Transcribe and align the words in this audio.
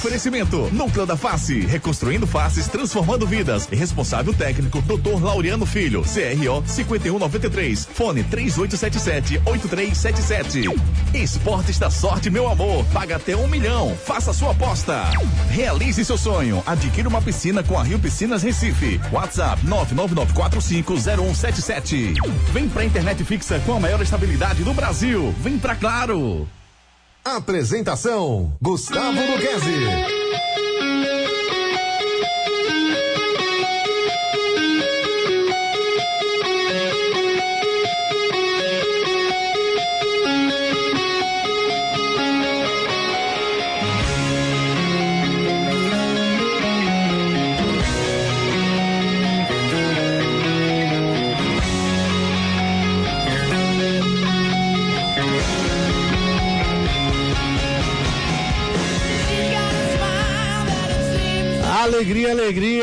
Oferecimento: 0.00 0.70
Núcleo 0.72 1.04
da 1.04 1.14
Face, 1.14 1.60
reconstruindo 1.60 2.26
faces, 2.26 2.66
transformando 2.66 3.26
vidas. 3.26 3.68
Responsável 3.70 4.32
técnico: 4.32 4.80
Dr. 4.80 5.22
Laureano 5.22 5.66
Filho, 5.66 6.02
CRO 6.02 6.64
5193. 6.66 7.86
Fone 7.92 8.24
3877-8377. 8.24 10.74
Esportes 11.12 11.78
da 11.78 11.90
sorte, 11.90 12.30
meu 12.30 12.48
amor. 12.48 12.82
Paga 12.86 13.16
até 13.16 13.36
um 13.36 13.46
milhão. 13.46 13.94
Faça 13.94 14.32
sua 14.32 14.52
aposta. 14.52 15.04
Realize 15.50 16.02
seu 16.02 16.16
sonho. 16.16 16.62
Adquira 16.64 17.06
uma 17.06 17.20
piscina 17.20 17.62
com 17.62 17.78
a 17.78 17.82
Rio 17.82 17.98
Piscinas 17.98 18.42
Recife. 18.42 18.98
WhatsApp 19.12 19.60
999450177. 19.66 22.14
Vem 22.54 22.70
pra 22.70 22.86
internet 22.86 23.22
fixa 23.22 23.60
com 23.66 23.74
a 23.74 23.80
maior 23.80 24.00
estabilidade 24.00 24.64
do 24.64 24.72
Brasil. 24.72 25.34
Vem 25.42 25.58
pra 25.58 25.76
Claro. 25.76 26.48
Apresentação: 27.24 28.56
Gustavo 28.62 29.20
Luquezzi. 29.20 30.19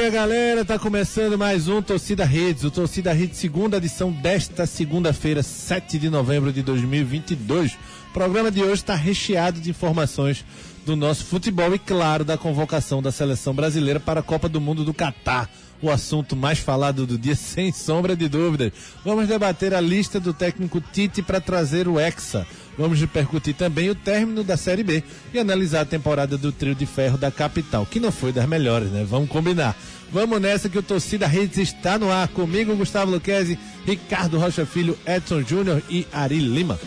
Galera. 0.10 0.64
Tá 0.64 0.80
começando 0.80 1.38
mais 1.38 1.68
um 1.68 1.82
Torcida 1.82 2.24
Redes, 2.24 2.64
o 2.64 2.72
Torcida 2.72 3.12
Redes, 3.12 3.38
segunda 3.38 3.76
edição 3.76 4.10
desta 4.10 4.66
segunda-feira, 4.66 5.44
7 5.44 6.00
de 6.00 6.10
novembro 6.10 6.54
de 6.54 6.62
2022. 6.62 7.74
O 7.74 8.14
programa 8.14 8.50
de 8.50 8.64
hoje 8.64 8.76
está 8.76 8.96
recheado 8.96 9.60
de 9.60 9.70
informações 9.70 10.46
do 10.86 10.96
nosso 10.96 11.26
futebol 11.26 11.76
e, 11.76 11.80
claro, 11.80 12.24
da 12.24 12.38
convocação 12.38 13.02
da 13.02 13.12
seleção 13.12 13.54
brasileira 13.54 14.00
para 14.00 14.22
a 14.22 14.24
Copa 14.24 14.48
do 14.48 14.62
Mundo 14.62 14.86
do 14.86 14.94
Catar. 14.94 15.50
O 15.82 15.92
assunto 15.92 16.36
mais 16.36 16.58
falado 16.58 17.06
do 17.06 17.18
dia, 17.18 17.36
sem 17.38 17.74
sombra 17.74 18.16
de 18.16 18.30
dúvidas. 18.30 18.72
Vamos 19.04 19.28
debater 19.28 19.74
a 19.74 19.82
lista 19.82 20.20
do 20.20 20.34
técnico 20.34 20.82
Tite 20.82 21.22
para 21.22 21.42
trazer 21.42 21.88
o 21.88 22.00
Hexa. 22.00 22.48
Vamos 22.78 23.00
repercutir 23.00 23.56
também 23.56 23.90
o 23.90 23.96
término 23.96 24.44
da 24.44 24.56
Série 24.56 24.84
B 24.84 25.04
e 25.34 25.40
analisar 25.40 25.82
a 25.82 25.86
temporada 25.86 26.38
do 26.38 26.52
trio 26.52 26.74
de 26.74 26.86
ferro 26.86 27.18
da 27.18 27.30
capital, 27.30 27.86
que 27.86 28.00
não 28.00 28.12
foi 28.12 28.32
das 28.32 28.48
melhores, 28.48 28.90
né? 28.90 29.06
Vamos 29.08 29.30
combinar. 29.30 29.76
Vamos 30.12 30.42
nessa 30.42 30.70
que 30.70 30.78
o 30.78 30.84
Torcida 30.84 31.28
Redes 31.28 31.58
está 31.58 31.98
no 32.00 32.12
ar. 32.12 32.28
Comigo, 32.30 32.76
Gustavo 32.76 33.12
Luquezzi, 33.12 33.58
Ricardo 33.86 34.40
Rocha 34.40 34.66
Filho, 34.66 34.98
Edson 35.06 35.42
Júnior 35.42 35.82
e 35.90 36.08
Ari 36.12 36.40
Lima. 36.40 36.80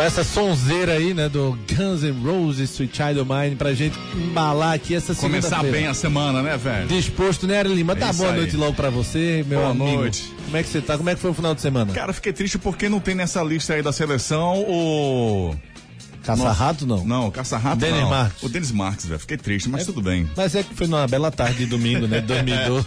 com 0.00 0.04
essa 0.04 0.24
sonzeira 0.24 0.92
aí, 0.92 1.12
né, 1.12 1.28
do 1.28 1.58
Guns 1.68 2.02
N' 2.02 2.22
Roses, 2.24 2.70
Sweet 2.70 2.96
Child 2.96 3.20
of 3.20 3.30
Mine, 3.30 3.54
pra 3.54 3.74
gente 3.74 3.98
embalar 4.14 4.72
aqui 4.72 4.94
essa 4.94 5.12
semana. 5.12 5.42
Começar 5.42 5.62
bem 5.62 5.86
a 5.88 5.92
semana, 5.92 6.42
né, 6.42 6.56
velho? 6.56 6.86
Disposto, 6.88 7.46
né, 7.46 7.58
Ari 7.58 7.74
Lima? 7.74 7.92
É 7.92 7.96
Dá 7.96 8.12
boa 8.12 8.30
aí. 8.30 8.36
noite 8.38 8.56
logo 8.56 8.72
pra 8.72 8.88
você, 8.88 9.44
meu 9.46 9.58
boa 9.58 9.70
amigo. 9.72 9.84
Boa 9.86 10.00
noite. 10.00 10.32
Como 10.46 10.56
é 10.56 10.62
que 10.62 10.70
você 10.70 10.80
tá? 10.80 10.96
Como 10.96 11.10
é 11.10 11.14
que 11.14 11.20
foi 11.20 11.30
o 11.30 11.34
final 11.34 11.54
de 11.54 11.60
semana? 11.60 11.92
Cara, 11.92 12.14
fiquei 12.14 12.32
triste 12.32 12.56
porque 12.56 12.88
não 12.88 12.98
tem 12.98 13.14
nessa 13.14 13.42
lista 13.42 13.74
aí 13.74 13.82
da 13.82 13.92
seleção 13.92 14.64
o 14.66 15.54
Caça-rato 16.22 16.86
não? 16.86 17.04
Não, 17.04 17.30
caça-rato 17.30 17.76
Denis 17.76 18.00
não. 18.00 18.10
Marques. 18.10 18.42
O 18.42 18.48
Denis 18.48 18.72
Marques, 18.72 19.06
velho. 19.06 19.20
Fiquei 19.20 19.36
triste, 19.36 19.68
mas 19.68 19.82
é, 19.82 19.84
tudo 19.84 20.02
bem. 20.02 20.28
Mas 20.36 20.54
é 20.54 20.62
que 20.62 20.74
foi 20.74 20.86
numa 20.86 21.06
bela 21.06 21.30
tarde 21.30 21.58
de 21.58 21.66
domingo, 21.66 22.06
né? 22.06 22.20
2012. 22.22 22.86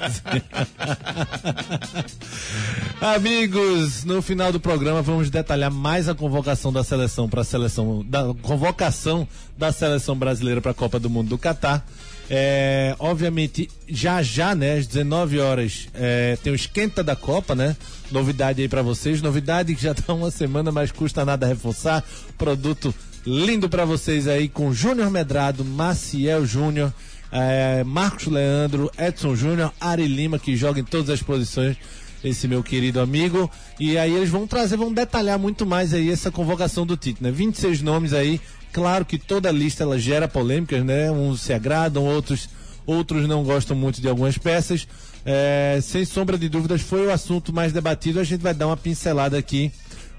Amigos, 3.01 4.03
no 4.03 4.21
final 4.21 4.51
do 4.51 4.59
programa 4.59 5.01
vamos 5.01 5.29
detalhar 5.29 5.71
mais 5.71 6.07
a 6.07 6.15
convocação 6.15 6.71
da 6.71 6.83
seleção 6.83 7.27
para 7.27 7.41
a 7.41 7.43
seleção, 7.43 8.03
da 8.05 8.33
convocação 8.41 9.27
da 9.57 9.71
seleção 9.71 10.15
brasileira 10.15 10.61
para 10.61 10.71
a 10.71 10.75
Copa 10.75 10.99
do 10.99 11.09
Mundo 11.09 11.29
do 11.29 11.37
Catar. 11.37 11.85
É, 12.29 12.95
obviamente, 12.99 13.69
já 13.87 14.21
já, 14.21 14.55
né, 14.55 14.77
às 14.77 14.87
19 14.87 15.39
horas, 15.39 15.89
é, 15.93 16.37
tem 16.41 16.53
o 16.53 16.55
esquenta 16.55 17.03
da 17.03 17.15
Copa, 17.15 17.53
né? 17.53 17.75
Novidade 18.11 18.61
aí 18.61 18.67
para 18.69 18.81
vocês, 18.81 19.21
novidade 19.21 19.75
que 19.75 19.81
já 19.81 19.93
tá 19.93 20.13
uma 20.13 20.31
semana, 20.31 20.71
mas 20.71 20.91
custa 20.91 21.25
nada 21.25 21.45
reforçar. 21.45 22.03
Produto 22.37 22.93
lindo 23.25 23.69
para 23.69 23.85
vocês 23.85 24.27
aí 24.27 24.49
com 24.49 24.73
Júnior 24.73 25.09
Medrado, 25.09 25.63
Maciel 25.63 26.45
Júnior, 26.45 26.93
é, 27.31 27.83
Marcos 27.83 28.27
Leandro, 28.27 28.91
Edson 28.97 29.35
Júnior, 29.35 29.73
Ari 29.79 30.07
Lima, 30.07 30.37
que 30.37 30.55
joga 30.55 30.79
em 30.79 30.83
todas 30.83 31.09
as 31.09 31.21
posições, 31.21 31.77
esse 32.23 32.47
meu 32.47 32.61
querido 32.61 32.99
amigo. 32.99 33.49
E 33.79 33.97
aí 33.97 34.13
eles 34.13 34.29
vão 34.29 34.45
trazer, 34.45 34.77
vão 34.77 34.93
detalhar 34.93 35.39
muito 35.39 35.65
mais 35.65 35.93
aí 35.93 36.09
essa 36.09 36.31
convocação 36.31 36.85
do 36.85 36.97
Tite, 36.97 37.23
né? 37.23 37.31
26 37.31 37.81
nomes 37.81 38.13
aí, 38.13 38.39
claro 38.71 39.05
que 39.05 39.17
toda 39.17 39.51
lista 39.51 39.83
ela 39.83 39.97
gera 39.97 40.27
polêmicas, 40.27 40.83
né? 40.83 41.09
Uns 41.11 41.41
se 41.41 41.53
agradam, 41.53 42.05
outros 42.05 42.49
outros 42.85 43.27
não 43.29 43.43
gostam 43.43 43.75
muito 43.75 44.01
de 44.01 44.09
algumas 44.09 44.37
peças. 44.37 44.87
É, 45.25 45.79
sem 45.81 46.03
sombra 46.03 46.37
de 46.37 46.49
dúvidas, 46.49 46.81
foi 46.81 47.07
o 47.07 47.11
assunto 47.11 47.53
mais 47.53 47.71
debatido. 47.71 48.19
A 48.19 48.23
gente 48.25 48.41
vai 48.41 48.53
dar 48.53 48.67
uma 48.67 48.75
pincelada 48.75 49.37
aqui 49.37 49.71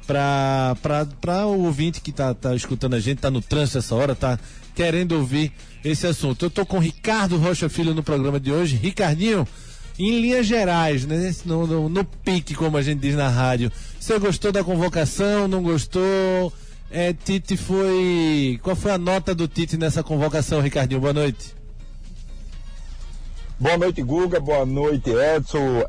para 0.06 1.46
o 1.46 1.64
ouvinte 1.64 2.00
que 2.00 2.10
está 2.10 2.34
tá 2.34 2.54
escutando 2.54 2.94
a 2.94 3.00
gente, 3.00 3.18
está 3.18 3.30
no 3.30 3.40
trânsito 3.40 3.78
essa 3.78 3.94
hora, 3.94 4.12
está 4.12 4.38
querendo 4.74 5.12
ouvir 5.12 5.52
esse 5.84 6.06
assunto. 6.06 6.44
Eu 6.44 6.48
estou 6.48 6.66
com 6.66 6.78
Ricardo 6.78 7.36
Rocha 7.36 7.68
Filho 7.68 7.94
no 7.94 8.02
programa 8.02 8.38
de 8.38 8.52
hoje. 8.52 8.76
Ricardinho, 8.76 9.46
em 9.98 10.20
linhas 10.20 10.46
gerais, 10.46 11.06
né, 11.06 11.32
no, 11.44 11.66
no, 11.66 11.88
no 11.88 12.04
pique, 12.04 12.54
como 12.54 12.76
a 12.76 12.82
gente 12.82 13.00
diz 13.00 13.14
na 13.14 13.28
rádio, 13.28 13.70
você 13.98 14.18
gostou 14.18 14.52
da 14.52 14.64
convocação? 14.64 15.46
Não 15.48 15.62
gostou? 15.62 16.52
É, 16.90 17.12
Tite 17.12 17.56
foi. 17.56 18.58
Qual 18.62 18.76
foi 18.76 18.92
a 18.92 18.98
nota 18.98 19.34
do 19.34 19.48
Tite 19.48 19.76
nessa 19.76 20.02
convocação, 20.02 20.60
Ricardinho? 20.60 21.00
Boa 21.00 21.12
noite. 21.12 21.54
Boa 23.58 23.78
noite, 23.78 24.02
Guga. 24.02 24.40
Boa 24.40 24.66
noite, 24.66 25.10
Edson, 25.10 25.84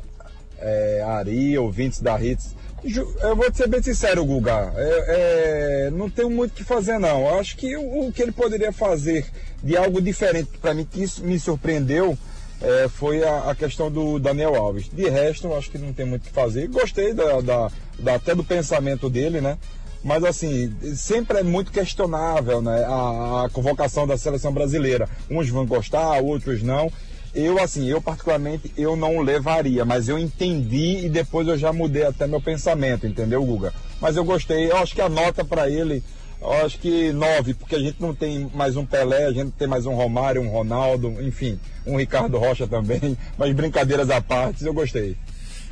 é, 0.58 1.04
Ari, 1.06 1.58
ouvintes 1.58 2.00
da 2.00 2.20
Hits. 2.20 2.54
Eu 2.84 3.34
vou 3.34 3.52
ser 3.52 3.68
bem 3.68 3.82
sincero, 3.82 4.24
Guga. 4.24 4.72
É, 4.76 5.86
é, 5.86 5.90
não 5.90 6.08
tenho 6.08 6.30
muito 6.30 6.52
o 6.52 6.54
que 6.54 6.64
fazer, 6.64 6.98
não. 6.98 7.26
Eu 7.26 7.38
acho 7.38 7.56
que 7.56 7.76
o, 7.76 8.06
o, 8.06 8.12
que 8.12 8.22
ele 8.22 8.32
poderia 8.32 8.72
fazer 8.72 9.26
de 9.62 9.76
algo 9.76 10.00
diferente 10.00 10.50
para 10.60 10.74
mim, 10.74 10.84
que 10.84 11.04
me 11.22 11.38
surpreendeu, 11.38 12.16
é, 12.60 12.88
foi 12.88 13.24
a, 13.24 13.50
a, 13.50 13.54
questão 13.54 13.90
do 13.90 14.18
Daniel 14.18 14.54
Alves. 14.54 14.88
De 14.88 15.08
resto, 15.08 15.48
eu 15.48 15.56
acho 15.56 15.70
que 15.70 15.78
não 15.78 15.92
tem 15.92 16.06
muito 16.06 16.22
o 16.22 16.26
que 16.26 16.32
fazer. 16.32 16.68
Gostei 16.68 17.12
da, 17.12 17.40
da, 17.40 17.70
da, 17.98 18.14
até 18.14 18.34
do 18.34 18.44
pensamento 18.44 19.10
dele, 19.10 19.40
né? 19.40 19.58
Mas 20.04 20.22
assim, 20.22 20.72
sempre 20.94 21.38
é 21.38 21.42
muito 21.42 21.72
questionável 21.72 22.62
né? 22.62 22.84
a, 22.84 23.46
a 23.46 23.48
convocação 23.50 24.06
da 24.06 24.16
seleção 24.16 24.52
brasileira. 24.52 25.08
Uns 25.28 25.48
vão 25.48 25.66
gostar, 25.66 26.22
outros 26.22 26.62
não. 26.62 26.92
Eu, 27.36 27.62
assim, 27.62 27.86
eu 27.86 28.00
particularmente, 28.00 28.72
eu 28.78 28.96
não 28.96 29.20
levaria, 29.20 29.84
mas 29.84 30.08
eu 30.08 30.18
entendi 30.18 31.04
e 31.04 31.08
depois 31.10 31.46
eu 31.46 31.58
já 31.58 31.70
mudei 31.70 32.02
até 32.02 32.26
meu 32.26 32.40
pensamento, 32.40 33.06
entendeu, 33.06 33.44
Guga? 33.44 33.74
Mas 34.00 34.16
eu 34.16 34.24
gostei, 34.24 34.70
eu 34.70 34.78
acho 34.78 34.94
que 34.94 35.02
a 35.02 35.08
nota 35.10 35.44
para 35.44 35.68
ele, 35.68 36.02
eu 36.40 36.50
acho 36.64 36.78
que 36.78 37.12
nove, 37.12 37.52
porque 37.52 37.76
a 37.76 37.78
gente 37.78 38.00
não 38.00 38.14
tem 38.14 38.50
mais 38.54 38.74
um 38.74 38.86
Pelé, 38.86 39.26
a 39.26 39.32
gente 39.32 39.50
tem 39.50 39.68
mais 39.68 39.84
um 39.84 39.94
Romário, 39.94 40.40
um 40.40 40.48
Ronaldo, 40.48 41.14
enfim, 41.20 41.60
um 41.86 41.98
Ricardo 41.98 42.38
Rocha 42.38 42.66
também, 42.66 43.18
mas 43.36 43.54
brincadeiras 43.54 44.08
à 44.08 44.18
parte, 44.18 44.64
eu 44.64 44.72
gostei. 44.72 45.14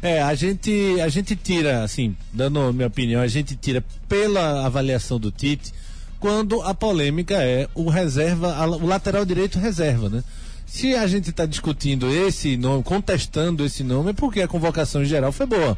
É, 0.02 0.20
a 0.20 0.34
gente, 0.34 1.00
a 1.00 1.08
gente 1.08 1.34
tira, 1.34 1.82
assim, 1.82 2.14
dando 2.30 2.74
minha 2.74 2.88
opinião, 2.88 3.22
a 3.22 3.26
gente 3.26 3.56
tira 3.56 3.82
pela 4.06 4.66
avaliação 4.66 5.18
do 5.18 5.30
Tite, 5.30 5.72
quando 6.20 6.60
a 6.60 6.74
polêmica 6.74 7.42
é 7.42 7.68
o 7.74 7.88
reserva, 7.88 8.66
o 8.66 8.86
lateral 8.86 9.24
direito 9.24 9.58
reserva, 9.58 10.10
né? 10.10 10.22
Se 10.66 10.94
a 10.94 11.06
gente 11.06 11.30
está 11.30 11.46
discutindo 11.46 12.10
esse 12.10 12.56
nome, 12.56 12.82
contestando 12.82 13.64
esse 13.64 13.84
nome, 13.84 14.10
é 14.10 14.12
porque 14.12 14.40
a 14.40 14.48
convocação 14.48 15.02
em 15.02 15.06
geral 15.06 15.30
foi 15.30 15.46
boa. 15.46 15.76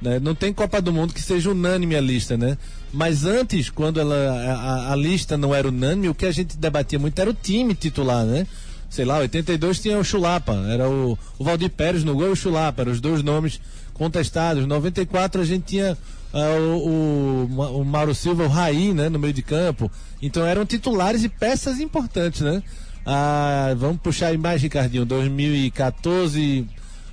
Né? 0.00 0.20
Não 0.20 0.34
tem 0.34 0.52
Copa 0.52 0.80
do 0.80 0.92
Mundo 0.92 1.12
que 1.12 1.20
seja 1.20 1.50
unânime 1.50 1.96
a 1.96 2.00
lista, 2.00 2.36
né? 2.36 2.56
Mas 2.92 3.24
antes, 3.24 3.68
quando 3.68 3.98
ela, 3.98 4.14
a, 4.14 4.92
a, 4.92 4.96
lista 4.96 5.36
não 5.36 5.54
era 5.54 5.68
unânime, 5.68 6.08
o 6.08 6.14
que 6.14 6.24
a 6.24 6.30
gente 6.30 6.56
debatia 6.56 6.98
muito 6.98 7.18
era 7.18 7.28
o 7.28 7.34
time 7.34 7.74
titular, 7.74 8.24
né? 8.24 8.46
Sei 8.88 9.04
lá, 9.04 9.18
82 9.18 9.80
tinha 9.80 9.98
o 9.98 10.04
Chulapa, 10.04 10.54
era 10.68 10.88
o, 10.88 11.18
o 11.38 11.44
Valdir 11.44 11.70
Pérez 11.70 12.04
no 12.04 12.14
gol 12.14 12.28
e 12.28 12.30
o 12.30 12.36
Chulapa, 12.36 12.82
eram 12.82 12.92
os 12.92 13.00
dois 13.00 13.22
nomes 13.22 13.60
contestados. 13.92 14.66
94 14.66 15.42
a 15.42 15.44
gente 15.44 15.64
tinha 15.64 15.98
uh, 16.32 16.60
o, 16.62 17.50
o, 17.50 17.80
o 17.80 17.84
Mauro 17.84 18.14
Silva, 18.14 18.44
o 18.44 18.48
Raí, 18.48 18.94
né, 18.94 19.08
no 19.08 19.18
meio 19.18 19.34
de 19.34 19.42
campo. 19.42 19.90
Então 20.22 20.46
eram 20.46 20.64
titulares 20.64 21.24
e 21.24 21.28
peças 21.28 21.80
importantes, 21.80 22.40
né? 22.40 22.62
Ah, 23.10 23.74
vamos 23.74 24.00
puxar 24.02 24.26
aí 24.26 24.36
mais, 24.36 24.60
Ricardinho. 24.60 25.06
2014, 25.06 26.66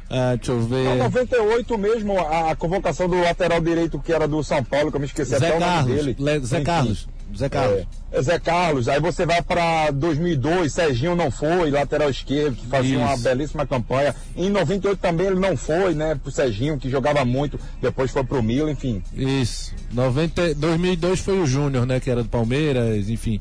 Uh, 0.06 0.38
deixa 0.38 0.52
eu 0.52 0.62
ver. 0.62 0.86
Em 0.86 0.98
98 1.00 1.78
mesmo, 1.80 2.20
a, 2.20 2.52
a, 2.52 2.56
convocação 2.56 3.10
do 3.10 3.20
lateral 3.20 3.60
direito 3.60 4.00
que 4.00 4.14
era 4.14 4.28
do 4.28 4.44
São 4.44 4.64
Paulo, 4.64 4.92
que 4.92 4.98
eu 4.98 5.00
me 5.00 5.08
esqueci 5.08 5.32
Zé 5.32 5.38
até 5.38 5.58
Carlos, 5.58 5.86
o 5.86 5.90
nome 5.90 5.96
dele. 5.96 6.16
Le, 6.20 6.46
Zé 6.46 6.58
Enfim, 6.58 6.64
Carlos. 6.64 7.08
Zé 7.36 7.50
Carlos. 7.50 7.88
É, 8.12 8.20
é 8.20 8.22
Zé 8.22 8.40
Carlos. 8.40 8.88
Aí 8.88 9.00
você 9.00 9.26
vai 9.26 9.42
para 9.42 9.90
2002, 9.90 10.72
Serginho 10.72 11.16
não 11.16 11.32
foi, 11.32 11.72
lateral 11.72 12.08
esquerdo, 12.08 12.56
que 12.56 12.68
fazia 12.68 12.98
Isso. 12.98 13.04
uma 13.04 13.18
belíssima 13.18 13.66
campanha. 13.66 14.16
Em 14.38 14.48
98 14.50 15.00
também 15.00 15.26
ele 15.26 15.40
não 15.40 15.58
foi, 15.58 15.96
né, 15.96 16.14
pro 16.22 16.32
Serginho, 16.32 16.78
que 16.78 16.88
jogava 16.88 17.26
muito, 17.26 17.60
depois 17.82 18.12
foi 18.12 18.24
pro 18.24 18.44
Milo, 18.44 18.70
enfim. 18.70 19.02
Isso. 19.12 19.74
90, 19.92 20.54
2002 20.54 21.20
foi 21.20 21.40
o 21.40 21.48
Júnior, 21.48 21.88
né? 21.88 22.00
Que 22.00 22.12
era 22.12 22.22
do 22.22 22.30
Palmeiras, 22.30 23.10
enfim. 23.10 23.40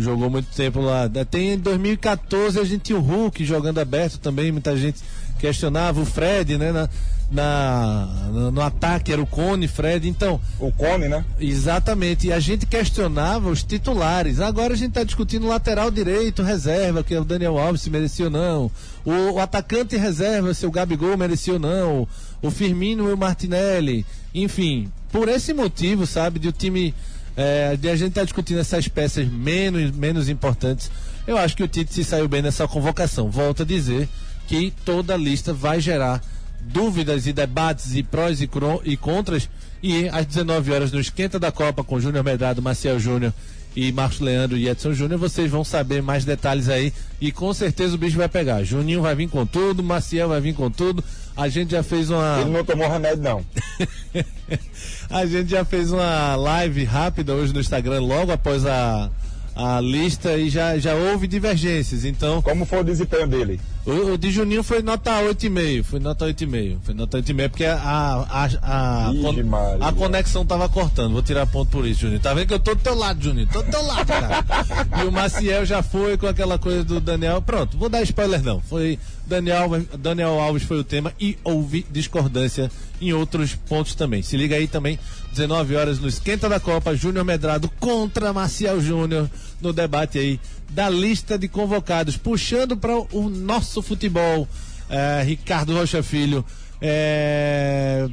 Jogou 0.00 0.30
muito 0.30 0.48
tempo 0.54 0.80
lá. 0.80 1.08
Tem 1.30 1.52
em 1.52 1.58
2014 1.58 2.58
a 2.58 2.64
gente 2.64 2.82
tinha 2.82 2.98
o 2.98 3.02
Hulk 3.02 3.44
jogando 3.44 3.78
aberto 3.78 4.18
também, 4.18 4.50
muita 4.50 4.76
gente 4.76 5.00
questionava 5.38 6.00
o 6.00 6.04
Fred, 6.04 6.58
né? 6.58 6.70
Na, 6.70 6.88
na, 7.30 8.06
no, 8.32 8.50
no 8.50 8.60
ataque 8.60 9.12
era 9.12 9.22
o 9.22 9.26
Cone, 9.26 9.68
Fred. 9.68 10.08
Então, 10.08 10.40
O 10.58 10.72
Cone, 10.72 11.08
né? 11.08 11.24
Exatamente, 11.38 12.26
e 12.26 12.32
a 12.32 12.40
gente 12.40 12.66
questionava 12.66 13.48
os 13.48 13.62
titulares. 13.62 14.40
Agora 14.40 14.74
a 14.74 14.76
gente 14.76 14.90
está 14.90 15.04
discutindo 15.04 15.46
lateral 15.46 15.90
direito, 15.90 16.42
reserva, 16.42 17.04
que 17.04 17.14
é 17.14 17.20
o 17.20 17.24
Daniel 17.24 17.58
Alves 17.58 17.82
se 17.82 17.90
merecia 17.90 18.26
ou 18.26 18.30
não. 18.30 18.70
O, 19.04 19.34
o 19.34 19.38
atacante 19.38 19.96
reserva, 19.96 20.52
se 20.52 20.66
o 20.66 20.70
Gabigol 20.70 21.16
merecia 21.16 21.54
ou 21.54 21.58
não. 21.58 22.08
O 22.42 22.50
Firmino 22.50 23.08
e 23.08 23.12
o 23.12 23.16
Martinelli. 23.16 24.04
Enfim, 24.34 24.90
por 25.12 25.28
esse 25.28 25.52
motivo, 25.52 26.06
sabe, 26.06 26.38
de 26.38 26.48
o 26.48 26.52
time. 26.52 26.94
É, 27.36 27.76
de 27.76 27.88
a 27.88 27.96
gente 27.96 28.10
estar 28.10 28.24
discutindo 28.24 28.58
essas 28.58 28.88
peças 28.88 29.26
menos, 29.28 29.90
menos 29.92 30.28
importantes, 30.28 30.90
eu 31.26 31.38
acho 31.38 31.56
que 31.56 31.62
o 31.62 31.68
Tite 31.68 31.92
se 31.92 32.04
saiu 32.04 32.28
bem 32.28 32.42
nessa 32.42 32.66
convocação. 32.66 33.30
Volto 33.30 33.62
a 33.62 33.66
dizer 33.66 34.08
que 34.46 34.72
toda 34.84 35.14
a 35.14 35.16
lista 35.16 35.52
vai 35.52 35.80
gerar 35.80 36.20
dúvidas 36.60 37.26
e 37.26 37.32
debates 37.32 37.94
e 37.94 38.02
prós 38.02 38.40
e, 38.40 38.50
e 38.84 38.96
contras. 38.96 39.48
E 39.82 40.08
às 40.08 40.26
19 40.26 40.72
horas 40.72 40.92
no 40.92 41.00
Esquenta 41.00 41.38
da 41.38 41.50
Copa 41.50 41.82
com 41.82 42.00
Júnior 42.00 42.24
Medrado, 42.24 42.60
Maciel 42.60 42.98
Júnior 42.98 43.32
e 43.74 43.92
Marcos 43.92 44.20
Leandro 44.20 44.56
e 44.56 44.68
Edson 44.68 44.92
Júnior, 44.92 45.18
vocês 45.18 45.50
vão 45.50 45.64
saber 45.64 46.02
mais 46.02 46.24
detalhes 46.24 46.68
aí 46.68 46.92
e 47.20 47.30
com 47.30 47.52
certeza 47.54 47.94
o 47.94 47.98
bicho 47.98 48.16
vai 48.16 48.28
pegar. 48.28 48.62
Juninho 48.62 49.02
vai 49.02 49.14
vir 49.14 49.28
com 49.28 49.46
tudo, 49.46 49.82
Maciel 49.82 50.28
vai 50.28 50.40
vir 50.40 50.54
com 50.54 50.70
tudo. 50.70 51.02
A 51.36 51.48
gente 51.48 51.70
já 51.70 51.82
fez 51.82 52.10
uma. 52.10 52.40
Ele 52.40 52.50
não 52.50 52.64
tomou 52.64 52.88
remédio, 52.88 53.22
não. 53.22 53.44
A 55.08 55.24
gente 55.26 55.50
já 55.50 55.64
fez 55.64 55.90
uma 55.90 56.36
live 56.36 56.84
rápida 56.84 57.34
hoje 57.34 57.52
no 57.52 57.60
Instagram, 57.60 58.00
logo 58.00 58.30
após 58.30 58.66
a, 58.66 59.10
a 59.54 59.80
lista, 59.80 60.36
e 60.36 60.48
já, 60.48 60.78
já 60.78 60.94
houve 60.94 61.26
divergências. 61.26 62.04
Então, 62.04 62.40
Como 62.42 62.64
foi 62.64 62.80
o 62.80 62.84
desempenho 62.84 63.26
dele? 63.26 63.60
o, 63.86 64.12
o 64.12 64.18
de 64.18 64.30
Juninho 64.30 64.62
foi 64.62 64.82
nota 64.82 65.10
8,5. 65.22 65.82
Foi 65.84 66.00
nota 66.00 66.26
8,5. 66.26 66.78
Foi 66.82 66.94
nota 66.94 67.18
8,5 67.18 67.48
porque 67.48 67.64
a, 67.64 67.74
a, 67.76 68.44
a, 68.44 69.12
con- 69.20 69.84
a 69.84 69.92
conexão 69.92 70.44
tava 70.46 70.68
cortando. 70.68 71.12
Vou 71.12 71.22
tirar 71.22 71.46
ponto 71.46 71.70
por 71.70 71.86
isso, 71.86 72.00
Juninho. 72.02 72.20
Tá 72.20 72.32
vendo 72.34 72.46
que 72.48 72.54
eu 72.54 72.60
tô 72.60 72.74
do 72.74 72.80
teu 72.80 72.94
lado, 72.94 73.22
Juninho? 73.22 73.48
Tô 73.52 73.62
do 73.62 73.70
teu 73.70 73.82
lado, 73.84 74.06
cara. 74.06 74.44
e 75.02 75.06
o 75.06 75.12
Maciel 75.12 75.64
já 75.66 75.82
foi 75.82 76.16
com 76.16 76.26
aquela 76.26 76.58
coisa 76.58 76.84
do 76.84 77.00
Daniel. 77.00 77.40
Pronto, 77.42 77.76
vou 77.76 77.88
dar 77.88 78.02
spoiler 78.02 78.42
não. 78.42 78.60
Foi 78.60 78.98
Daniel, 79.26 79.70
Daniel 79.98 80.40
Alves 80.40 80.62
foi 80.62 80.78
o 80.78 80.84
tema 80.84 81.12
e 81.20 81.36
houve 81.44 81.86
discordância 81.90 82.70
em 83.00 83.12
outros 83.12 83.54
pontos 83.54 83.94
também. 83.94 84.22
Se 84.22 84.36
liga 84.36 84.56
aí 84.56 84.66
também, 84.68 84.98
19 85.30 85.76
horas 85.76 85.98
no 85.98 86.08
Esquenta 86.08 86.48
da 86.48 86.58
Copa, 86.58 86.94
Júnior 86.94 87.24
Medrado 87.24 87.70
contra 87.78 88.32
Maciel 88.32 88.80
Júnior 88.80 89.30
no 89.60 89.72
debate 89.72 90.18
aí 90.18 90.40
da 90.70 90.88
lista 90.88 91.38
de 91.38 91.48
convocados, 91.48 92.16
puxando 92.16 92.76
para 92.76 92.96
o 92.96 93.28
nosso 93.28 93.82
futebol. 93.82 94.48
É, 94.88 95.22
Ricardo 95.22 95.74
Rocha 95.74 96.02
Filho. 96.02 96.44
É, 96.80 98.08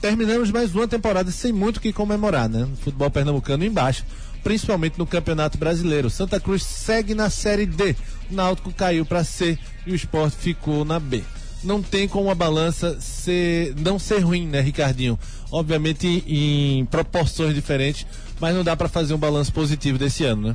terminamos 0.00 0.50
mais 0.50 0.74
uma 0.74 0.86
temporada 0.86 1.30
sem 1.30 1.52
muito 1.52 1.78
o 1.78 1.80
que 1.80 1.92
comemorar, 1.92 2.48
né? 2.48 2.68
Futebol 2.80 3.10
pernambucano 3.10 3.64
embaixo, 3.64 4.04
principalmente 4.44 4.98
no 4.98 5.06
Campeonato 5.06 5.58
Brasileiro. 5.58 6.08
Santa 6.10 6.38
Cruz 6.38 6.62
segue 6.62 7.14
na 7.14 7.28
Série 7.28 7.66
D. 7.66 7.96
O 8.30 8.34
Náutico 8.34 8.72
caiu 8.72 9.04
para 9.04 9.24
C 9.24 9.58
e 9.84 9.92
o 9.92 9.96
Sport 9.96 10.34
ficou 10.34 10.84
na 10.84 11.00
B. 11.00 11.24
Não 11.64 11.82
tem 11.82 12.08
como 12.08 12.30
a 12.30 12.34
balança 12.34 13.00
ser, 13.00 13.74
não 13.78 13.98
ser 13.98 14.20
ruim, 14.20 14.46
né, 14.46 14.60
Ricardinho? 14.60 15.18
Obviamente 15.50 16.24
em, 16.26 16.84
proporções 16.86 17.54
diferentes, 17.54 18.06
mas 18.40 18.54
não 18.54 18.64
dá 18.64 18.76
para 18.76 18.88
fazer 18.88 19.14
um 19.14 19.18
balanço 19.18 19.52
positivo 19.52 19.98
desse 19.98 20.24
ano, 20.24 20.48
né? 20.48 20.54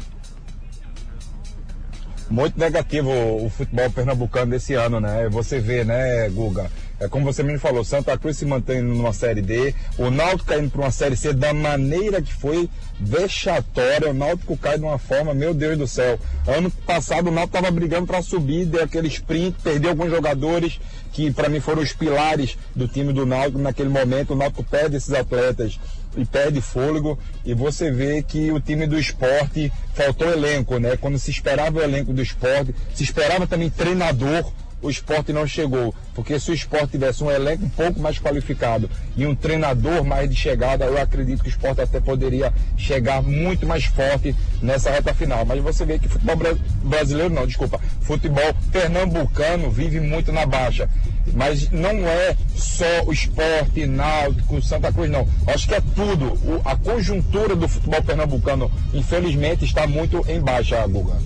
muito 2.29 2.59
negativo 2.59 3.09
o 3.09 3.49
futebol 3.49 3.89
pernambucano 3.89 4.51
desse 4.51 4.73
ano, 4.73 4.99
né? 4.99 5.29
Você 5.29 5.59
vê, 5.59 5.83
né, 5.83 6.29
Guga? 6.29 6.69
É 6.99 7.07
como 7.07 7.25
você 7.25 7.43
mesmo 7.43 7.59
falou, 7.59 7.83
Santa 7.83 8.17
Cruz 8.17 8.37
se 8.37 8.45
mantém 8.45 8.81
numa 8.81 9.13
série 9.13 9.41
D, 9.41 9.73
o 9.99 10.09
Náutico 10.09 10.45
caindo 10.45 10.71
para 10.71 10.81
uma 10.81 10.89
série 10.89 11.15
C 11.15 11.31
da 11.31 11.53
maneira 11.53 12.21
que 12.23 12.33
foi 12.33 12.67
vexatória, 12.99 14.09
o 14.09 14.13
Náutico 14.15 14.57
cai 14.57 14.79
de 14.79 14.83
uma 14.83 14.97
forma, 14.97 15.31
meu 15.31 15.53
Deus 15.53 15.77
do 15.77 15.87
céu. 15.87 16.19
Ano 16.47 16.71
passado 16.71 17.27
o 17.27 17.31
Náutico 17.31 17.57
estava 17.57 17.71
brigando 17.71 18.07
para 18.07 18.23
subir, 18.23 18.65
deu 18.65 18.83
aquele 18.83 19.07
sprint, 19.09 19.55
perdeu 19.61 19.91
alguns 19.91 20.09
jogadores 20.09 20.79
que 21.17 21.31
para 21.31 21.49
mim 21.49 21.59
foram 21.59 21.81
os 21.81 21.93
pilares 21.93 22.55
do 22.75 22.87
time 22.87 23.11
do 23.11 23.25
Náutico 23.25 23.57
naquele 23.57 23.89
momento, 23.89 24.33
o 24.33 24.35
Náutico 24.35 24.63
perde 24.63 24.97
esses 24.97 25.11
atletas 25.11 25.79
e 26.15 26.23
perde 26.23 26.61
fôlego 26.61 27.17
e 27.43 27.55
você 27.55 27.89
vê 27.89 28.21
que 28.21 28.51
o 28.51 28.59
time 28.59 28.85
do 28.85 28.99
esporte 28.99 29.73
faltou 29.95 30.31
elenco, 30.31 30.77
né? 30.77 30.95
Quando 30.95 31.17
se 31.17 31.31
esperava 31.31 31.79
o 31.79 31.81
elenco 31.81 32.13
do 32.13 32.21
esporte, 32.21 32.75
se 32.93 33.01
esperava 33.01 33.47
também 33.47 33.67
treinador, 33.67 34.45
o 34.81 34.89
esporte 34.89 35.33
não 35.33 35.47
chegou. 35.47 35.93
Porque 36.13 36.39
se 36.39 36.49
o 36.51 36.53
esporte 36.53 36.91
tivesse 36.91 37.23
um 37.23 37.29
elenco 37.31 37.65
um 37.65 37.69
pouco 37.69 37.99
mais 37.99 38.19
qualificado 38.19 38.89
e 39.15 39.25
um 39.25 39.35
treinador 39.35 40.03
mais 40.03 40.29
de 40.29 40.35
chegada, 40.35 40.85
eu 40.85 40.99
acredito 40.99 41.41
que 41.43 41.49
o 41.49 41.51
esporte 41.51 41.81
até 41.81 41.99
poderia 41.99 42.51
chegar 42.75 43.21
muito 43.21 43.65
mais 43.67 43.85
forte 43.85 44.35
nessa 44.61 44.89
reta 44.89 45.13
final. 45.13 45.45
Mas 45.45 45.61
você 45.61 45.85
vê 45.85 45.99
que 45.99 46.07
futebol 46.07 46.35
bra- 46.35 46.55
brasileiro, 46.83 47.33
não, 47.33 47.45
desculpa, 47.45 47.79
futebol 48.01 48.53
pernambucano 48.71 49.69
vive 49.69 49.99
muito 49.99 50.31
na 50.31 50.45
baixa. 50.45 50.89
Mas 51.33 51.69
não 51.71 52.07
é 52.07 52.35
só 52.55 53.03
o 53.05 53.11
esporte, 53.11 53.85
náutico, 53.85 54.61
Santa 54.61 54.91
Cruz, 54.91 55.09
não. 55.09 55.27
Acho 55.45 55.67
que 55.67 55.75
é 55.75 55.81
tudo. 55.93 56.33
O- 56.47 56.61
a 56.63 56.75
conjuntura 56.75 57.55
do 57.55 57.67
futebol 57.67 58.01
pernambucano, 58.01 58.71
infelizmente, 58.93 59.65
está 59.65 59.85
muito 59.85 60.23
em 60.27 60.39
baixa, 60.39 60.85
Guga. 60.87 61.17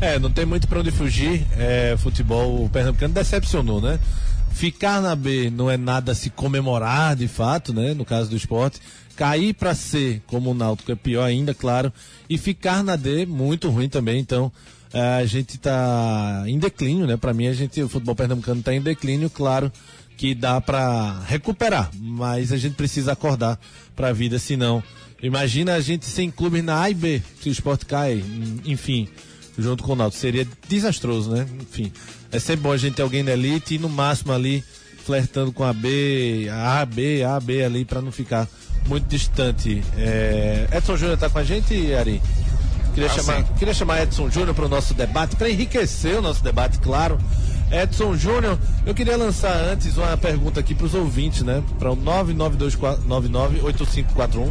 É, 0.00 0.18
não 0.18 0.30
tem 0.30 0.46
muito 0.46 0.66
pra 0.66 0.80
onde 0.80 0.90
fugir. 0.90 1.46
É, 1.58 1.94
futebol 1.98 2.66
pernambucano 2.70 3.12
decepcionou, 3.12 3.82
né? 3.82 4.00
Ficar 4.50 5.02
na 5.02 5.14
B 5.14 5.50
não 5.50 5.70
é 5.70 5.76
nada 5.76 6.12
a 6.12 6.14
se 6.14 6.30
comemorar 6.30 7.14
de 7.14 7.28
fato, 7.28 7.74
né? 7.74 7.92
No 7.92 8.04
caso 8.04 8.30
do 8.30 8.36
esporte. 8.36 8.80
Cair 9.14 9.52
pra 9.52 9.74
C, 9.74 10.22
como 10.26 10.50
o 10.50 10.54
Náutico, 10.54 10.90
é 10.90 10.94
pior 10.94 11.24
ainda, 11.24 11.52
claro. 11.52 11.92
E 12.30 12.38
ficar 12.38 12.82
na 12.82 12.96
D, 12.96 13.26
muito 13.26 13.68
ruim 13.68 13.90
também. 13.90 14.18
Então, 14.18 14.50
é, 14.90 15.16
a 15.16 15.26
gente 15.26 15.58
tá 15.58 16.44
em 16.46 16.58
declínio, 16.58 17.06
né? 17.06 17.18
Pra 17.18 17.34
mim, 17.34 17.46
a 17.46 17.52
gente, 17.52 17.82
o 17.82 17.88
futebol 17.88 18.14
pernambucano 18.14 18.62
tá 18.62 18.72
em 18.72 18.80
declínio, 18.80 19.28
claro 19.28 19.70
que 20.16 20.34
dá 20.34 20.60
pra 20.60 21.22
recuperar, 21.26 21.90
mas 21.98 22.52
a 22.52 22.56
gente 22.56 22.74
precisa 22.74 23.12
acordar 23.12 23.58
pra 23.94 24.12
vida, 24.12 24.38
senão. 24.38 24.82
Imagina 25.22 25.74
a 25.74 25.80
gente 25.80 26.06
sem 26.06 26.30
clube 26.30 26.62
na 26.62 26.80
A 26.80 26.90
e 26.90 26.94
B, 26.94 27.22
se 27.42 27.50
o 27.50 27.52
esporte 27.52 27.84
cai, 27.84 28.24
enfim 28.64 29.06
junto 29.58 29.82
com 29.82 29.92
o 29.92 29.96
Náutico. 29.96 30.20
Seria 30.20 30.46
desastroso, 30.68 31.30
né? 31.30 31.46
Enfim, 31.60 31.92
é 32.32 32.38
sempre 32.38 32.62
bom 32.62 32.72
a 32.72 32.76
gente 32.76 32.94
ter 32.94 33.02
alguém 33.02 33.22
na 33.22 33.32
elite 33.32 33.74
e 33.74 33.78
no 33.78 33.88
máximo 33.88 34.32
ali 34.32 34.64
flertando 35.04 35.52
com 35.52 35.64
a 35.64 35.72
B, 35.72 36.48
a 36.52 36.84
B, 36.84 37.22
A, 37.24 37.40
B 37.40 37.64
ali 37.64 37.84
para 37.84 38.00
não 38.00 38.12
ficar 38.12 38.46
muito 38.86 39.06
distante. 39.08 39.82
É... 39.96 40.68
Edson 40.72 40.96
Júnior 40.96 41.18
tá 41.18 41.28
com 41.28 41.38
a 41.38 41.44
gente, 41.44 41.92
Ari? 41.94 42.22
Queria, 42.94 43.08
Ah, 43.08 43.12
chamar, 43.14 43.36
sim. 43.38 43.44
queria 43.58 43.74
chamar 43.74 44.02
Edson 44.02 44.28
Júnior 44.30 44.54
para 44.54 44.66
o 44.66 44.68
nosso 44.68 44.94
debate, 44.94 45.36
para 45.36 45.48
enriquecer 45.48 46.18
o 46.18 46.22
nosso 46.22 46.42
debate, 46.42 46.78
claro. 46.80 47.18
Edson 47.70 48.16
Júnior, 48.16 48.58
eu 48.84 48.92
queria 48.92 49.16
lançar 49.16 49.54
antes 49.54 49.96
uma 49.96 50.16
pergunta 50.16 50.58
aqui 50.58 50.74
para 50.74 50.86
os 50.86 50.94
ouvintes, 50.94 51.42
né? 51.42 51.62
Para 51.78 51.92
o 51.92 51.96
992998541, 51.96 54.50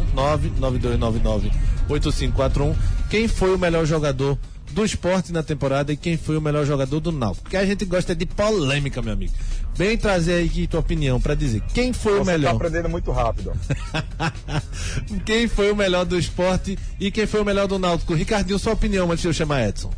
992998541. 1.88 2.74
Quem 3.10 3.28
foi 3.28 3.54
o 3.54 3.58
melhor 3.58 3.84
jogador 3.84 4.38
do 4.72 4.84
esporte 4.84 5.32
na 5.32 5.42
temporada 5.42 5.92
e 5.92 5.96
quem 5.96 6.16
foi 6.16 6.36
o 6.36 6.40
melhor 6.40 6.64
jogador 6.64 7.00
do 7.00 7.10
Náutico? 7.12 7.42
Porque 7.44 7.56
a 7.56 7.64
gente 7.66 7.84
gosta 7.84 8.14
de 8.14 8.26
polêmica, 8.26 9.02
meu 9.02 9.12
amigo. 9.12 9.32
Vem 9.74 9.96
trazer 9.96 10.34
aí 10.34 10.46
aqui 10.46 10.66
tua 10.66 10.80
opinião 10.80 11.20
para 11.20 11.34
dizer 11.34 11.62
quem 11.74 11.92
foi 11.92 12.12
o 12.12 12.16
Você 12.16 12.20
está 12.22 12.32
melhor. 12.32 12.54
aprendendo 12.54 12.88
muito 12.88 13.10
rápido. 13.10 13.52
quem 15.24 15.48
foi 15.48 15.72
o 15.72 15.76
melhor 15.76 16.04
do 16.04 16.18
esporte 16.18 16.78
e 16.98 17.10
quem 17.10 17.26
foi 17.26 17.40
o 17.40 17.44
melhor 17.44 17.66
do 17.66 17.78
Náutico? 17.78 18.14
Ricardinho, 18.14 18.58
sua 18.58 18.72
opinião 18.72 19.10
antes 19.10 19.22
de 19.22 19.28
eu 19.28 19.32
chamar 19.32 19.68
Edson. 19.68 19.90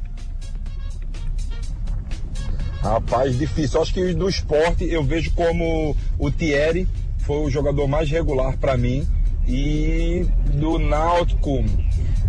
Rapaz, 2.80 3.38
difícil. 3.38 3.80
Acho 3.80 3.94
que 3.94 4.12
do 4.12 4.28
esporte 4.28 4.84
eu 4.84 5.04
vejo 5.04 5.32
como 5.34 5.96
o 6.18 6.30
Thierry 6.30 6.88
foi 7.18 7.38
o 7.44 7.50
jogador 7.50 7.86
mais 7.86 8.10
regular 8.10 8.56
para 8.58 8.76
mim. 8.76 9.06
E 9.46 10.24
do 10.54 10.78
Náutico, 10.78 11.64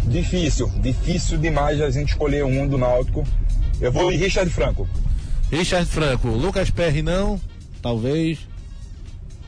difícil. 0.08 0.72
Difícil 0.80 1.38
demais 1.38 1.82
a 1.82 1.90
gente 1.90 2.10
escolher 2.10 2.44
um 2.46 2.68
do 2.68 2.78
Náutico. 2.78 3.24
Eu 3.82 3.92
vou 3.92 4.12
de 4.12 4.18
Richard 4.18 4.50
Franco. 4.52 4.88
Richard 5.52 5.86
Franco, 5.86 6.28
Lucas 6.30 6.70
Perry 6.70 7.02
não. 7.02 7.40
talvez. 7.82 8.40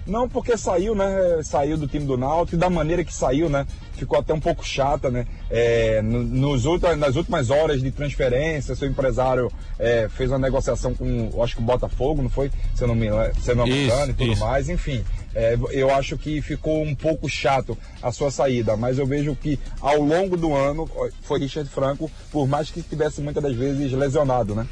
Não, 0.05 0.29
porque 0.29 0.55
saiu, 0.55 0.93
né? 0.93 1.41
Saiu 1.43 1.77
do 1.77 1.87
time 1.87 2.05
do 2.05 2.15
Náutico 2.15 2.55
e 2.55 2.59
da 2.59 2.69
maneira 2.69 3.03
que 3.03 3.13
saiu, 3.13 3.49
né? 3.49 3.65
Ficou 3.93 4.19
até 4.19 4.33
um 4.33 4.39
pouco 4.39 4.63
chata, 4.63 5.09
né? 5.09 5.25
É, 5.49 5.99
nos 6.01 6.65
ultra, 6.65 6.95
nas 6.95 7.15
últimas 7.15 7.49
horas 7.49 7.81
de 7.81 7.89
transferência, 7.89 8.75
seu 8.75 8.87
empresário 8.87 9.51
é, 9.79 10.07
fez 10.07 10.29
uma 10.29 10.37
negociação 10.37 10.93
com, 10.93 11.41
acho 11.41 11.55
que 11.55 11.61
o 11.61 11.65
Botafogo, 11.65 12.21
não 12.21 12.29
foi? 12.29 12.51
Se 12.75 12.83
eu 12.83 12.87
não 12.87 12.93
me, 12.93 13.07
se 13.41 13.49
eu 13.49 13.55
não 13.55 13.65
me 13.65 13.85
engano 13.85 14.11
e 14.11 14.13
tudo 14.13 14.31
isso. 14.33 14.41
mais, 14.41 14.69
enfim. 14.69 15.03
É, 15.35 15.57
eu 15.71 15.93
acho 15.93 16.17
que 16.17 16.41
ficou 16.41 16.81
um 16.81 16.95
pouco 16.95 17.27
chato 17.27 17.77
a 18.01 18.09
sua 18.09 18.31
saída, 18.31 18.77
mas 18.77 18.97
eu 18.97 19.05
vejo 19.05 19.35
que 19.35 19.59
ao 19.81 20.01
longo 20.01 20.37
do 20.37 20.55
ano 20.55 20.89
foi 21.21 21.41
Richard 21.41 21.69
Franco, 21.69 22.09
por 22.31 22.47
mais 22.47 22.71
que 22.71 22.79
estivesse 22.79 23.19
muitas 23.19 23.43
das 23.43 23.53
vezes 23.53 23.91
lesionado, 23.91 24.55
né? 24.55 24.65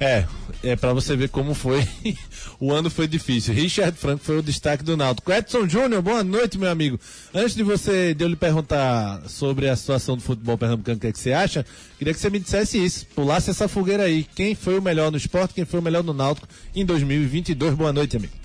É, 0.00 0.24
é 0.62 0.76
para 0.76 0.92
você 0.92 1.16
ver 1.16 1.28
como 1.28 1.54
foi. 1.54 1.86
o 2.60 2.72
ano 2.72 2.88
foi 2.88 3.08
difícil. 3.08 3.52
Richard 3.52 3.96
Franco 3.98 4.24
foi 4.24 4.38
o 4.38 4.42
destaque 4.42 4.84
do 4.84 4.96
Náutico. 4.96 5.32
Edson 5.32 5.68
Júnior, 5.68 6.00
boa 6.02 6.22
noite, 6.22 6.56
meu 6.56 6.70
amigo. 6.70 7.00
Antes 7.34 7.54
de 7.54 7.64
você 7.64 8.14
de 8.14 8.24
eu 8.24 8.28
lhe 8.28 8.36
perguntar 8.36 9.22
sobre 9.28 9.68
a 9.68 9.74
situação 9.74 10.16
do 10.16 10.22
futebol 10.22 10.56
pernambucano, 10.56 10.98
o 10.98 11.00
que, 11.00 11.08
é 11.08 11.12
que 11.12 11.18
você 11.18 11.32
acha, 11.32 11.66
queria 11.98 12.14
que 12.14 12.20
você 12.20 12.30
me 12.30 12.38
dissesse 12.38 12.82
isso, 12.82 13.06
pulasse 13.06 13.50
essa 13.50 13.66
fogueira 13.66 14.04
aí. 14.04 14.24
Quem 14.36 14.54
foi 14.54 14.78
o 14.78 14.82
melhor 14.82 15.10
no 15.10 15.16
esporte, 15.16 15.54
quem 15.54 15.64
foi 15.64 15.80
o 15.80 15.82
melhor 15.82 16.04
no 16.04 16.12
Náutico 16.12 16.46
em 16.74 16.84
2022? 16.84 17.74
Boa 17.74 17.92
noite, 17.92 18.16
amigo. 18.16 18.37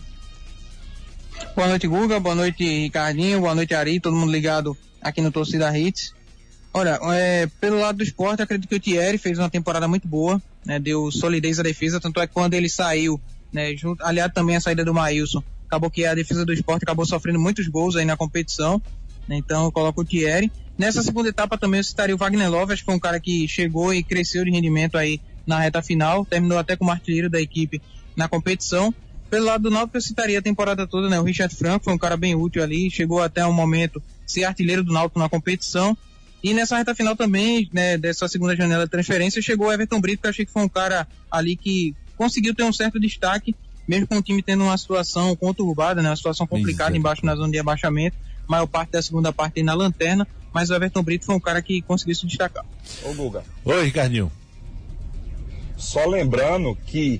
Boa 1.55 1.67
noite, 1.67 1.87
Guga. 1.87 2.19
Boa 2.19 2.35
noite, 2.35 2.63
Ricardinho. 2.63 3.41
Boa 3.41 3.53
noite, 3.53 3.73
Ari. 3.73 3.99
Todo 3.99 4.15
mundo 4.15 4.31
ligado 4.31 4.75
aqui 5.01 5.21
no 5.21 5.31
Torcida 5.31 5.77
Hits. 5.77 6.13
Olha, 6.73 6.99
é, 7.13 7.47
pelo 7.61 7.79
lado 7.79 7.97
do 7.97 8.03
esporte, 8.03 8.41
acredito 8.41 8.67
que 8.67 8.75
o 8.75 8.79
Thierry 8.79 9.19
fez 9.19 9.37
uma 9.37 9.49
temporada 9.49 9.87
muito 9.87 10.07
boa, 10.07 10.41
né, 10.65 10.79
deu 10.79 11.11
solidez 11.11 11.59
à 11.59 11.63
defesa, 11.63 11.99
tanto 11.99 12.19
é 12.19 12.25
que 12.25 12.33
quando 12.33 12.55
ele 12.55 12.67
saiu, 12.67 13.21
né, 13.51 13.75
junto, 13.75 14.03
aliado 14.03 14.33
também 14.33 14.55
à 14.55 14.59
saída 14.59 14.83
do 14.83 14.91
Maílson, 14.91 15.43
acabou 15.67 15.91
que 15.91 16.03
a 16.03 16.15
defesa 16.15 16.43
do 16.43 16.51
esporte 16.51 16.81
acabou 16.81 17.05
sofrendo 17.05 17.39
muitos 17.39 17.67
gols 17.67 17.95
aí 17.95 18.05
na 18.05 18.17
competição, 18.17 18.81
né, 19.27 19.35
então 19.35 19.65
eu 19.65 19.71
coloco 19.71 20.01
o 20.01 20.03
Thierry. 20.03 20.51
Nessa 20.75 21.03
segunda 21.03 21.29
etapa 21.29 21.59
também 21.59 21.79
eu 21.79 21.83
citaria 21.83 22.15
o 22.15 22.17
Wagner 22.17 22.49
Love, 22.49 22.73
acho 22.73 22.81
que 22.81 22.87
foi 22.87 22.95
um 22.95 22.99
cara 22.99 23.19
que 23.19 23.47
chegou 23.47 23.93
e 23.93 24.01
cresceu 24.01 24.43
de 24.43 24.49
rendimento 24.49 24.97
aí 24.97 25.21
na 25.45 25.59
reta 25.59 25.79
final, 25.79 26.25
terminou 26.25 26.57
até 26.57 26.75
como 26.75 26.89
artilheiro 26.89 27.29
da 27.29 27.39
equipe 27.39 27.79
na 28.15 28.27
competição. 28.27 28.91
Pelo 29.33 29.47
lado 29.47 29.63
do 29.63 29.71
Náutico 29.71 29.97
eu 29.97 30.01
citaria 30.01 30.37
a 30.37 30.41
temporada 30.43 30.85
toda, 30.85 31.09
né, 31.09 31.19
o 31.19 31.23
Richard 31.23 31.55
Franco 31.55 31.85
foi 31.85 31.93
um 31.95 31.97
cara 31.97 32.15
bem 32.15 32.35
útil 32.35 32.61
ali, 32.61 32.91
chegou 32.91 33.19
até 33.19 33.43
um 33.43 33.51
momento 33.51 33.99
ser 34.27 34.43
artilheiro 34.43 34.83
do 34.83 34.93
Náutico 34.93 35.17
na 35.17 35.27
competição, 35.27 35.97
e 36.43 36.53
nessa 36.53 36.77
reta 36.77 36.93
final 36.93 37.15
também, 37.15 37.67
né, 37.73 37.97
dessa 37.97 38.27
segunda 38.27 38.55
janela 38.55 38.83
de 38.83 38.91
transferência, 38.91 39.41
chegou 39.41 39.69
o 39.69 39.73
Everton 39.73 39.99
Brito, 39.99 40.21
que 40.21 40.27
eu 40.27 40.29
achei 40.29 40.45
que 40.45 40.51
foi 40.51 40.61
um 40.61 40.69
cara 40.69 41.07
ali 41.31 41.55
que 41.55 41.95
conseguiu 42.15 42.53
ter 42.53 42.61
um 42.61 42.71
certo 42.71 42.99
destaque, 42.99 43.55
mesmo 43.87 44.05
com 44.05 44.17
o 44.17 44.21
time 44.21 44.43
tendo 44.43 44.65
uma 44.65 44.77
situação 44.77 45.35
conturbada, 45.35 45.99
né, 46.03 46.09
uma 46.09 46.15
situação 46.15 46.45
complicada 46.45 46.95
embaixo 46.95 47.25
na 47.25 47.35
zona 47.35 47.51
de 47.51 47.57
abaixamento, 47.57 48.15
maior 48.47 48.67
parte 48.67 48.91
da 48.91 49.01
segunda 49.01 49.33
parte 49.33 49.57
aí 49.57 49.63
na 49.63 49.73
lanterna, 49.73 50.27
mas 50.53 50.69
o 50.69 50.75
Everton 50.75 51.01
Brito 51.01 51.25
foi 51.25 51.33
um 51.33 51.39
cara 51.39 51.59
que 51.59 51.81
conseguiu 51.81 52.13
se 52.13 52.27
destacar. 52.27 52.63
Ô 53.03 53.11
Guga. 53.15 53.43
Oi, 53.65 53.85
Ricardinho. 53.85 54.31
Só 55.75 56.05
lembrando 56.05 56.77
que 56.85 57.19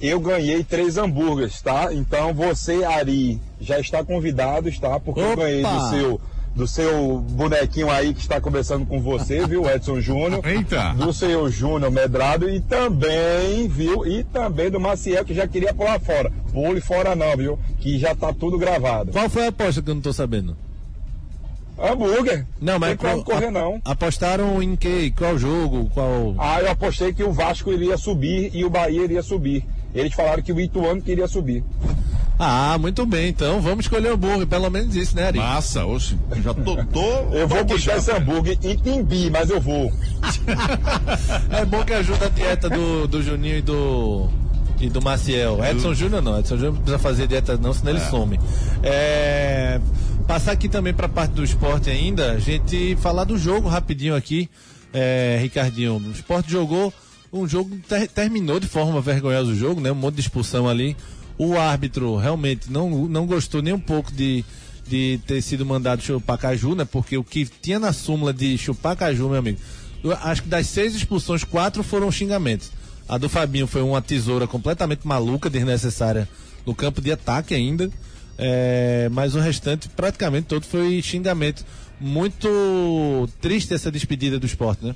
eu 0.00 0.20
ganhei 0.20 0.62
três 0.62 0.96
hambúrgueres, 0.98 1.60
tá? 1.60 1.92
Então 1.92 2.34
você, 2.34 2.84
Ari, 2.84 3.40
já 3.60 3.78
está 3.80 4.04
convidado, 4.04 4.70
tá? 4.80 5.00
Porque 5.00 5.20
Opa! 5.20 5.30
eu 5.30 5.36
ganhei 5.36 5.62
do 5.62 5.90
seu 5.90 6.20
do 6.56 6.66
seu 6.66 7.18
bonequinho 7.18 7.90
aí 7.90 8.14
que 8.14 8.20
está 8.20 8.40
conversando 8.40 8.86
com 8.86 8.98
você, 8.98 9.46
viu, 9.46 9.68
Edson 9.70 10.00
Júnior? 10.00 10.40
Eita! 10.46 10.94
Do 10.94 11.12
seu 11.12 11.50
Júnior 11.50 11.90
Medrado 11.90 12.48
e 12.48 12.60
também, 12.60 13.68
viu? 13.68 14.06
E 14.06 14.24
também 14.24 14.70
do 14.70 14.80
Maciel 14.80 15.22
que 15.22 15.34
já 15.34 15.46
queria 15.46 15.74
pular 15.74 16.00
fora. 16.00 16.32
Pule 16.52 16.80
fora 16.80 17.14
não, 17.14 17.36
viu? 17.36 17.58
Que 17.78 17.98
já 17.98 18.14
tá 18.14 18.32
tudo 18.32 18.56
gravado. 18.56 19.12
Qual 19.12 19.28
foi 19.28 19.44
a 19.44 19.48
aposta 19.48 19.82
que 19.82 19.90
eu 19.90 19.94
não 19.94 20.02
tô 20.02 20.14
sabendo? 20.14 20.56
Hambúrguer. 21.78 22.46
Não, 22.58 22.78
mas 22.78 22.96
não 22.98 23.22
correr 23.22 23.50
não. 23.50 23.80
Apostaram 23.84 24.62
em 24.62 24.74
que? 24.76 25.10
Qual 25.10 25.36
jogo? 25.36 25.90
Qual? 25.92 26.34
Ah, 26.38 26.60
eu 26.62 26.70
apostei 26.70 27.12
que 27.12 27.22
o 27.22 27.32
Vasco 27.32 27.70
iria 27.70 27.98
subir 27.98 28.50
e 28.54 28.64
o 28.64 28.70
Bahia 28.70 29.04
iria 29.04 29.22
subir. 29.22 29.62
Eles 29.96 30.14
falaram 30.14 30.42
que 30.42 30.52
o 30.52 30.60
Ituano 30.60 31.00
queria 31.00 31.26
subir. 31.26 31.64
Ah, 32.38 32.76
muito 32.78 33.06
bem, 33.06 33.30
então 33.30 33.62
vamos 33.62 33.86
escolher 33.86 34.10
o 34.10 34.14
hambúrguer, 34.14 34.46
pelo 34.46 34.68
menos 34.68 34.94
isso, 34.94 35.16
né, 35.16 35.28
Ari? 35.28 35.38
Massa, 35.38 35.86
oxe, 35.86 36.18
já 36.44 36.52
tô, 36.52 36.76
tô 36.84 37.00
Eu 37.32 37.48
vou 37.48 37.64
buscar 37.64 37.96
esse 37.96 38.12
hambúrguer 38.12 38.58
em 38.62 38.76
Timbi, 38.76 39.30
mas 39.30 39.48
eu 39.48 39.58
vou. 39.58 39.90
é 41.50 41.64
bom 41.64 41.82
que 41.82 41.94
ajuda 41.94 42.26
a 42.26 42.28
dieta 42.28 42.68
do, 42.68 43.08
do 43.08 43.22
Juninho 43.22 43.56
e 43.56 43.62
do 43.62 44.28
e 44.78 44.90
do 44.90 45.00
Maciel. 45.00 45.64
Edson 45.64 45.94
Júnior 45.94 46.20
não, 46.20 46.38
Edson 46.38 46.56
Júnior 46.56 46.74
não 46.74 46.82
precisa 46.82 46.98
fazer 46.98 47.26
dieta 47.26 47.56
não, 47.56 47.72
senão 47.72 47.92
é. 47.92 47.94
ele 47.94 48.04
some. 48.04 48.40
É, 48.82 49.80
passar 50.26 50.52
aqui 50.52 50.68
também 50.68 50.92
para 50.92 51.06
a 51.06 51.08
parte 51.08 51.32
do 51.32 51.42
esporte 51.42 51.88
ainda, 51.88 52.32
a 52.32 52.38
gente 52.38 52.96
falar 52.96 53.24
do 53.24 53.38
jogo 53.38 53.66
rapidinho 53.66 54.14
aqui, 54.14 54.50
é, 54.92 55.38
Ricardinho. 55.40 55.96
O 55.96 56.10
esporte 56.10 56.50
jogou 56.50 56.92
um 57.38 57.48
jogo, 57.48 57.78
ter, 57.88 58.08
terminou 58.08 58.58
de 58.60 58.66
forma 58.66 59.00
vergonhosa 59.00 59.50
o 59.50 59.56
jogo, 59.56 59.80
né? 59.80 59.90
Um 59.90 59.96
monte 59.96 60.16
de 60.16 60.20
expulsão 60.22 60.68
ali. 60.68 60.96
O 61.38 61.56
árbitro 61.58 62.16
realmente 62.16 62.70
não, 62.70 63.06
não 63.06 63.26
gostou 63.26 63.60
nem 63.60 63.74
um 63.74 63.80
pouco 63.80 64.10
de, 64.12 64.44
de 64.86 65.20
ter 65.26 65.42
sido 65.42 65.66
mandado 65.66 66.02
chupar 66.02 66.38
caju, 66.38 66.74
né? 66.74 66.84
Porque 66.84 67.16
o 67.18 67.24
que 67.24 67.46
tinha 67.46 67.78
na 67.78 67.92
súmula 67.92 68.32
de 68.32 68.56
chupar 68.56 68.96
caju, 68.96 69.28
meu 69.28 69.38
amigo, 69.38 69.58
acho 70.22 70.42
que 70.42 70.48
das 70.48 70.66
seis 70.66 70.94
expulsões, 70.94 71.44
quatro 71.44 71.82
foram 71.82 72.10
xingamentos. 72.10 72.70
A 73.08 73.18
do 73.18 73.28
Fabinho 73.28 73.66
foi 73.66 73.82
uma 73.82 74.02
tesoura 74.02 74.46
completamente 74.46 75.06
maluca, 75.06 75.48
desnecessária, 75.48 76.28
no 76.64 76.74
campo 76.74 77.00
de 77.00 77.12
ataque 77.12 77.54
ainda. 77.54 77.90
É, 78.38 79.08
mas 79.12 79.34
o 79.34 79.40
restante, 79.40 79.88
praticamente 79.88 80.46
todo, 80.46 80.64
foi 80.64 81.00
xingamento. 81.02 81.64
Muito 82.00 83.28
triste 83.40 83.72
essa 83.72 83.90
despedida 83.90 84.38
do 84.38 84.46
esporte, 84.46 84.84
né? 84.84 84.94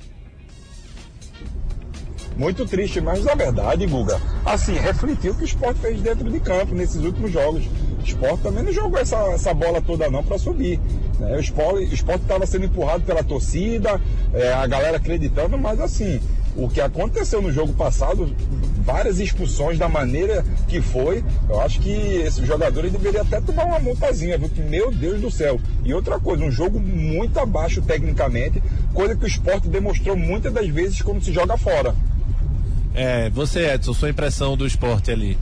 Muito 2.40 2.64
triste, 2.64 3.02
mas 3.02 3.22
na 3.22 3.34
verdade, 3.34 3.86
Guga, 3.86 4.18
assim, 4.46 4.72
refletiu 4.72 5.32
o 5.32 5.34
que 5.34 5.42
o 5.42 5.44
esporte 5.44 5.78
fez 5.78 6.00
dentro 6.00 6.30
de 6.30 6.40
campo 6.40 6.74
nesses 6.74 7.04
últimos 7.04 7.30
jogos. 7.30 7.66
O 7.66 8.02
esporte 8.02 8.42
também 8.42 8.62
não 8.62 8.72
jogou 8.72 8.98
essa, 8.98 9.18
essa 9.26 9.52
bola 9.52 9.78
toda 9.82 10.10
não 10.10 10.24
para 10.24 10.38
subir. 10.38 10.80
Né? 11.18 11.36
O 11.36 11.38
esporte 11.38 11.92
estava 12.22 12.46
sendo 12.46 12.64
empurrado 12.64 13.04
pela 13.04 13.22
torcida, 13.22 14.00
é, 14.32 14.54
a 14.54 14.66
galera 14.66 14.96
acreditando, 14.96 15.58
mas 15.58 15.78
assim, 15.80 16.18
o 16.56 16.66
que 16.66 16.80
aconteceu 16.80 17.42
no 17.42 17.52
jogo 17.52 17.74
passado, 17.74 18.34
várias 18.86 19.20
expulsões 19.20 19.78
da 19.78 19.86
maneira 19.86 20.42
que 20.66 20.80
foi, 20.80 21.22
eu 21.46 21.60
acho 21.60 21.78
que 21.80 21.90
esses 21.90 22.46
jogadores 22.46 22.90
deveriam 22.90 23.20
até 23.20 23.38
tomar 23.42 23.66
uma 23.66 23.80
multazinha, 23.80 24.38
viu? 24.38 24.50
Meu 24.66 24.90
Deus 24.90 25.20
do 25.20 25.30
céu. 25.30 25.60
E 25.84 25.92
outra 25.92 26.18
coisa, 26.18 26.42
um 26.42 26.50
jogo 26.50 26.80
muito 26.80 27.38
abaixo 27.38 27.82
tecnicamente, 27.82 28.62
coisa 28.94 29.14
que 29.14 29.24
o 29.24 29.28
esporte 29.28 29.68
demonstrou 29.68 30.16
muitas 30.16 30.50
das 30.50 30.68
vezes 30.68 31.02
quando 31.02 31.22
se 31.22 31.34
joga 31.34 31.58
fora. 31.58 31.94
É, 32.94 33.30
você, 33.30 33.72
Edson, 33.72 33.94
sua 33.94 34.10
impressão 34.10 34.56
do 34.56 34.66
esporte 34.66 35.10
ali? 35.10 35.38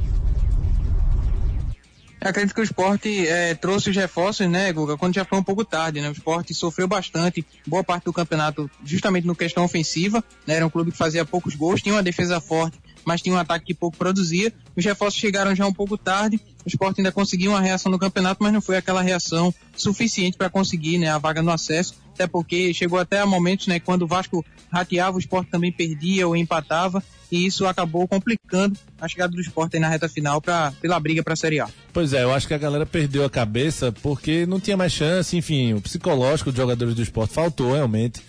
Eu 2.20 2.30
acredito 2.30 2.52
que 2.52 2.60
o 2.60 2.64
esporte 2.64 3.28
é, 3.28 3.54
trouxe 3.54 3.90
os 3.90 3.96
reforços, 3.96 4.48
né, 4.48 4.72
Guga, 4.72 4.96
quando 4.96 5.14
já 5.14 5.24
foi 5.24 5.38
um 5.38 5.42
pouco 5.42 5.64
tarde, 5.64 6.00
né? 6.00 6.08
O 6.08 6.12
esporte 6.12 6.52
sofreu 6.52 6.88
bastante, 6.88 7.46
boa 7.64 7.84
parte 7.84 8.04
do 8.04 8.12
campeonato, 8.12 8.68
justamente 8.84 9.24
no 9.24 9.36
questão 9.36 9.64
ofensiva, 9.64 10.22
né? 10.44 10.56
Era 10.56 10.66
um 10.66 10.70
clube 10.70 10.90
que 10.90 10.98
fazia 10.98 11.24
poucos 11.24 11.54
gols, 11.54 11.80
tinha 11.80 11.94
uma 11.94 12.02
defesa 12.02 12.40
forte, 12.40 12.76
mas 13.04 13.22
tinha 13.22 13.34
um 13.34 13.38
ataque 13.38 13.66
que 13.66 13.74
pouco 13.74 13.96
produzia. 13.96 14.52
Os 14.76 14.84
reforços 14.84 15.20
chegaram 15.20 15.54
já 15.54 15.64
um 15.64 15.72
pouco 15.72 15.96
tarde, 15.96 16.40
o 16.64 16.68
esporte 16.68 17.00
ainda 17.00 17.12
conseguiu 17.12 17.52
uma 17.52 17.60
reação 17.60 17.90
no 17.90 17.98
campeonato, 18.00 18.42
mas 18.42 18.52
não 18.52 18.60
foi 18.60 18.76
aquela 18.76 19.00
reação 19.00 19.54
suficiente 19.76 20.36
para 20.36 20.50
conseguir 20.50 20.98
né, 20.98 21.08
a 21.08 21.18
vaga 21.18 21.40
no 21.40 21.52
acesso, 21.52 21.94
até 22.12 22.26
porque 22.26 22.74
chegou 22.74 22.98
até 22.98 23.20
a 23.20 23.26
momentos, 23.26 23.68
né, 23.68 23.78
quando 23.78 24.02
o 24.02 24.08
Vasco 24.08 24.44
rateava, 24.72 25.16
o 25.16 25.20
esporte 25.20 25.52
também 25.52 25.70
perdia 25.70 26.26
ou 26.26 26.34
empatava, 26.34 27.00
e 27.30 27.47
isso 27.47 27.66
acabou 27.66 28.06
complicando 28.08 28.76
a 29.00 29.06
chegada 29.06 29.32
do 29.32 29.40
esporte 29.40 29.76
aí 29.76 29.80
na 29.80 29.88
reta 29.88 30.08
final 30.08 30.40
pra, 30.40 30.73
pela 30.80 30.99
briga 30.99 31.23
para 31.23 31.35
a 31.35 31.37
Série 31.37 31.61
A. 31.61 31.68
Pois 31.92 32.12
é, 32.12 32.23
eu 32.23 32.32
acho 32.32 32.47
que 32.49 32.54
a 32.54 32.58
galera 32.58 32.87
perdeu 32.87 33.25
a 33.25 33.30
cabeça 33.30 33.92
porque 33.92 34.47
não 34.47 34.58
tinha 34.58 34.76
mais 34.76 34.92
chance, 34.92 35.37
enfim, 35.37 35.75
o 35.75 35.80
psicológico 35.80 36.50
dos 36.50 36.58
jogadores 36.58 36.94
do 36.94 37.02
esporte 37.02 37.35
faltou 37.35 37.73
realmente. 37.73 38.20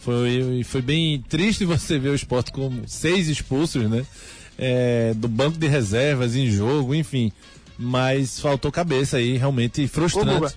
Foi, 0.00 0.62
foi 0.64 0.82
bem 0.82 1.24
triste 1.28 1.64
você 1.66 1.98
ver 1.98 2.10
o 2.10 2.14
esporte 2.14 2.52
com 2.52 2.82
seis 2.86 3.28
expulsos, 3.28 3.88
né? 3.88 4.04
É, 4.56 5.12
do 5.14 5.26
banco 5.26 5.58
de 5.58 5.66
reservas 5.66 6.36
em 6.36 6.48
jogo, 6.48 6.94
enfim. 6.94 7.32
Mas 7.76 8.38
faltou 8.38 8.70
cabeça 8.70 9.16
aí, 9.16 9.36
realmente 9.36 9.88
frustrante. 9.88 10.54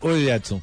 Ô, 0.00 0.08
Oi, 0.08 0.30
Edson. 0.30 0.62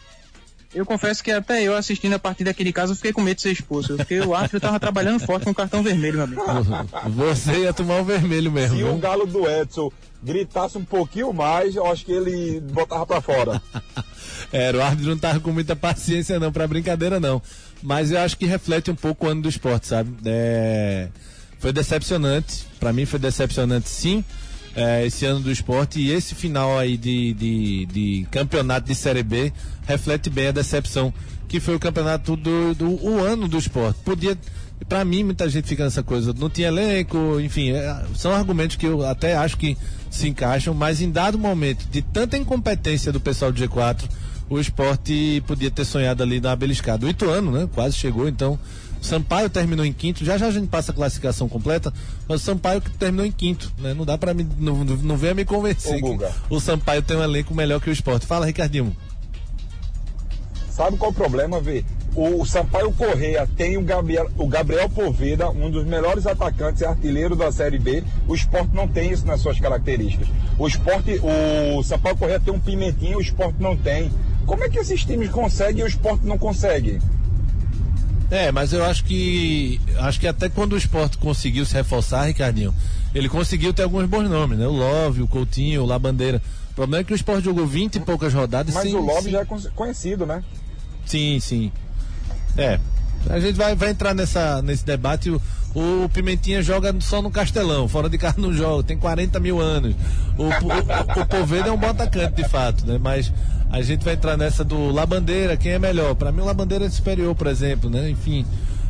Eu 0.78 0.86
confesso 0.86 1.24
que 1.24 1.32
até 1.32 1.64
eu 1.64 1.76
assistindo 1.76 2.14
a 2.14 2.20
partir 2.20 2.44
daquele 2.44 2.72
caso, 2.72 2.92
eu 2.92 2.96
fiquei 2.96 3.12
com 3.12 3.20
medo 3.20 3.38
de 3.38 3.42
ser 3.42 3.52
expulso. 3.52 3.98
Porque 3.98 4.20
o 4.20 4.36
árbitro 4.36 4.60
tava 4.60 4.80
trabalhando 4.80 5.20
forte 5.20 5.44
com 5.44 5.50
o 5.50 5.56
cartão 5.56 5.82
vermelho, 5.82 6.18
meu 6.18 6.24
amigo. 6.24 6.44
Você 7.16 7.64
ia 7.64 7.74
tomar 7.74 8.00
o 8.00 8.06
vermelho 8.06 8.52
mesmo. 8.52 8.78
Se 8.78 8.84
o 8.84 8.96
galo 8.98 9.26
do 9.26 9.50
Edson 9.50 9.92
gritasse 10.24 10.78
um 10.78 10.86
pouquinho 10.86 11.34
mais, 11.34 11.76
eu 11.76 11.86
acho 11.88 12.06
que 12.06 12.12
ele 12.12 12.60
botava 12.60 13.08
para 13.08 13.22
fora. 13.22 13.62
Era, 14.54 14.78
o 14.78 14.82
árbitro 14.82 15.10
não 15.10 15.18
tava 15.18 15.40
com 15.40 15.52
muita 15.52 15.76
paciência 15.76 16.40
não 16.40 16.52
para 16.52 16.68
brincadeira 16.68 17.20
não. 17.20 17.42
Mas 17.82 18.12
eu 18.12 18.20
acho 18.20 18.38
que 18.38 18.46
reflete 18.46 18.92
um 18.92 18.96
pouco 18.96 19.26
o 19.26 19.30
ano 19.30 19.42
do 19.42 19.50
esporte, 19.50 19.88
sabe? 19.88 20.16
É... 20.26 21.08
Foi 21.60 21.74
decepcionante, 21.74 22.68
para 22.80 22.94
mim 22.94 23.08
foi 23.08 23.18
decepcionante 23.18 23.90
sim. 23.90 24.24
É, 24.78 25.04
esse 25.08 25.26
ano 25.26 25.40
do 25.40 25.52
esporte 25.52 26.00
e 26.00 26.12
esse 26.12 26.36
final 26.36 26.78
aí 26.78 26.98
de, 26.98 27.34
de, 27.34 27.86
de, 27.88 28.28
campeonato 28.30 28.86
de 28.86 28.94
Série 28.94 29.24
B 29.24 29.52
reflete 29.88 30.30
bem 30.30 30.50
a 30.50 30.52
decepção 30.52 31.12
que 31.48 31.60
foi 31.60 31.76
o 31.76 31.80
campeonato 31.80 32.36
do, 32.36 32.76
do 32.76 33.04
o 33.04 33.20
ano 33.24 33.48
do 33.48 33.58
esporte. 33.58 34.00
Podia, 34.06 34.38
para 34.88 35.04
mim, 35.04 35.24
muita 35.24 35.50
gente 35.50 35.68
fica 35.68 35.84
nessa 35.84 36.04
coisa, 36.04 36.32
não 36.38 36.48
tinha 36.48 36.68
elenco, 36.68 37.40
enfim, 37.40 37.72
é, 37.72 38.06
são 38.16 38.32
argumentos 38.32 38.76
que 38.76 38.86
eu 38.86 39.04
até 39.04 39.36
acho 39.36 39.58
que 39.58 39.76
se 40.12 40.28
encaixam, 40.28 40.76
mas 40.76 41.02
em 41.02 41.10
dado 41.10 41.40
momento 41.40 41.88
de 41.90 42.04
tanta 42.04 42.38
incompetência 42.38 43.12
do 43.12 43.20
pessoal 43.20 43.52
do 43.52 43.60
G4, 43.60 44.04
o 44.48 44.60
esporte 44.60 45.44
podia 45.48 45.72
ter 45.72 45.86
sonhado 45.86 46.22
ali 46.22 46.40
na 46.40 46.56
beliscada. 46.56 47.06
O 47.06 47.10
Ituano, 47.10 47.52
né? 47.52 47.68
Quase 47.74 47.98
chegou, 47.98 48.28
então 48.30 48.60
Sampaio 49.02 49.50
terminou 49.50 49.86
em 49.86 49.94
quinto, 49.94 50.26
já 50.26 50.38
já 50.38 50.48
a 50.48 50.52
gente 50.52 50.68
passa 50.68 50.92
a 50.92 50.96
classificação 50.96 51.48
completa, 51.48 51.94
mas 52.28 52.42
o 52.42 52.44
Sampaio 52.44 52.82
que 52.82 52.90
terminou 52.92 53.26
em 53.26 53.32
quinto, 53.32 53.72
né? 53.80 53.94
Não 53.94 54.06
dá 54.06 54.18
para 54.18 54.34
mim, 54.34 54.48
não, 54.58 54.84
não 54.84 55.18
venha 55.18 55.34
me 55.34 55.46
convencer 55.46 56.04
Ô, 56.04 56.18
que 56.18 56.26
o 56.50 56.60
Sampaio 56.60 57.02
tem 57.02 57.18
um 57.18 57.24
elenco 57.24 57.54
melhor 57.54 57.80
que 57.80 57.90
o 57.90 57.94
esporte. 57.94 58.26
Fala, 58.26 58.46
Ricardinho. 58.46 58.96
Sabe 60.70 60.98
qual 60.98 61.12
o 61.12 61.14
problema, 61.14 61.60
Vê? 61.60 61.84
O 62.16 62.44
Sampaio 62.46 62.92
Correia 62.94 63.48
tem 63.56 63.78
o 63.78 63.82
Gabriel, 63.84 64.30
o 64.38 64.48
Gabriel 64.48 64.90
Poveda, 64.90 65.50
um 65.50 65.70
dos 65.70 65.86
melhores 65.86 66.26
atacantes 66.26 66.82
e 66.82 66.86
artilheiro 66.86 67.36
da 67.36 67.52
Série 67.52 67.78
B. 67.78 68.04
O 68.28 68.34
esporte 68.34 68.76
não 68.76 68.88
tem 68.88 69.12
isso 69.12 69.26
nas 69.26 69.40
suas 69.40 69.60
características. 69.60 70.28
O 70.58 70.68
esporte, 70.68 71.22
o 71.22 71.84
Sampaio 71.84 72.18
Correia 72.18 72.40
tem 72.40 72.52
um 72.52 72.60
pimentinho, 72.60 73.20
o 73.20 73.22
esporte 73.22 73.62
não 73.62 73.78
tem. 73.78 74.12
Como 74.48 74.64
é 74.64 74.70
que 74.70 74.80
esses 74.80 75.06
times 75.06 75.30
conseguem 75.30 75.82
e 75.82 75.84
o 75.84 75.88
esporte 75.88 76.26
não 76.26 76.38
consegue? 76.40 77.00
É, 78.30 78.52
mas 78.52 78.74
eu 78.74 78.84
acho 78.84 79.06
que 79.06 79.80
acho 80.00 80.20
que 80.20 80.28
até 80.28 80.50
quando 80.50 80.74
o 80.74 80.78
esporte 80.78 81.18
conseguiu 81.18 81.66
se 81.66 81.74
reforçar, 81.74 82.26
Ricardinho, 82.26 82.74
ele 83.16 83.30
conseguiu 83.30 83.74
ter 83.74 83.84
alguns 83.84 84.06
bons 84.06 84.30
nomes, 84.30 84.58
né? 84.58 84.68
O 84.68 84.72
Love, 84.72 85.22
o 85.22 85.28
Coutinho, 85.28 85.84
o 85.84 85.86
Labandeira. 85.86 86.42
O 86.72 86.74
problema 86.76 87.02
é 87.02 87.04
que 87.04 87.14
o 87.14 87.16
esporte 87.16 87.46
jogou 87.46 87.66
20 87.66 87.96
e 87.96 88.00
poucas 88.02 88.34
rodadas. 88.34 88.74
Mas 88.74 88.94
o 88.94 89.00
Love 89.00 89.32
já 89.32 89.42
é 89.42 89.46
conhecido, 89.74 90.26
né? 90.26 90.44
Sim, 91.06 91.40
sim. 91.40 91.72
É. 92.58 92.80
A 93.30 93.40
gente 93.40 93.56
vai, 93.56 93.76
vai 93.76 93.90
entrar 93.90 94.14
nessa, 94.14 94.62
nesse 94.62 94.86
debate. 94.86 95.30
O, 95.30 95.42
o 96.04 96.10
Pimentinha 96.10 96.62
joga 96.62 96.94
só 97.00 97.22
no 97.22 97.32
Castelão, 97.32 97.88
fora 97.88 98.10
de 98.10 98.18
casa 98.18 98.36
não 98.38 98.54
joga, 98.54 98.84
tem 98.84 98.98
40 98.98 99.40
mil 99.40 99.60
anos. 99.60 99.96
O, 100.38 100.44
o, 100.44 100.48
o, 100.48 101.22
o 101.22 101.26
Poveda 101.26 101.70
é 101.70 101.72
um 101.72 101.78
bom 101.78 101.90
atacante, 101.90 102.36
de 102.36 102.48
fato, 102.48 102.86
né? 102.86 102.98
Mas 103.02 103.32
a 103.70 103.82
gente 103.82 104.04
vai 104.04 104.14
entrar 104.14 104.38
nessa 104.38 104.64
do 104.64 104.90
Labandeira, 104.92 105.58
quem 105.58 105.74
é 105.74 105.80
melhor? 105.80 106.16
Para 106.16 106.32
mim 106.32 106.42
o 106.42 106.46
Labandeira 106.46 106.86
é 106.86 106.90
superior, 106.90 107.36
por 107.36 107.48
exemplo, 107.48 107.90
né? 107.90 108.10
Enfim, 108.10 108.46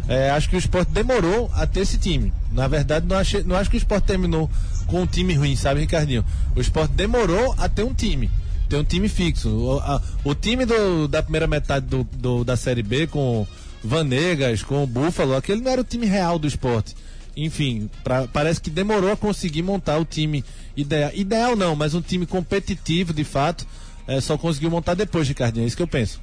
é, 0.08 0.30
acho 0.30 0.50
que 0.50 0.56
o 0.56 0.60
esporte 0.60 0.92
demorou 0.92 1.50
a 1.54 1.66
ter 1.66 1.82
esse 1.82 1.98
time. 1.98 2.32
Na 2.52 2.68
verdade, 2.68 3.06
não, 3.06 3.18
achei, 3.18 3.44
não 3.44 3.56
acho 3.56 3.70
que 3.70 3.76
o 3.76 3.80
esporte 3.80 4.06
terminou 4.06 4.50
com 4.86 5.02
um 5.02 5.08
time 5.08 5.34
ruim, 5.34 5.56
sabe, 5.56 5.82
Ricardinho? 5.82 6.24
O 6.56 6.62
esporte 6.62 6.94
demorou 6.94 7.54
a 7.58 7.68
ter 7.68 7.84
um 7.84 7.94
time. 7.94 8.30
Ter 8.70 8.78
um 8.78 8.84
time 8.84 9.10
fixo. 9.10 9.50
O, 9.50 9.80
a, 9.80 10.02
o 10.24 10.34
time 10.34 10.66
do, 10.66 11.08
da 11.08 11.22
primeira 11.22 11.48
metade 11.48 11.86
do, 11.86 12.08
do, 12.14 12.44
da 12.44 12.56
Série 12.56 12.84
B, 12.84 13.08
com 13.08 13.46
Vanegas, 13.84 14.64
com 14.64 14.84
o 14.84 14.88
Búfalo, 14.88 15.36
aquele 15.36 15.62
não 15.62 15.72
era 15.72 15.82
o 15.82 15.86
time 15.86 16.06
real 16.06 16.40
do 16.40 16.48
esporte. 16.48 16.96
Enfim, 17.36 17.90
pra, 18.04 18.28
parece 18.28 18.62
que 18.62 18.70
demorou 18.70 19.12
a 19.12 19.18
conseguir 19.18 19.62
montar 19.62 19.98
o 19.98 20.06
time 20.06 20.44
ideal. 20.76 21.12
Ideal 21.14 21.56
não, 21.56 21.76
mas 21.76 21.94
um 21.94 22.02
time 22.02 22.26
competitivo 22.26 23.14
de 23.14 23.24
fato 23.24 23.66
é, 24.08 24.22
só 24.22 24.38
conseguiu 24.38 24.70
montar 24.70 24.94
depois, 24.94 25.28
Ricardinho. 25.28 25.64
É 25.64 25.68
isso 25.68 25.76
que 25.76 25.84
eu 25.84 25.88
penso. 25.88 26.22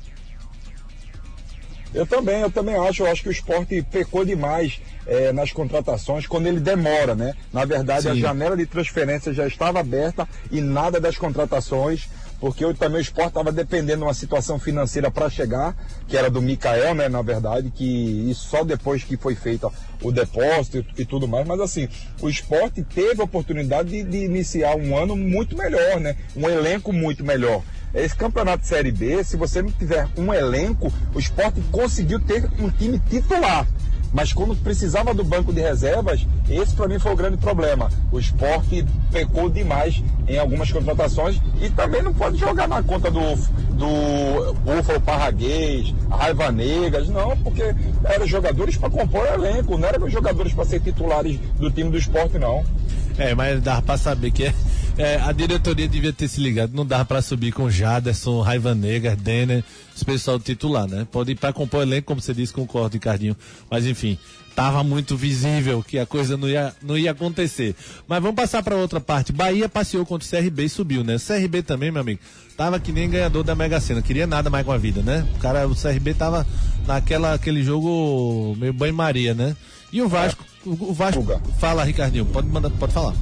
Eu 1.93 2.05
também, 2.05 2.41
eu 2.41 2.51
também 2.51 2.75
acho. 2.75 3.03
Eu 3.05 3.11
acho 3.11 3.23
que 3.23 3.29
o 3.29 3.33
esporte 3.33 3.81
pecou 3.83 4.25
demais 4.25 4.81
é, 5.07 5.33
nas 5.33 5.53
contratações 5.53 6.27
quando 6.27 6.47
ele 6.47 6.59
demora, 6.59 7.15
né? 7.15 7.35
Na 7.53 7.65
verdade, 7.65 8.03
Sim. 8.03 8.11
a 8.11 8.15
janela 8.15 8.57
de 8.57 8.67
transferência 8.67 9.33
já 9.33 9.47
estava 9.47 9.79
aberta 9.79 10.29
e 10.51 10.61
nada 10.61 11.01
das 11.01 11.17
contratações 11.17 12.09
porque 12.41 12.65
eu, 12.65 12.75
também 12.75 12.99
o 12.99 13.01
esporte 13.01 13.29
estava 13.29 13.51
dependendo 13.53 13.99
de 13.99 14.05
uma 14.05 14.15
situação 14.15 14.59
financeira 14.59 15.11
para 15.11 15.31
chegar, 15.31 15.77
que 16.07 16.17
era 16.17 16.31
do 16.31 16.43
Mikael, 16.43 16.95
né, 16.95 17.09
na 17.09 17.23
verdade, 17.23 17.71
que 17.71 18.31
isso 18.31 18.49
só 18.49 18.65
depois 18.65 19.05
que 19.05 19.17
foi 19.17 19.35
feito 19.35 19.73
o 20.03 20.13
depósito 20.13 20.79
e, 20.79 21.03
e 21.03 21.05
tudo 21.05 21.27
mais, 21.27 21.47
mas 21.47 21.61
assim, 21.61 21.89
o 22.21 22.29
esporte 22.29 22.83
teve 22.83 23.21
a 23.21 23.25
oportunidade 23.25 23.91
de, 23.91 24.03
de 24.03 24.25
iniciar 24.25 24.77
um 24.77 24.97
ano 24.97 25.17
muito 25.17 25.57
melhor, 25.57 26.01
né, 26.01 26.17
um 26.37 26.49
elenco 26.49 26.93
muito 26.93 27.25
melhor. 27.25 27.63
Esse 27.95 28.17
campeonato 28.17 28.63
de 28.63 28.69
Série 28.69 28.91
B, 28.91 29.23
se 29.23 29.37
você 29.37 29.63
não 29.63 29.71
tiver 29.71 30.09
um 30.19 30.35
elenco, 30.35 30.93
o 31.15 31.19
esporte 31.19 31.61
conseguiu 31.71 32.19
ter 32.19 32.45
um 32.59 32.69
time 32.69 32.99
titular. 33.09 33.67
Mas 34.15 34.33
quando 34.33 34.55
precisava 34.55 35.13
do 35.13 35.25
banco 35.25 35.53
de 35.53 35.61
reservas, 35.61 36.25
esse 36.49 36.73
para 36.73 36.87
mim 36.87 37.01
foi 37.01 37.13
o 37.13 37.17
grande 37.17 37.37
problema. 37.37 37.91
O 38.13 38.19
esporte 38.21 38.87
pecou 39.11 39.51
demais 39.51 40.01
em 40.29 40.39
algumas 40.39 40.71
contratações 40.71 41.41
e 41.61 41.69
também 41.69 42.01
não 42.01 42.15
pode 42.15 42.39
jogar 42.39 42.69
na 42.69 42.81
conta 42.81 43.11
do, 43.11 43.21
do 43.75 44.55
Búfalo 44.61 45.01
Parraguês, 45.01 45.93
Raiva 46.09 46.53
Negas, 46.53 47.09
não, 47.09 47.37
porque 47.39 47.75
eram 48.05 48.25
jogadores 48.25 48.77
para 48.77 48.89
compor 48.89 49.27
elenco, 49.27 49.77
não 49.77 49.89
eram 49.89 50.09
jogadores 50.09 50.53
para 50.55 50.65
ser 50.65 50.79
titulares 50.79 51.37
do 51.59 51.69
time 51.69 51.91
do 51.91 51.99
esporte, 51.99 52.39
não. 52.39 52.65
É, 53.17 53.35
mas 53.35 53.63
dá 53.63 53.81
para 53.81 53.97
saber 53.97 54.31
que 54.31 54.45
é 54.45 54.55
é, 54.97 55.17
a 55.17 55.33
diretoria 55.33 55.89
devia 55.89 56.13
ter 56.13 56.29
se 56.29 56.41
ligado. 56.41 56.73
Não 56.73 56.87
dava 56.87 57.05
para 57.05 57.21
subir 57.21 57.53
com 57.53 57.69
Jaderson, 57.69 58.41
Raiva 58.41 58.75
Negra, 58.75 59.17
Denner, 59.17 59.65
esse 59.95 60.05
pessoal 60.05 60.39
titular, 60.39 60.87
né? 60.87 61.07
Pode 61.11 61.33
ir 61.33 61.35
para 61.35 61.53
compor 61.53 61.83
elenco, 61.83 62.07
como 62.07 62.21
você 62.21 62.33
disse, 62.33 62.53
concordo, 62.53 62.95
Ricardinho. 62.95 63.37
Mas 63.69 63.87
enfim, 63.87 64.17
tava 64.55 64.85
muito 64.85 65.17
visível 65.17 65.83
que 65.83 65.99
a 65.99 66.07
coisa 66.07 66.37
não 66.37 66.49
ia, 66.49 66.73
não 66.81 66.97
ia 66.97 67.11
acontecer. 67.11 67.75
Mas 68.07 68.23
vamos 68.23 68.37
passar 68.37 68.63
para 68.63 68.77
outra 68.77 69.01
parte. 69.01 69.33
Bahia 69.33 69.69
passeou 69.69 70.07
contra 70.07 70.27
o 70.27 70.31
CRB 70.31 70.65
e 70.65 70.69
subiu, 70.69 71.03
né? 71.03 71.17
CRB 71.19 71.63
também, 71.63 71.91
meu 71.91 72.01
amigo, 72.01 72.21
tava 72.57 72.79
que 72.79 72.93
nem 72.93 73.11
ganhador 73.11 73.43
da 73.43 73.57
Mega 73.57 73.81
Sena. 73.81 74.01
Queria 74.01 74.29
nada 74.29 74.49
mais 74.49 74.65
com 74.65 74.71
a 74.71 74.79
vida, 74.79 75.03
né? 75.03 75.27
O 75.35 75.39
cara, 75.41 75.67
o 75.67 75.75
CRB 75.75 76.15
tava 76.15 76.47
naquela 76.87 77.35
aquele 77.35 77.65
jogo 77.65 78.55
meio 78.61 78.73
banho-maria, 78.73 79.35
né? 79.35 79.57
E 79.95 80.03
o 80.03 80.09
Vasco, 80.09 80.45
é. 80.67 80.69
o, 80.69 80.73
o 80.91 80.93
Vasco, 80.93 81.25
fala, 81.57 81.85
Ricardinho, 81.85 82.27
pode 82.27 82.49
mandar, 82.49 82.69
pode 82.69 82.93
falar. 82.93 83.15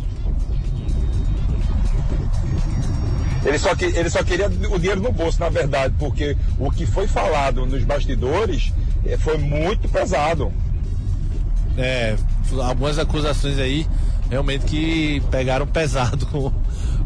Ele 3.45 3.59
só, 3.59 3.75
que, 3.75 3.85
ele 3.85 4.09
só 4.09 4.23
queria 4.23 4.47
o 4.47 4.79
dinheiro 4.79 5.03
no 5.03 5.13
bolso, 5.13 5.39
na 5.39 5.51
verdade, 5.51 5.95
porque 5.99 6.35
o 6.59 6.71
que 6.71 6.87
foi 6.87 7.07
falado 7.07 7.67
nos 7.67 7.85
bastidores 7.85 8.73
é, 9.05 9.19
foi 9.19 9.37
muito 9.37 9.87
pesado. 9.87 10.51
É, 11.77 12.17
algumas 12.63 12.99
acusações 12.99 13.59
aí 13.59 13.87
realmente 14.31 14.65
que 14.65 15.21
pegaram 15.31 15.67
pesado 15.67 16.25
com, 16.33 16.51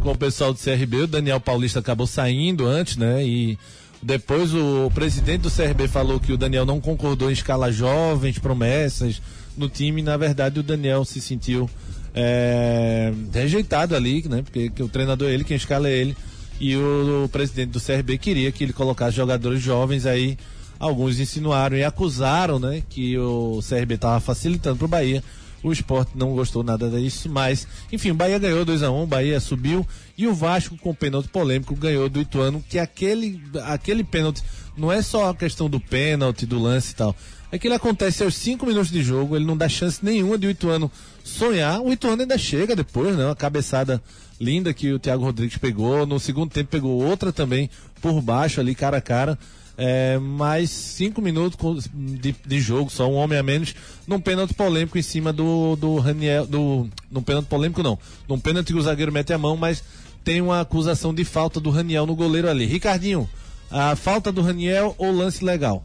com 0.00 0.12
o 0.12 0.16
pessoal 0.16 0.52
do 0.52 0.60
CRB. 0.60 1.02
O 1.02 1.06
Daniel 1.08 1.40
Paulista 1.40 1.80
acabou 1.80 2.06
saindo 2.06 2.66
antes, 2.66 2.96
né? 2.96 3.24
E 3.24 3.58
depois 4.00 4.54
o 4.54 4.92
presidente 4.94 5.40
do 5.40 5.50
CRB 5.50 5.88
falou 5.88 6.20
que 6.20 6.32
o 6.32 6.36
Daniel 6.36 6.64
não 6.64 6.80
concordou 6.80 7.30
em 7.30 7.32
escalar 7.32 7.72
jovens, 7.72 8.38
promessas 8.38 9.20
no 9.56 9.68
time. 9.68 10.02
Na 10.02 10.16
verdade, 10.16 10.60
o 10.60 10.62
Daniel 10.62 11.04
se 11.04 11.20
sentiu 11.20 11.68
é, 12.14 13.12
rejeitado 13.32 13.94
ali, 13.94 14.26
né? 14.28 14.42
Porque 14.42 14.82
o 14.82 14.88
treinador 14.88 15.28
é 15.28 15.34
ele, 15.34 15.44
quem 15.44 15.56
escala 15.56 15.88
é 15.88 15.92
ele. 15.92 16.16
E 16.58 16.74
o, 16.76 17.24
o, 17.24 17.28
presidente 17.28 17.70
do 17.70 17.80
CRB 17.80 18.16
queria 18.16 18.50
que 18.50 18.64
ele 18.64 18.72
colocasse 18.72 19.16
jogadores 19.16 19.60
jovens 19.60 20.06
aí. 20.06 20.38
Alguns 20.78 21.18
insinuaram 21.20 21.76
e 21.76 21.84
acusaram, 21.84 22.58
né? 22.58 22.82
Que 22.88 23.18
o 23.18 23.60
CRB 23.66 23.94
estava 23.94 24.20
facilitando 24.20 24.76
para 24.76 24.84
o 24.84 24.88
Bahia. 24.88 25.22
O 25.62 25.72
esporte 25.72 26.12
não 26.14 26.34
gostou 26.34 26.62
nada 26.62 26.88
disso, 26.88 27.28
mas, 27.28 27.66
enfim, 27.90 28.12
o 28.12 28.14
Bahia 28.14 28.38
ganhou 28.38 28.64
2 28.64 28.82
a 28.82 28.90
1 28.90 28.94
um, 28.94 29.02
o 29.02 29.06
Bahia 29.06 29.40
subiu 29.40 29.86
e 30.16 30.26
o 30.26 30.34
Vasco, 30.34 30.76
com 30.76 30.94
pênalti 30.94 31.28
polêmico, 31.28 31.74
ganhou 31.74 32.08
do 32.08 32.20
Ituano, 32.20 32.62
que 32.68 32.78
aquele, 32.78 33.42
aquele 33.64 34.04
pênalti 34.04 34.42
não 34.76 34.92
é 34.92 35.02
só 35.02 35.30
a 35.30 35.34
questão 35.34 35.68
do 35.68 35.80
pênalti, 35.80 36.46
do 36.46 36.60
lance 36.60 36.92
e 36.92 36.96
tal. 36.96 37.16
É 37.56 37.58
que 37.58 37.68
ele 37.68 37.74
acontece 37.74 38.22
aos 38.22 38.34
5 38.34 38.66
minutos 38.66 38.90
de 38.90 39.02
jogo, 39.02 39.34
ele 39.34 39.46
não 39.46 39.56
dá 39.56 39.66
chance 39.66 40.04
nenhuma 40.04 40.36
de 40.36 40.46
o 40.46 40.50
Ituano 40.50 40.92
sonhar. 41.24 41.80
O 41.80 41.90
Ituano 41.90 42.20
ainda 42.20 42.36
chega 42.36 42.76
depois, 42.76 43.16
né? 43.16 43.24
Uma 43.24 43.34
cabeçada 43.34 44.02
linda 44.38 44.74
que 44.74 44.92
o 44.92 44.98
Thiago 44.98 45.24
Rodrigues 45.24 45.56
pegou. 45.56 46.04
No 46.04 46.20
segundo 46.20 46.50
tempo 46.50 46.68
pegou 46.68 47.02
outra 47.02 47.32
também 47.32 47.70
por 48.02 48.20
baixo 48.20 48.60
ali, 48.60 48.74
cara 48.74 48.98
a 48.98 49.00
cara. 49.00 49.38
É, 49.78 50.18
mais 50.18 50.68
cinco 50.68 51.22
minutos 51.22 51.88
de, 51.94 52.36
de, 52.46 52.60
jogo, 52.60 52.90
só 52.90 53.10
um 53.10 53.14
homem 53.14 53.38
a 53.38 53.42
menos, 53.42 53.74
num 54.06 54.20
pênalti 54.20 54.52
polêmico 54.52 54.98
em 54.98 55.02
cima 55.02 55.32
do, 55.32 55.76
do 55.76 55.96
Raniel. 55.96 56.46
Do, 56.46 56.86
num 57.10 57.22
pênalti 57.22 57.46
polêmico 57.46 57.82
não. 57.82 57.98
Num 58.28 58.38
pênalti 58.38 58.74
que 58.74 58.78
o 58.78 58.82
zagueiro 58.82 59.10
mete 59.10 59.32
a 59.32 59.38
mão, 59.38 59.56
mas 59.56 59.82
tem 60.22 60.42
uma 60.42 60.60
acusação 60.60 61.14
de 61.14 61.24
falta 61.24 61.58
do 61.58 61.70
Raniel 61.70 62.04
no 62.04 62.14
goleiro 62.14 62.50
ali. 62.50 62.66
Ricardinho, 62.66 63.26
a 63.70 63.96
falta 63.96 64.30
do 64.30 64.42
Raniel 64.42 64.94
ou 64.98 65.10
lance 65.10 65.42
legal? 65.42 65.82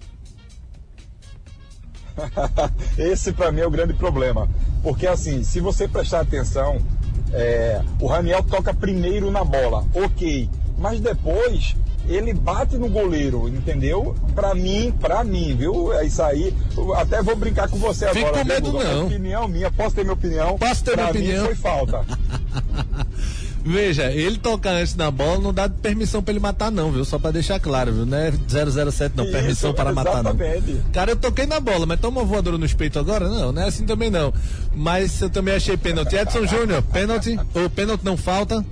Esse 2.98 3.32
para 3.32 3.52
mim 3.52 3.62
é 3.62 3.68
o 3.68 3.72
grande 3.72 3.94
problema. 3.94 4.48
Porque 4.84 5.08
assim, 5.08 5.44
se 5.44 5.60
você 5.60 5.88
prestar 5.88 6.22
atenção, 6.22 6.82
é, 7.34 7.82
o 8.00 8.08
Raniel 8.08 8.44
toca 8.44 8.74
primeiro 8.74 9.32
na 9.32 9.44
bola, 9.44 9.86
ok. 9.94 10.50
Mas 10.78 11.00
depois 11.00 11.76
ele 12.08 12.34
bate 12.34 12.78
no 12.78 12.90
goleiro, 12.90 13.48
entendeu? 13.48 14.16
Pra 14.34 14.56
mim, 14.56 14.94
pra 15.00 15.24
mim, 15.24 15.56
viu? 15.56 15.94
É 15.94 16.06
isso 16.06 16.22
aí. 16.22 16.54
Até 16.96 17.22
vou 17.22 17.36
brincar 17.36 17.70
com 17.70 17.78
você 17.78 18.08
Fico 18.10 18.28
agora. 18.28 18.42
com 18.44 18.48
medo, 18.48 18.74
não. 18.74 19.06
Opinião 19.06 19.48
minha, 19.48 19.72
posso 19.72 19.96
ter 19.96 20.04
minha 20.04 20.14
opinião? 20.14 20.58
Posso 20.58 20.84
ter 20.84 20.92
pra 20.94 21.12
minha 21.12 21.12
opinião? 21.12 21.46
foi 21.46 21.56
falta. 21.56 22.06
Veja, 23.63 24.12
ele 24.12 24.38
tocar 24.38 24.71
antes 24.71 24.95
na 24.95 25.12
bola 25.12 25.39
não 25.39 25.54
dá 25.54 25.69
permissão 25.69 26.21
pra 26.21 26.32
ele 26.32 26.39
matar, 26.39 26.71
não, 26.71 26.91
viu? 26.91 27.06
Só 27.06 27.19
pra 27.19 27.30
deixar 27.30 27.60
claro, 27.60 27.93
viu? 27.93 28.06
Não 28.06 28.17
é 28.17 28.32
007, 28.32 29.15
não. 29.15 29.24
Isso, 29.24 29.32
permissão 29.32 29.74
para 29.74 29.93
matar, 29.93 30.24
não. 30.24 30.36
Cara, 30.91 31.12
eu 31.12 31.15
toquei 31.15 31.45
na 31.45 31.60
bola, 31.60 31.86
mas 31.86 32.00
toma 32.00 32.21
uma 32.21 32.26
voadora 32.26 32.58
no 32.58 32.69
peito 32.76 32.97
agora? 32.97 33.30
Não, 33.30 33.52
não 33.52 33.62
é 33.62 33.67
assim 33.67 33.86
também 33.86 34.10
não. 34.10 34.34
Mas 34.76 35.21
eu 35.21 35.30
também 35.30 35.54
achei 35.54 35.78
pênalti. 35.78 36.15
Edson 36.15 36.47
Júnior, 36.47 36.82
pênalti? 36.82 37.39
Ou 37.54 37.69
pênalti 37.69 38.04
não 38.04 38.17
falta? 38.17 38.65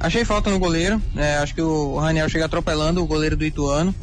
Achei 0.00 0.24
falta 0.24 0.50
no 0.50 0.58
goleiro, 0.58 1.00
né? 1.14 1.38
Acho 1.38 1.54
que 1.54 1.62
o 1.62 1.98
Raniel 1.98 2.28
chega 2.28 2.46
atropelando 2.46 3.02
o 3.02 3.06
goleiro 3.06 3.36
do 3.36 3.44
Ituano. 3.44 3.94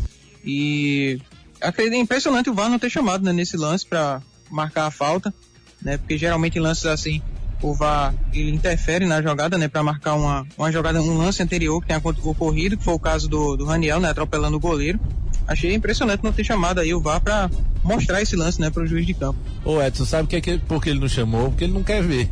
E 0.44 1.20
acredito 1.60 1.96
é 1.96 2.00
impressionante 2.00 2.50
o 2.50 2.54
VAR 2.54 2.70
não 2.70 2.80
ter 2.80 2.90
chamado 2.90 3.24
né, 3.24 3.34
nesse 3.34 3.58
lance 3.58 3.86
para 3.86 4.22
marcar 4.50 4.86
a 4.86 4.92
falta, 4.92 5.34
né? 5.82 5.98
Porque 5.98 6.18
geralmente 6.18 6.58
em 6.58 6.62
lances 6.62 6.86
assim 6.86 7.22
o 7.70 7.74
VAR 7.74 8.14
ele 8.34 8.52
interfere 8.52 9.06
na 9.06 9.22
jogada, 9.22 9.58
né, 9.58 9.68
para 9.68 9.82
marcar 9.82 10.14
uma, 10.14 10.46
uma 10.58 10.72
jogada, 10.72 11.02
um 11.02 11.18
lance 11.18 11.42
anterior 11.42 11.82
que 11.82 11.88
tenha 11.88 12.02
ocorrido, 12.24 12.78
que 12.78 12.84
foi 12.84 12.94
o 12.94 13.00
caso 13.00 13.28
do, 13.28 13.56
do 13.56 13.66
Raniel, 13.66 14.00
né, 14.00 14.10
atropelando 14.10 14.58
o 14.58 14.60
goleiro. 14.60 15.00
Achei 15.48 15.74
impressionante 15.74 16.24
não 16.24 16.32
ter 16.32 16.44
chamado 16.44 16.80
aí 16.80 16.94
o 16.94 17.02
VAR 17.02 17.22
para 17.22 17.50
mostrar 17.84 18.22
esse 18.22 18.36
lance, 18.36 18.60
né, 18.60 18.70
para 18.70 18.84
o 18.84 18.88
juiz 18.88 19.06
de 19.06 19.14
campo. 19.14 19.40
Ô 19.64 19.82
Edson, 19.82 20.06
sabe 20.06 20.28
que 20.28 20.36
é 20.36 20.42
que, 20.42 20.58
por 20.60 20.82
que 20.82 20.90
ele 20.90 21.00
não 21.00 21.08
chamou? 21.08 21.50
Porque 21.50 21.64
ele 21.64 21.74
não 21.74 21.84
quer 21.84 22.02
ver. 22.02 22.30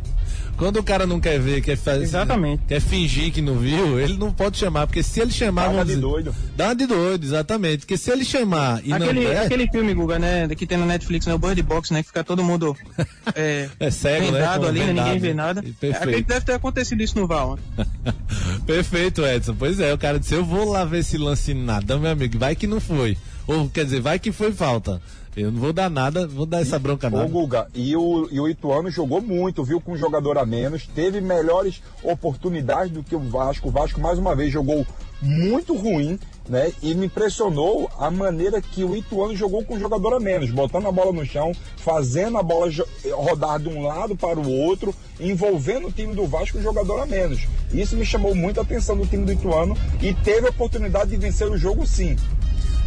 Quando 0.56 0.76
o 0.78 0.82
cara 0.84 1.06
não 1.06 1.20
quer 1.20 1.38
ver, 1.40 1.60
quer 1.60 1.76
fazer. 1.76 2.04
Exatamente. 2.04 2.62
Quer 2.68 2.80
fingir 2.80 3.32
que 3.32 3.42
não 3.42 3.56
viu, 3.56 3.98
ele 3.98 4.16
não 4.16 4.32
pode 4.32 4.56
chamar. 4.56 4.86
Porque 4.86 5.02
se 5.02 5.20
ele 5.20 5.32
chamar. 5.32 5.64
Dá 5.64 5.70
uma 5.70 5.84
de 5.84 5.96
doido. 5.96 6.34
Dá 6.56 6.66
uma 6.66 6.74
de 6.76 6.86
doido, 6.86 7.24
exatamente. 7.24 7.78
Porque 7.78 7.96
se 7.96 8.10
ele 8.10 8.24
chamar 8.24 8.80
e 8.84 8.92
aquele, 8.92 9.24
não 9.24 9.30
der. 9.30 9.38
aquele 9.40 9.68
filme, 9.68 9.92
Guga, 9.94 10.18
né, 10.18 10.48
que 10.48 10.66
tem 10.66 10.78
na 10.78 10.86
Netflix, 10.86 11.26
né, 11.26 11.34
o 11.34 11.38
Bird 11.38 11.60
Box, 11.62 11.92
né, 11.92 12.02
que 12.02 12.08
fica 12.08 12.22
todo 12.22 12.42
mundo 12.44 12.76
é, 13.34 13.68
É 13.80 13.90
cego, 13.90 14.30
né? 14.30 14.38
vendado 14.38 14.66
ali, 14.66 14.80
né, 14.80 14.86
ninguém 14.92 15.18
vendado. 15.18 15.20
vê 15.20 15.34
nada. 15.34 15.74
Perfeito. 15.80 16.16
Que 16.18 16.22
deve 16.22 16.46
ter 16.46 16.52
acontecido 16.54 17.02
isso 17.02 17.18
no 17.18 17.26
VAR. 17.26 17.48
ontem. 17.48 17.64
Perfeito, 18.66 19.24
Edson. 19.24 19.54
Pois 19.58 19.80
é, 19.80 19.92
o 19.92 19.98
cara 19.98 20.18
disse: 20.18 20.34
Eu 20.34 20.44
vou 20.44 20.70
lá 20.70 20.84
ver 20.84 20.98
esse 20.98 21.18
lance 21.18 21.52
nada, 21.52 21.98
meu 21.98 22.10
amigo. 22.10 22.38
Vai 22.38 22.54
que 22.54 22.66
não 22.66 22.80
foi. 22.80 23.16
Ou 23.46 23.68
quer 23.68 23.84
dizer, 23.84 24.00
vai 24.00 24.18
que 24.18 24.32
foi 24.32 24.52
falta. 24.52 25.00
Eu 25.36 25.50
não 25.50 25.60
vou 25.60 25.72
dar 25.72 25.90
nada, 25.90 26.28
vou 26.28 26.46
dar 26.46 26.62
essa 26.62 26.78
bronca 26.78 27.08
Ô, 27.08 27.10
nada. 27.10 27.28
Guga, 27.28 27.66
e 27.74 27.96
o, 27.96 28.28
e 28.30 28.38
o 28.38 28.48
Ituano 28.48 28.88
jogou 28.88 29.20
muito, 29.20 29.64
viu, 29.64 29.80
com 29.80 29.92
um 29.92 29.96
jogador 29.96 30.38
a 30.38 30.46
menos, 30.46 30.86
teve 30.86 31.20
melhores 31.20 31.82
oportunidades 32.04 32.92
do 32.92 33.02
que 33.02 33.16
o 33.16 33.20
Vasco. 33.20 33.68
O 33.68 33.72
Vasco, 33.72 34.00
mais 34.00 34.16
uma 34.16 34.36
vez, 34.36 34.52
jogou 34.52 34.86
muito 35.20 35.74
ruim, 35.74 36.20
né? 36.48 36.72
E 36.82 36.94
me 36.94 37.06
impressionou 37.06 37.90
a 37.98 38.10
maneira 38.10 38.60
que 38.60 38.84
o 38.84 38.94
Ituano 38.94 39.34
jogou 39.34 39.64
com 39.64 39.74
um 39.74 39.80
jogador 39.80 40.14
a 40.14 40.20
menos, 40.20 40.50
botando 40.50 40.86
a 40.86 40.92
bola 40.92 41.12
no 41.12 41.26
chão, 41.26 41.52
fazendo 41.78 42.38
a 42.38 42.42
bola 42.42 42.70
rodar 43.12 43.58
de 43.58 43.68
um 43.68 43.82
lado 43.82 44.14
para 44.14 44.38
o 44.38 44.48
outro, 44.48 44.94
envolvendo 45.18 45.88
o 45.88 45.92
time 45.92 46.14
do 46.14 46.26
Vasco 46.26 46.52
com 46.52 46.60
um 46.60 46.62
jogador 46.62 47.00
a 47.00 47.06
menos. 47.06 47.48
Isso 47.72 47.96
me 47.96 48.04
chamou 48.04 48.34
muito 48.34 48.60
a 48.60 48.62
atenção 48.62 48.96
do 48.96 49.06
time 49.06 49.24
do 49.24 49.32
Ituano 49.32 49.76
e 50.00 50.14
teve 50.14 50.46
a 50.46 50.50
oportunidade 50.50 51.10
de 51.10 51.16
vencer 51.16 51.50
o 51.50 51.58
jogo 51.58 51.84
sim. 51.84 52.16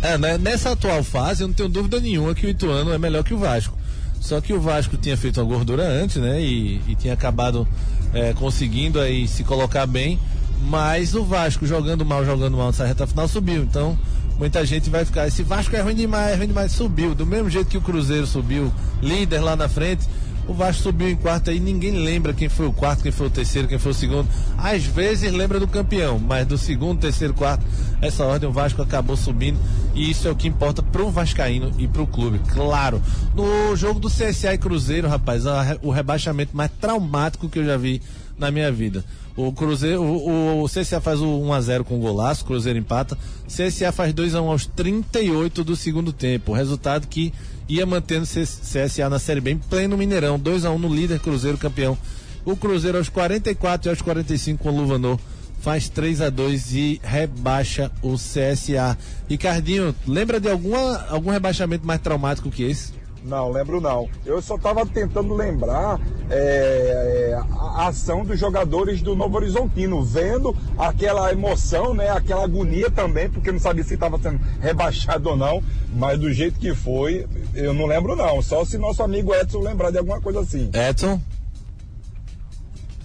É, 0.01 0.17
né, 0.17 0.37
nessa 0.37 0.71
atual 0.71 1.03
fase, 1.03 1.43
eu 1.43 1.47
não 1.47 1.55
tenho 1.55 1.69
dúvida 1.69 1.99
nenhuma 1.99 2.35
que 2.35 2.45
o 2.45 2.49
Ituano 2.49 2.93
é 2.93 2.97
melhor 2.97 3.23
que 3.23 3.33
o 3.33 3.37
Vasco. 3.37 3.77
Só 4.19 4.41
que 4.41 4.53
o 4.53 4.59
Vasco 4.59 4.97
tinha 4.97 5.15
feito 5.15 5.39
uma 5.39 5.45
gordura 5.45 5.83
antes, 5.83 6.17
né? 6.17 6.41
E, 6.41 6.81
e 6.87 6.95
tinha 6.95 7.13
acabado 7.13 7.67
é, 8.13 8.33
conseguindo 8.33 8.99
aí 8.99 9.27
se 9.27 9.43
colocar 9.43 9.85
bem. 9.85 10.19
Mas 10.63 11.15
o 11.15 11.23
Vasco 11.23 11.65
jogando 11.65 12.03
mal, 12.05 12.25
jogando 12.25 12.57
mal 12.57 12.67
nessa 12.67 12.85
reta 12.85 13.07
final 13.07 13.27
subiu. 13.27 13.63
Então, 13.63 13.97
muita 14.37 14.65
gente 14.65 14.89
vai 14.89 15.05
ficar. 15.05 15.27
Esse 15.27 15.43
Vasco 15.43 15.75
é 15.75 15.81
ruim 15.81 15.95
demais, 15.95 16.33
é 16.33 16.35
ruim 16.35 16.47
demais. 16.47 16.71
Subiu. 16.71 17.13
Do 17.13 17.25
mesmo 17.25 17.49
jeito 17.49 17.69
que 17.69 17.77
o 17.77 17.81
Cruzeiro 17.81 18.27
subiu, 18.27 18.71
líder 19.01 19.39
lá 19.39 19.55
na 19.55 19.69
frente. 19.69 20.07
O 20.47 20.53
Vasco 20.53 20.83
subiu 20.83 21.09
em 21.09 21.15
quarto 21.15 21.49
aí, 21.49 21.59
ninguém 21.59 21.91
lembra 21.91 22.33
quem 22.33 22.47
foi 22.47 22.65
o 22.67 22.71
quarto, 22.71 23.03
quem 23.03 23.11
foi 23.11 23.27
o 23.27 23.29
terceiro, 23.29 23.67
quem 23.67 23.77
foi 23.77 23.91
o 23.91 23.95
segundo. 23.95 24.29
Às 24.57 24.85
vezes 24.85 25.31
lembra 25.33 25.59
do 25.59 25.67
campeão, 25.67 26.17
mas 26.19 26.47
do 26.47 26.57
segundo, 26.57 27.01
terceiro, 27.01 27.33
quarto, 27.33 27.65
essa 28.01 28.23
ordem 28.23 28.47
o 28.47 28.51
Vasco 28.53 28.81
acabou 28.81 29.17
subindo 29.17 29.59
e 29.93 30.09
isso 30.09 30.25
é 30.27 30.31
o 30.31 30.35
que 30.35 30.47
importa 30.47 30.81
pro 30.81 31.09
Vascaíno 31.09 31.73
e 31.77 31.85
pro 31.87 32.07
clube, 32.07 32.39
claro. 32.53 33.01
No 33.35 33.75
jogo 33.75 33.99
do 33.99 34.09
CSA 34.09 34.53
e 34.53 34.57
Cruzeiro, 34.57 35.07
rapaz, 35.09 35.45
a- 35.45 35.77
o 35.81 35.91
rebaixamento 35.91 36.55
mais 36.55 36.71
traumático 36.79 37.49
que 37.49 37.59
eu 37.59 37.65
já 37.65 37.75
vi 37.75 38.01
na 38.37 38.49
minha 38.49 38.71
vida. 38.71 39.03
O 39.35 39.51
Cruzeiro, 39.51 40.01
o, 40.01 40.63
o 40.63 40.67
CSA 40.69 41.01
faz 41.01 41.19
o 41.21 41.25
1x0 41.25 41.83
com 41.83 41.99
golaço, 41.99 42.43
o 42.43 42.47
Cruzeiro 42.47 42.79
empata. 42.79 43.17
CSA 43.47 43.91
faz 43.91 44.13
2x1 44.13 44.47
aos 44.47 44.65
38 44.65 45.63
do 45.63 45.75
segundo 45.75 46.11
tempo. 46.13 46.53
Resultado 46.53 47.05
que 47.07 47.31
ia 47.67 47.85
mantendo 47.85 48.25
CSA 48.25 49.09
na 49.09 49.19
Série 49.19 49.41
B 49.41 49.51
em 49.51 49.57
pleno 49.57 49.97
Mineirão. 49.97 50.39
2x1 50.39 50.77
no 50.77 50.93
líder 50.93 51.19
Cruzeiro 51.19 51.57
campeão. 51.57 51.97
O 52.45 52.55
Cruzeiro 52.55 52.97
aos 52.97 53.09
44 53.09 53.87
e 53.87 53.91
aos 53.91 54.01
45 54.01 54.63
com 54.63 54.69
o 54.69 54.77
Luvanor 54.77 55.19
faz 55.59 55.89
3 55.89 56.21
a 56.21 56.29
2 56.29 56.73
e 56.73 57.01
rebaixa 57.03 57.91
o 58.01 58.15
CSA. 58.15 58.97
Ricardinho, 59.29 59.93
lembra 60.07 60.39
de 60.39 60.49
alguma, 60.49 61.05
algum 61.09 61.29
rebaixamento 61.29 61.85
mais 61.85 61.99
traumático 61.99 62.49
que 62.49 62.63
esse? 62.63 62.96
Não, 63.23 63.51
lembro 63.51 63.81
não. 63.81 64.09
Eu 64.25 64.41
só 64.41 64.55
estava 64.55 64.85
tentando 64.85 65.33
lembrar 65.33 65.99
é, 66.29 67.31
é, 67.31 67.33
a 67.35 67.87
ação 67.87 68.23
dos 68.23 68.39
jogadores 68.39 69.01
do 69.01 69.15
Novo 69.15 69.35
Horizontino, 69.35 70.03
vendo 70.03 70.55
aquela 70.77 71.31
emoção, 71.31 71.93
né, 71.93 72.09
aquela 72.09 72.43
agonia 72.43 72.89
também, 72.89 73.29
porque 73.29 73.51
não 73.51 73.59
sabia 73.59 73.83
se 73.83 73.93
estava 73.93 74.17
sendo 74.17 74.39
rebaixado 74.61 75.29
ou 75.29 75.37
não, 75.37 75.63
mas 75.93 76.19
do 76.19 76.31
jeito 76.31 76.59
que 76.59 76.73
foi, 76.73 77.27
eu 77.53 77.73
não 77.73 77.85
lembro 77.85 78.15
não. 78.15 78.41
Só 78.41 78.63
se 78.63 78.77
nosso 78.77 79.03
amigo 79.03 79.33
Edson 79.33 79.59
lembrar 79.59 79.91
de 79.91 79.97
alguma 79.97 80.21
coisa 80.21 80.41
assim. 80.41 80.69
Edson? 80.73 81.21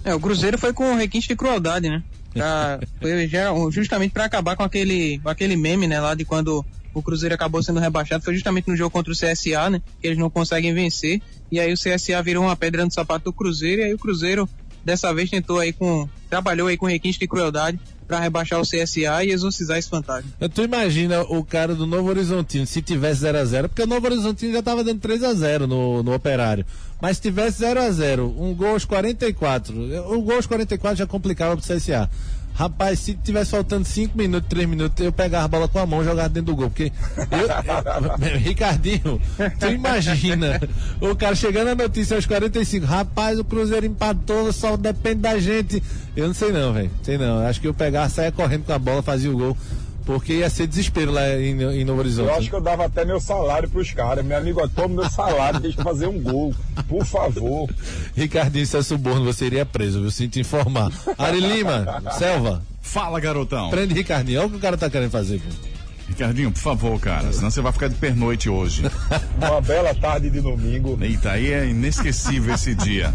É, 0.04 0.14
o 0.14 0.20
Cruzeiro 0.20 0.58
foi 0.58 0.72
com 0.72 0.94
requinte 0.94 1.28
de 1.28 1.36
crueldade, 1.36 1.88
né? 1.88 2.02
Pra, 2.32 2.80
foi 3.00 3.28
justamente 3.70 4.12
para 4.12 4.24
acabar 4.24 4.56
com 4.56 4.62
aquele, 4.62 5.18
com 5.20 5.28
aquele 5.28 5.56
meme, 5.56 5.86
né, 5.86 6.00
lá 6.00 6.14
de 6.14 6.24
quando 6.24 6.64
o 6.94 7.02
Cruzeiro 7.02 7.34
acabou 7.34 7.62
sendo 7.62 7.80
rebaixado, 7.80 8.24
foi 8.24 8.34
justamente 8.34 8.68
no 8.68 8.76
jogo 8.76 8.90
contra 8.90 9.12
o 9.12 9.16
CSA, 9.16 9.70
né, 9.70 9.82
que 10.00 10.06
eles 10.06 10.18
não 10.18 10.30
conseguem 10.30 10.74
vencer, 10.74 11.20
e 11.50 11.60
aí 11.60 11.72
o 11.72 11.76
CSA 11.76 12.22
virou 12.22 12.44
uma 12.44 12.56
pedra 12.56 12.84
no 12.84 12.92
sapato 12.92 13.26
do 13.26 13.32
Cruzeiro, 13.32 13.82
e 13.82 13.84
aí 13.84 13.94
o 13.94 13.98
Cruzeiro 13.98 14.48
dessa 14.84 15.12
vez 15.14 15.30
tentou 15.30 15.58
aí 15.58 15.72
com, 15.72 16.08
trabalhou 16.28 16.68
aí 16.68 16.76
com 16.76 16.86
requinte 16.86 17.18
de 17.18 17.26
crueldade 17.26 17.78
para 18.06 18.18
rebaixar 18.18 18.60
o 18.60 18.62
CSA 18.62 19.24
e 19.24 19.30
exorcizar 19.30 19.78
esse 19.78 19.88
fantasma. 19.88 20.30
Tu 20.52 20.62
imagina 20.62 21.22
o 21.22 21.42
cara 21.44 21.74
do 21.74 21.86
Novo 21.86 22.10
Horizontino 22.10 22.66
se 22.66 22.82
tivesse 22.82 23.22
0x0, 23.22 23.68
porque 23.68 23.82
o 23.82 23.86
Novo 23.86 24.06
Horizontino 24.06 24.52
já 24.52 24.62
tava 24.62 24.84
dando 24.84 25.00
3x0 25.00 25.60
no, 25.60 26.02
no 26.02 26.12
Operário. 26.12 26.66
Mas 27.00 27.16
se 27.16 27.22
tivesse 27.22 27.62
0x0, 27.64 28.20
um 28.36 28.54
gol 28.54 28.72
aos 28.74 28.84
44, 28.84 29.74
o 30.12 30.22
gol 30.22 30.36
aos 30.36 30.46
44 30.46 30.98
já 30.98 31.06
complicava 31.06 31.56
pro 31.56 31.64
CSA. 31.66 32.10
Rapaz, 32.54 32.98
se 32.98 33.14
tivesse 33.14 33.50
faltando 33.50 33.84
5 33.86 34.16
minutos, 34.16 34.48
3 34.48 34.68
minutos, 34.68 35.04
eu 35.04 35.10
pegava 35.12 35.44
a 35.46 35.48
bola 35.48 35.68
com 35.68 35.78
a 35.78 35.86
mão 35.86 36.02
e 36.02 36.04
jogava 36.04 36.28
dentro 36.28 36.52
do 36.52 36.56
gol. 36.56 36.68
Porque 36.68 36.92
eu, 37.30 38.28
eu- 38.32 38.38
Ricardinho, 38.38 39.20
tu 39.58 39.66
imagina 39.68 40.60
o 41.00 41.16
cara 41.16 41.34
chegando 41.34 41.68
a 41.68 41.74
notícia 41.74 42.14
aos 42.16 42.26
45, 42.26 42.84
rapaz, 42.86 43.38
o 43.38 43.44
Cruzeiro 43.44 43.86
empatou, 43.86 44.52
só 44.52 44.76
depende 44.76 45.22
da 45.22 45.38
gente. 45.38 45.82
Eu 46.14 46.26
não 46.26 46.34
sei 46.34 46.52
não, 46.52 46.72
velho. 46.74 46.90
Sei 47.02 47.16
não. 47.16 47.38
Acho 47.46 47.60
que 47.60 47.66
eu 47.68 47.74
pegava, 47.74 48.08
saia 48.10 48.30
correndo 48.30 48.64
com 48.64 48.72
a 48.72 48.78
bola, 48.78 49.02
fazia 49.02 49.30
o 49.30 49.36
gol. 49.36 49.56
Porque 50.04 50.34
ia 50.34 50.50
ser 50.50 50.66
desespero 50.66 51.12
lá 51.12 51.28
em, 51.38 51.60
em 51.62 51.84
Novo 51.84 52.00
Horizonte. 52.00 52.28
Eu 52.28 52.34
acho 52.34 52.48
que 52.50 52.56
eu 52.56 52.60
dava 52.60 52.84
até 52.86 53.04
meu 53.04 53.20
salário 53.20 53.68
pros 53.68 53.92
caras. 53.92 54.24
Meu 54.24 54.36
amigo, 54.36 54.66
toma 54.68 55.02
meu 55.02 55.10
salário, 55.10 55.60
deixa 55.60 55.80
eu 55.80 55.84
fazer 55.84 56.06
um 56.08 56.20
gol, 56.20 56.54
por 56.88 57.04
favor. 57.04 57.68
Ricardinho, 58.16 58.62
isso 58.64 58.76
é 58.76 58.82
suborno, 58.82 59.24
você 59.24 59.46
iria 59.46 59.64
preso, 59.64 60.00
viu? 60.00 60.10
Sinto 60.10 60.38
informar. 60.38 60.90
Ari 61.18 61.40
Lima, 61.40 62.02
Selva, 62.18 62.62
Fala, 62.80 63.20
garotão. 63.20 63.70
prende 63.70 63.94
Ricardinho. 63.94 64.40
Olha 64.40 64.46
o 64.48 64.50
que 64.50 64.56
o 64.56 64.60
cara 64.60 64.76
tá 64.76 64.90
querendo 64.90 65.10
fazer, 65.10 65.40
pô. 65.40 65.71
Ricardinho, 66.12 66.52
por 66.52 66.60
favor, 66.60 67.00
cara. 67.00 67.32
Senão 67.32 67.50
você 67.50 67.60
vai 67.60 67.72
ficar 67.72 67.88
de 67.88 67.94
pernoite 67.94 68.48
hoje. 68.48 68.82
Uma 69.40 69.60
bela 69.60 69.94
tarde 69.94 70.28
de 70.30 70.40
domingo. 70.40 70.98
Eita, 71.00 71.32
aí 71.32 71.50
é 71.52 71.66
inesquecível 71.66 72.54
esse 72.54 72.74
dia. 72.74 73.12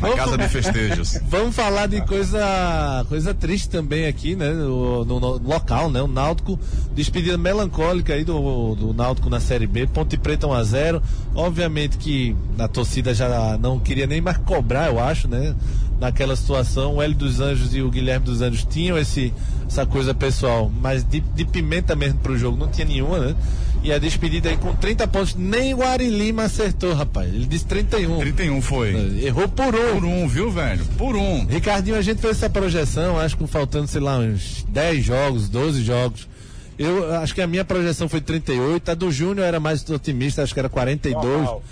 Na 0.00 0.12
casa 0.14 0.38
de 0.38 0.48
festejos. 0.48 1.18
Vamos 1.28 1.54
falar 1.54 1.86
de 1.86 2.00
coisa 2.06 3.04
coisa 3.08 3.34
triste 3.34 3.68
também 3.68 4.06
aqui, 4.06 4.36
né? 4.36 4.50
No, 4.52 5.04
no- 5.04 5.20
no 5.20 5.48
local, 5.48 5.90
né? 5.90 6.00
O 6.00 6.06
Náutico, 6.08 6.58
despedida 6.94 7.36
melancólica 7.36 8.14
aí 8.14 8.24
do, 8.24 8.74
do 8.74 8.94
Náutico 8.94 9.28
na 9.28 9.40
Série 9.40 9.66
B, 9.66 9.86
Ponte 9.86 10.16
Preta 10.16 10.46
1 10.46 10.52
a 10.52 10.64
0 10.64 11.02
Obviamente 11.34 11.98
que 11.98 12.34
a 12.58 12.68
torcida 12.68 13.12
já 13.12 13.58
não 13.60 13.78
queria 13.78 14.06
nem 14.06 14.20
mais 14.20 14.36
cobrar, 14.38 14.86
eu 14.88 14.98
acho, 15.00 15.26
né? 15.28 15.54
Naquela 16.00 16.34
situação, 16.34 16.96
o 16.96 17.02
Hélio 17.02 17.16
dos 17.16 17.40
Anjos 17.40 17.74
e 17.74 17.82
o 17.82 17.90
Guilherme 17.90 18.24
dos 18.24 18.40
Anjos 18.40 18.64
tinham 18.64 18.96
esse, 18.96 19.34
essa 19.66 19.84
coisa 19.84 20.14
pessoal, 20.14 20.72
mas 20.80 21.04
de, 21.04 21.20
de 21.20 21.44
pimenta 21.44 21.94
mesmo 21.94 22.18
pro 22.20 22.38
jogo 22.38 22.56
não 22.56 22.68
tinha 22.68 22.86
nenhuma, 22.86 23.18
né? 23.18 23.36
E 23.82 23.92
a 23.92 23.98
despedida 23.98 24.48
aí 24.48 24.56
com 24.56 24.74
30 24.74 25.06
pontos, 25.08 25.34
nem 25.34 25.74
o 25.74 25.82
Ari 25.82 26.08
Lima 26.08 26.44
acertou, 26.44 26.94
rapaz. 26.94 27.28
Ele 27.28 27.46
disse 27.46 27.64
31. 27.66 28.18
31 28.18 28.62
foi. 28.62 28.94
Errou 29.22 29.48
por 29.48 29.74
um. 29.74 29.94
Por 29.94 30.04
um, 30.04 30.28
viu, 30.28 30.50
velho? 30.50 30.84
Por 30.98 31.16
um. 31.16 31.46
Ricardinho, 31.46 31.96
a 31.96 32.02
gente 32.02 32.20
fez 32.20 32.36
essa 32.36 32.50
projeção, 32.50 33.18
acho 33.18 33.36
que 33.36 33.46
faltando, 33.46 33.86
sei 33.86 34.00
lá, 34.00 34.18
uns 34.18 34.64
10 34.68 35.04
jogos, 35.04 35.48
12 35.48 35.82
jogos. 35.82 36.28
Eu 36.78 37.14
acho 37.16 37.34
que 37.34 37.42
a 37.42 37.46
minha 37.46 37.64
projeção 37.64 38.08
foi 38.08 38.22
38, 38.22 38.90
a 38.90 38.94
do 38.94 39.10
Júnior 39.12 39.46
era 39.46 39.60
mais 39.60 39.88
otimista, 39.90 40.42
acho 40.42 40.54
que 40.54 40.60
era 40.60 40.68
42. 40.68 41.22
Normal. 41.22 41.62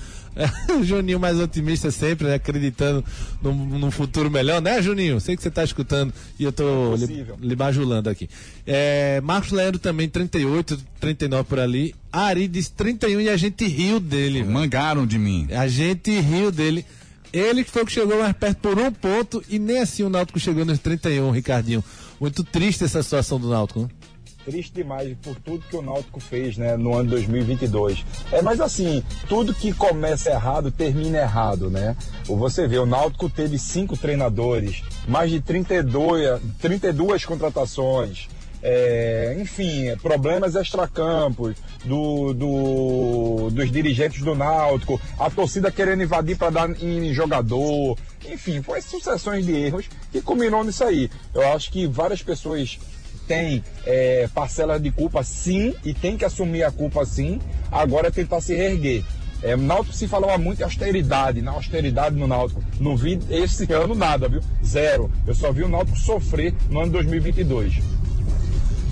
Juninho 0.83 1.19
mais 1.19 1.39
otimista 1.39 1.91
sempre, 1.91 2.29
né? 2.29 2.35
acreditando 2.35 3.05
num, 3.43 3.55
num, 3.55 3.91
futuro 3.91 4.31
melhor, 4.31 4.61
né, 4.61 4.81
Juninho? 4.81 5.21
Sei 5.21 5.37
que 5.37 5.43
você 5.43 5.49
está 5.49 5.65
escutando 5.65 6.13
e 6.39 6.45
eu 6.45 6.51
estou 6.51 6.95
é 6.95 6.99
li, 6.99 7.27
li 7.41 7.57
bajulando 7.57 8.09
aqui. 8.09 8.29
É, 8.67 9.21
Marcos 9.23 9.51
Leandro 9.51 9.79
também, 9.79 10.09
38, 10.09 10.79
39 11.01 11.45
por 11.45 11.59
ali. 11.59 11.95
Ari 12.13 12.49
disse 12.49 12.73
31 12.73 13.21
e 13.21 13.29
a 13.29 13.37
gente 13.37 13.67
riu 13.67 14.01
dele. 14.01 14.45
Mangaram 14.45 15.07
de 15.07 15.19
mim. 15.19 15.49
A 15.51 15.67
gente 15.67 16.11
riu 16.21 16.51
dele. 16.51 16.85
Ele 17.33 17.63
que 17.63 17.71
foi 17.71 17.83
o 17.83 17.87
que 17.87 17.93
chegou 17.93 18.19
mais 18.19 18.33
perto 18.33 18.59
por 18.59 18.79
um 18.79 18.91
ponto 18.91 19.43
e 19.49 19.59
nem 19.59 19.81
assim 19.81 20.03
o 20.03 20.09
Náutico 20.09 20.41
chegou 20.41 20.65
nos 20.65 20.79
31, 20.79 21.31
Ricardinho. 21.31 21.85
Muito 22.19 22.43
triste 22.43 22.85
essa 22.85 23.03
situação 23.03 23.39
do 23.39 23.51
Náutico, 23.51 23.81
né? 23.81 23.89
Triste 24.49 24.77
demais 24.77 25.15
por 25.23 25.37
tudo 25.37 25.63
que 25.69 25.77
o 25.77 25.83
Náutico 25.83 26.19
fez 26.21 26.57
né, 26.57 26.75
no 26.75 26.97
ano 26.97 27.11
2022. 27.11 28.03
É, 28.33 28.41
mas 28.41 28.63
assim, 28.63 29.05
tudo 29.29 29.53
que 29.53 29.75
começa 29.75 30.31
errado 30.31 30.71
termina 30.71 31.19
errado, 31.19 31.69
né? 31.69 31.95
Você 32.25 32.67
vê, 32.67 32.79
o 32.79 32.87
Náutico 32.87 33.29
teve 33.29 33.59
cinco 33.59 33.95
treinadores, 33.95 34.83
mais 35.07 35.31
de 35.31 35.43
32, 35.43 36.41
32 36.63 37.27
contratações, 37.27 38.27
é, 38.63 39.37
enfim, 39.39 39.95
problemas 40.03 40.55
extracampos 40.55 41.55
do, 41.85 42.33
do, 42.33 43.51
dos 43.51 43.71
dirigentes 43.71 44.23
do 44.23 44.35
Náutico, 44.35 44.99
a 45.19 45.29
torcida 45.29 45.71
querendo 45.71 46.05
invadir 46.05 46.39
para 46.39 46.49
dar 46.49 46.83
em 46.83 47.13
jogador, 47.13 47.99
enfim, 48.27 48.63
foi 48.63 48.81
sucessões 48.81 49.45
de 49.45 49.53
erros 49.53 49.91
que 50.11 50.23
culminou 50.23 50.65
nisso 50.65 50.85
aí. 50.85 51.11
Eu 51.35 51.47
acho 51.53 51.71
que 51.71 51.87
várias 51.87 52.23
pessoas 52.23 52.79
têm 53.29 53.63
é, 53.87 54.29
parcelas 54.35 54.83
de 54.83 54.91
culpa 54.91 55.23
sim 55.23 55.75
e 55.85 55.93
tem 55.93 56.17
que 56.17 56.25
assumir 56.25 56.65
a 56.65 56.73
culpa 56.73 57.05
sim, 57.05 57.39
agora 57.71 58.09
é 58.09 58.11
tentar 58.11 58.41
se 58.41 58.55
reerguer. 58.55 59.05
É, 59.41 59.55
Náutico 59.57 59.95
se 59.95 60.09
falava 60.09 60.37
muito 60.37 60.61
em 60.61 60.65
austeridade, 60.65 61.41
na 61.41 61.53
austeridade 61.53 62.17
no 62.17 62.27
Náutico. 62.27 62.65
Não 62.81 62.97
vi 62.97 63.21
esse 63.31 63.73
ano 63.73 63.95
nada, 63.95 64.29
viu? 64.29 64.41
Zero. 64.65 65.11
Eu 65.27 65.35
só 65.35 65.53
vi 65.53 65.63
o 65.63 65.69
Náutico 65.69 65.97
sofrer 65.97 66.55
no 66.69 66.81
ano 66.81 66.93
2022. 66.93 67.75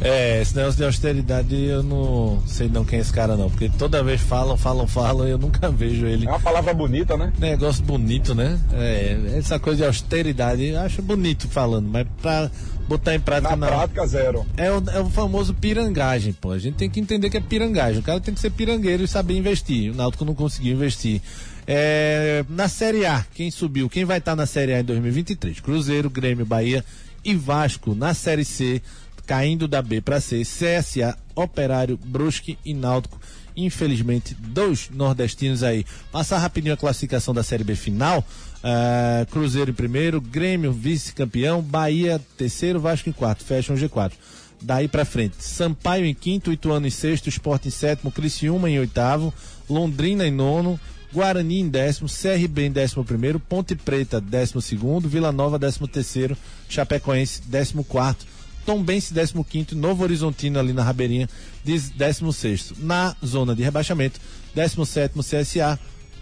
É, 0.06 0.40
esse 0.40 0.54
negócio 0.54 0.76
de 0.78 0.84
austeridade 0.84 1.54
eu 1.64 1.82
não 1.82 2.42
sei 2.46 2.68
não 2.68 2.84
quem 2.84 2.98
é 2.98 3.02
esse 3.02 3.12
cara 3.12 3.36
não, 3.36 3.50
porque 3.50 3.68
toda 3.68 4.02
vez 4.02 4.20
falam, 4.20 4.56
falam, 4.56 4.86
falam, 4.86 5.26
eu 5.26 5.38
nunca 5.38 5.70
vejo 5.72 6.06
ele. 6.06 6.26
É 6.26 6.30
uma 6.30 6.40
palavra 6.40 6.72
bonita, 6.72 7.16
né? 7.16 7.32
Negócio 7.38 7.82
bonito, 7.84 8.34
né? 8.34 8.58
É, 8.72 9.34
essa 9.36 9.58
coisa 9.58 9.78
de 9.78 9.86
austeridade, 9.86 10.64
eu 10.64 10.80
acho 10.80 11.02
bonito 11.02 11.48
falando, 11.48 11.88
mas 11.88 12.06
pra 12.22 12.50
botar 12.88 13.14
em 13.14 13.20
prática 13.20 13.56
Na 13.56 13.66
não. 13.66 13.76
prática, 13.76 14.06
zero. 14.06 14.46
É 14.56 14.70
o, 14.70 14.82
é 14.90 15.00
o 15.00 15.10
famoso 15.10 15.52
pirangagem, 15.54 16.32
pô. 16.32 16.52
A 16.52 16.58
gente 16.58 16.74
tem 16.74 16.88
que 16.88 17.00
entender 17.00 17.28
que 17.28 17.36
é 17.36 17.40
pirangagem. 17.40 18.00
O 18.00 18.02
cara 18.02 18.20
tem 18.20 18.32
que 18.32 18.40
ser 18.40 18.50
pirangueiro 18.50 19.02
e 19.02 19.08
saber 19.08 19.36
investir. 19.36 19.92
O 19.92 19.94
Náutico 19.94 20.24
não 20.24 20.34
conseguiu 20.34 20.74
investir. 20.74 21.20
É, 21.66 22.44
na 22.48 22.68
Série 22.68 23.04
A, 23.04 23.24
quem 23.34 23.50
subiu? 23.50 23.88
Quem 23.88 24.04
vai 24.04 24.18
estar 24.18 24.32
tá 24.32 24.36
na 24.36 24.46
Série 24.46 24.72
A 24.72 24.80
em 24.80 24.84
2023? 24.84 25.58
Cruzeiro, 25.60 26.08
Grêmio, 26.08 26.46
Bahia 26.46 26.84
e 27.24 27.34
Vasco. 27.34 27.94
Na 27.94 28.14
Série 28.14 28.44
C, 28.44 28.80
caindo 29.26 29.66
da 29.66 29.82
B 29.82 30.00
para 30.00 30.20
C, 30.20 30.42
CSA, 30.42 31.16
Operário, 31.34 31.98
Brusque 32.02 32.58
e 32.64 32.72
Náutico. 32.72 33.20
Infelizmente, 33.56 34.34
dois 34.38 34.90
nordestinos 34.90 35.62
aí. 35.62 35.84
Passar 36.12 36.38
rapidinho 36.38 36.74
a 36.74 36.76
classificação 36.76 37.34
da 37.34 37.42
Série 37.42 37.64
B 37.64 37.74
final. 37.74 38.24
Uh, 38.58 39.26
Cruzeiro 39.30 39.70
em 39.70 39.74
primeiro, 39.74 40.20
Grêmio 40.20 40.72
vice-campeão, 40.72 41.62
Bahia 41.62 42.20
terceiro, 42.36 42.80
Vasco 42.80 43.08
em 43.08 43.12
quarto. 43.12 43.44
Fecha 43.44 43.72
um 43.72 43.76
G4. 43.76 44.12
Daí 44.60 44.88
para 44.88 45.04
frente, 45.04 45.36
Sampaio 45.38 46.06
em 46.06 46.14
quinto, 46.14 46.52
Ituano 46.52 46.86
em 46.86 46.90
sexto, 46.90 47.28
Esporte 47.28 47.68
em 47.68 47.70
sétimo, 47.70 48.10
Criciúma 48.10 48.70
em 48.70 48.78
oitavo, 48.78 49.32
Londrina 49.68 50.26
em 50.26 50.30
nono, 50.30 50.80
Guarani 51.12 51.60
em 51.60 51.68
décimo, 51.68 52.08
CRB 52.08 52.66
em 52.66 52.72
décimo 52.72 53.04
primeiro, 53.04 53.38
Ponte 53.38 53.74
Preta 53.74 54.20
décimo 54.20 54.60
segundo, 54.60 55.08
Vila 55.08 55.30
Nova 55.30 55.58
décimo 55.58 55.86
terceiro, 55.86 56.36
Chapecoense 56.68 57.42
décimo 57.46 57.84
quarto. 57.84 58.26
Tombense 58.66 59.14
15 59.14 59.76
Novo 59.76 60.02
Horizontino 60.02 60.58
ali 60.58 60.72
na 60.72 60.82
Rabeirinha, 60.82 61.28
16 61.64 62.74
Na 62.78 63.14
zona 63.24 63.54
de 63.54 63.62
rebaixamento, 63.62 64.20
17 64.54 65.14
CSA, 65.20 65.78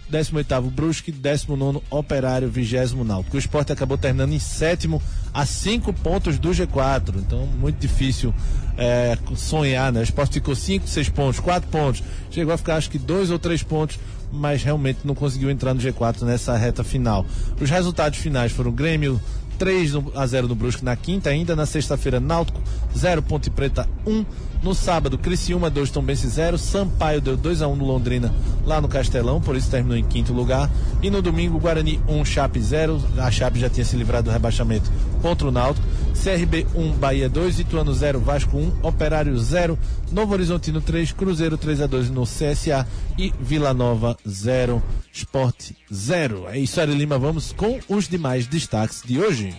18 0.07 0.61
Brusque, 0.69 1.11
19 1.11 1.81
Operário, 1.89 2.47
20 2.47 3.03
Náutico. 3.03 3.35
O 3.35 3.39
esporte 3.39 3.73
acabou 3.73 3.97
terminando 3.97 4.33
em 4.33 4.39
sétimo 4.39 5.01
a 5.33 5.45
5 5.45 5.91
pontos 5.93 6.37
do 6.37 6.49
G4. 6.49 7.15
Então, 7.17 7.47
muito 7.47 7.79
difícil 7.79 8.33
é, 8.77 9.17
sonhar, 9.35 9.91
né? 9.91 10.01
O 10.01 10.03
esporte 10.03 10.33
ficou 10.33 10.55
5, 10.55 10.87
6 10.87 11.09
pontos, 11.09 11.39
4 11.39 11.67
pontos. 11.69 12.03
Chegou 12.29 12.53
a 12.53 12.57
ficar 12.57 12.75
acho 12.75 12.91
que 12.91 12.99
2 12.99 13.31
ou 13.31 13.39
3 13.39 13.63
pontos, 13.63 13.97
mas 14.31 14.61
realmente 14.61 14.99
não 15.03 15.15
conseguiu 15.15 15.49
entrar 15.49 15.73
no 15.73 15.81
G4 15.81 16.21
nessa 16.21 16.55
reta 16.55 16.83
final. 16.83 17.25
Os 17.59 17.69
resultados 17.69 18.19
finais 18.19 18.51
foram 18.51 18.71
Grêmio 18.71 19.19
3 19.57 19.93
a 20.15 20.27
0 20.27 20.47
no 20.47 20.55
Brusque 20.55 20.83
na 20.83 20.95
quinta, 20.95 21.29
ainda 21.29 21.55
na 21.55 21.65
sexta-feira 21.65 22.19
Náutico 22.19 22.61
0 22.95 23.21
Ponte 23.21 23.49
Preta 23.49 23.87
1, 24.05 24.25
no 24.65 24.73
sábado 24.73 25.15
Criciúma 25.15 25.69
2 25.69 25.91
Tombense 25.91 26.27
0, 26.27 26.57
Sampaio 26.57 27.21
deu 27.21 27.37
2 27.37 27.61
a 27.61 27.67
1 27.67 27.75
no 27.75 27.85
Londrina 27.85 28.33
lá 28.65 28.81
no 28.81 28.87
Castelão, 28.87 29.39
por 29.39 29.55
isso 29.55 29.69
terminou 29.69 29.95
em 29.95 30.03
quinto 30.03 30.33
lugar, 30.33 30.71
e 31.03 31.09
no 31.11 31.21
domingo 31.21 31.59
Guarani 31.59 32.01
1 32.07 32.25
Chape 32.25 32.59
0, 32.59 32.99
a 33.19 33.29
Chape 33.29 33.59
já 33.59 33.69
tinha 33.69 33.85
se 33.85 33.95
livrado 33.95 34.25
do 34.25 34.33
rebaixamento 34.33 34.91
contra 35.21 35.47
o 35.47 35.51
Náutico, 35.51 35.85
CRB 36.15 36.65
1 36.73 36.93
Bahia 36.93 37.29
2, 37.29 37.59
Ituano 37.59 37.93
0 37.93 38.19
Vasco 38.19 38.57
1, 38.57 38.79
Operário 38.81 39.37
0, 39.37 39.77
Novo 40.11 40.33
Horizontino 40.33 40.81
3, 40.81 41.11
Cruzeiro 41.11 41.59
3 41.59 41.81
a 41.81 41.85
2 41.85 42.09
no 42.09 42.23
CSA 42.23 42.87
e 43.19 43.31
Vila 43.39 43.71
Nova 43.71 44.17
0 44.27 44.81
Esporte 45.13 45.77
0. 45.93 46.47
É 46.49 46.57
isso, 46.57 46.81
Ari 46.81 46.93
Lima. 46.93 47.17
Vamos 47.19 47.53
com 47.53 47.79
os 47.87 48.07
demais 48.07 48.47
destaques 48.47 49.01
de 49.05 49.19
hoje. 49.19 49.55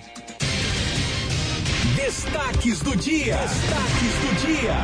Destaques 2.27 2.81
do 2.81 2.97
dia. 2.97 3.37
Destaques 3.37 4.15
do 4.21 4.47
dia. 4.47 4.75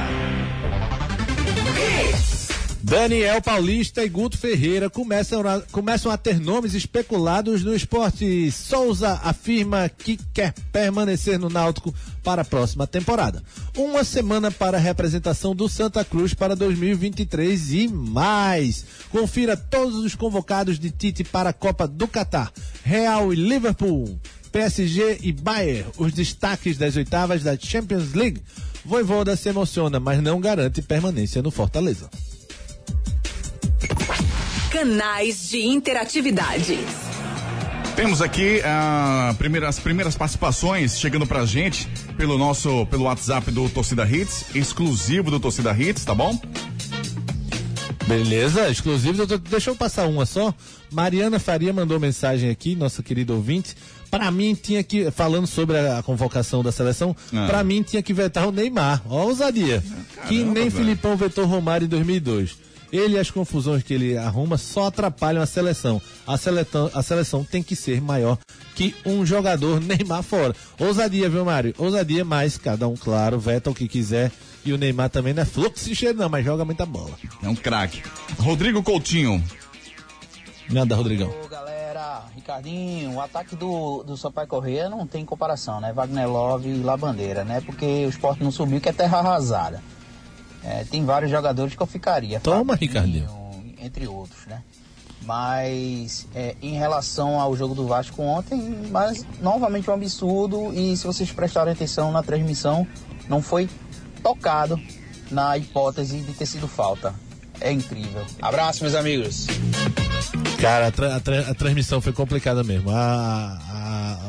Daniel 2.80 3.42
Paulista 3.42 4.04
e 4.04 4.08
Guto 4.08 4.38
Ferreira 4.38 4.88
começam 4.88 5.40
a, 5.40 5.60
começam 5.72 6.12
a 6.12 6.16
ter 6.16 6.38
nomes 6.38 6.72
especulados 6.74 7.64
no 7.64 7.74
esporte. 7.74 8.50
Souza 8.52 9.20
afirma 9.24 9.88
que 9.88 10.16
quer 10.32 10.54
permanecer 10.70 11.36
no 11.36 11.48
Náutico 11.48 11.92
para 12.22 12.42
a 12.42 12.44
próxima 12.44 12.86
temporada. 12.86 13.42
Uma 13.76 14.04
semana 14.04 14.50
para 14.50 14.76
a 14.76 14.80
representação 14.80 15.54
do 15.54 15.68
Santa 15.68 16.04
Cruz 16.04 16.34
para 16.34 16.54
2023 16.54 17.72
e 17.72 17.88
mais. 17.88 18.84
Confira 19.10 19.56
todos 19.56 19.96
os 19.96 20.14
convocados 20.14 20.78
de 20.78 20.90
Tite 20.90 21.24
para 21.24 21.50
a 21.50 21.54
Copa 21.54 21.88
do 21.88 22.06
Catar. 22.06 22.52
Real 22.84 23.32
e 23.32 23.36
Liverpool. 23.36 24.20
PSG 24.52 25.18
e 25.22 25.32
Bayern, 25.32 25.90
os 25.96 26.12
destaques 26.12 26.76
das 26.76 26.94
oitavas 26.96 27.42
da 27.42 27.58
Champions 27.58 28.12
League. 28.12 28.42
Voivoda 28.84 29.34
se 29.34 29.48
emociona, 29.48 29.98
mas 29.98 30.22
não 30.22 30.40
garante 30.40 30.82
permanência 30.82 31.40
no 31.40 31.50
Fortaleza. 31.50 32.10
Canais 34.70 35.48
de 35.48 35.62
interatividade. 35.62 36.78
Temos 37.96 38.22
aqui 38.22 38.60
uh, 38.60 39.34
primeira, 39.34 39.68
as 39.68 39.78
primeiras 39.78 40.16
participações 40.16 40.98
chegando 40.98 41.26
pra 41.26 41.44
gente 41.44 41.86
pelo 42.16 42.38
nosso 42.38 42.86
pelo 42.86 43.04
WhatsApp 43.04 43.50
do 43.50 43.68
Torcida 43.68 44.04
Hits, 44.08 44.46
exclusivo 44.54 45.30
do 45.30 45.38
Torcida 45.38 45.72
Hits, 45.78 46.04
tá 46.04 46.14
bom? 46.14 46.38
Beleza, 48.06 48.68
exclusivo. 48.68 49.26
Deixa 49.38 49.70
eu 49.70 49.76
passar 49.76 50.06
uma 50.06 50.26
só. 50.26 50.52
Mariana 50.90 51.38
Faria 51.38 51.72
mandou 51.72 52.00
mensagem 52.00 52.50
aqui, 52.50 52.74
nossa 52.74 53.02
querida 53.02 53.32
ouvinte. 53.32 53.76
Para 54.12 54.30
mim 54.30 54.54
tinha 54.54 54.82
que, 54.82 55.10
falando 55.10 55.46
sobre 55.46 55.78
a 55.78 56.02
convocação 56.02 56.62
da 56.62 56.70
seleção, 56.70 57.16
ah. 57.32 57.46
para 57.46 57.64
mim 57.64 57.82
tinha 57.82 58.02
que 58.02 58.12
vetar 58.12 58.46
o 58.46 58.52
Neymar. 58.52 59.00
Ó, 59.08 59.22
ousadia. 59.22 59.80
Caramba, 59.80 60.28
que 60.28 60.44
nem 60.44 60.68
velho. 60.68 60.70
Filipão 60.70 61.16
vetou 61.16 61.46
Romário 61.46 61.86
em 61.86 61.88
2002. 61.88 62.58
Ele 62.92 63.14
e 63.14 63.18
as 63.18 63.30
confusões 63.30 63.82
que 63.82 63.94
ele 63.94 64.18
arruma 64.18 64.58
só 64.58 64.88
atrapalham 64.88 65.42
a 65.42 65.46
seleção. 65.46 66.00
A 66.26 66.36
seleção, 66.36 66.90
a 66.92 67.02
seleção 67.02 67.42
tem 67.42 67.62
que 67.62 67.74
ser 67.74 68.02
maior 68.02 68.36
que 68.74 68.94
um 69.06 69.24
jogador 69.24 69.80
Neymar 69.80 70.22
fora. 70.22 70.54
Ousadia, 70.78 71.30
viu, 71.30 71.46
Mário? 71.46 71.74
Ousadia, 71.78 72.22
mas 72.22 72.58
cada 72.58 72.86
um, 72.86 72.94
claro, 72.94 73.40
veta 73.40 73.70
o 73.70 73.74
que 73.74 73.88
quiser. 73.88 74.30
E 74.62 74.74
o 74.74 74.76
Neymar 74.76 75.08
também 75.08 75.32
não 75.32 75.42
é 75.42 75.46
fluxo 75.46 75.86
de 75.86 75.96
cheiro, 75.96 76.18
não, 76.18 76.28
mas 76.28 76.44
joga 76.44 76.66
muita 76.66 76.84
bola. 76.84 77.12
É 77.42 77.48
um 77.48 77.56
craque. 77.56 78.02
Rodrigo 78.38 78.82
Coutinho. 78.82 79.42
Nada, 80.70 80.94
Rodrigão. 80.94 81.34
Ô, 81.42 81.48
galera, 81.48 81.71
Ricardinho, 82.34 83.14
o 83.14 83.20
ataque 83.20 83.56
do, 83.56 84.02
do 84.02 84.16
Sampaio 84.16 84.48
Correia 84.48 84.88
não 84.88 85.06
tem 85.06 85.24
comparação, 85.24 85.80
né? 85.80 85.92
Wagner 85.92 86.28
Love 86.28 86.68
e 86.68 86.82
Labandeira, 86.82 87.44
né? 87.44 87.60
Porque 87.60 88.06
o 88.06 88.08
esporte 88.08 88.42
não 88.42 88.50
subiu, 88.50 88.80
que 88.80 88.88
é 88.88 88.92
terra 88.92 89.18
arrasada. 89.18 89.82
É, 90.64 90.84
tem 90.84 91.04
vários 91.04 91.30
jogadores 91.30 91.74
que 91.74 91.82
eu 91.82 91.86
ficaria. 91.86 92.40
Toma, 92.40 92.74
Ricardinho. 92.74 93.28
Entre 93.80 94.06
outros, 94.06 94.46
né? 94.46 94.62
Mas 95.22 96.26
é, 96.34 96.56
em 96.60 96.74
relação 96.74 97.40
ao 97.40 97.56
jogo 97.56 97.74
do 97.74 97.86
Vasco 97.86 98.20
ontem, 98.22 98.60
mas 98.90 99.24
novamente 99.40 99.88
um 99.88 99.94
absurdo. 99.94 100.72
E 100.72 100.96
se 100.96 101.06
vocês 101.06 101.30
prestarem 101.30 101.72
atenção 101.72 102.10
na 102.10 102.22
transmissão, 102.22 102.86
não 103.28 103.40
foi 103.40 103.68
tocado 104.22 104.80
na 105.30 105.56
hipótese 105.56 106.20
de 106.20 106.32
ter 106.34 106.46
sido 106.46 106.68
falta. 106.68 107.14
É 107.60 107.70
incrível. 107.70 108.24
Abraço, 108.40 108.82
meus 108.82 108.94
amigos. 108.94 109.46
Cara, 110.62 110.86
a, 110.86 110.90
tra 110.92 111.16
a, 111.16 111.20
tra 111.20 111.40
a 111.40 111.54
transmissão 111.54 112.00
foi 112.00 112.12
complicada 112.12 112.62
mesmo. 112.62 112.88
A, 112.92 114.20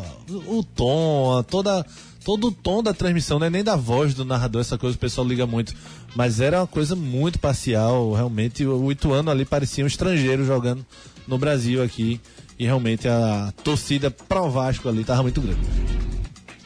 o 0.48 0.64
tom, 0.64 1.44
toda, 1.44 1.86
todo 2.26 2.48
o 2.48 2.52
tom 2.52 2.82
da 2.82 2.92
transmissão, 2.92 3.38
não 3.38 3.46
é 3.46 3.52
nem 3.52 3.64
da 3.64 3.76
voz 3.76 4.16
do 4.16 4.26
narrador, 4.26 4.60
essa 4.62 4.76
coisa 4.76 4.96
o 4.96 5.00
pessoal 5.00 5.28
liga 5.28 5.46
muito. 5.46 5.76
Mas 6.16 6.42
era 6.42 6.62
uma 6.62 6.66
coisa 6.66 6.96
muito 6.96 7.38
parcial, 7.38 8.14
realmente. 8.14 8.66
O 8.66 8.92
Ituano 8.92 9.30
ali 9.30 9.46
parecia 9.46 9.84
um 9.84 9.88
estrangeiro 9.88 10.44
jogando 10.44 10.84
no 11.28 11.38
Brasil 11.38 11.84
aqui. 11.84 12.20
E 12.58 12.66
realmente 12.66 13.08
a 13.08 13.54
torcida 13.64 14.10
pro 14.10 14.50
Vasco 14.50 14.90
ali 14.90 15.04
tava 15.04 15.22
muito 15.22 15.40
grande. 15.40 15.60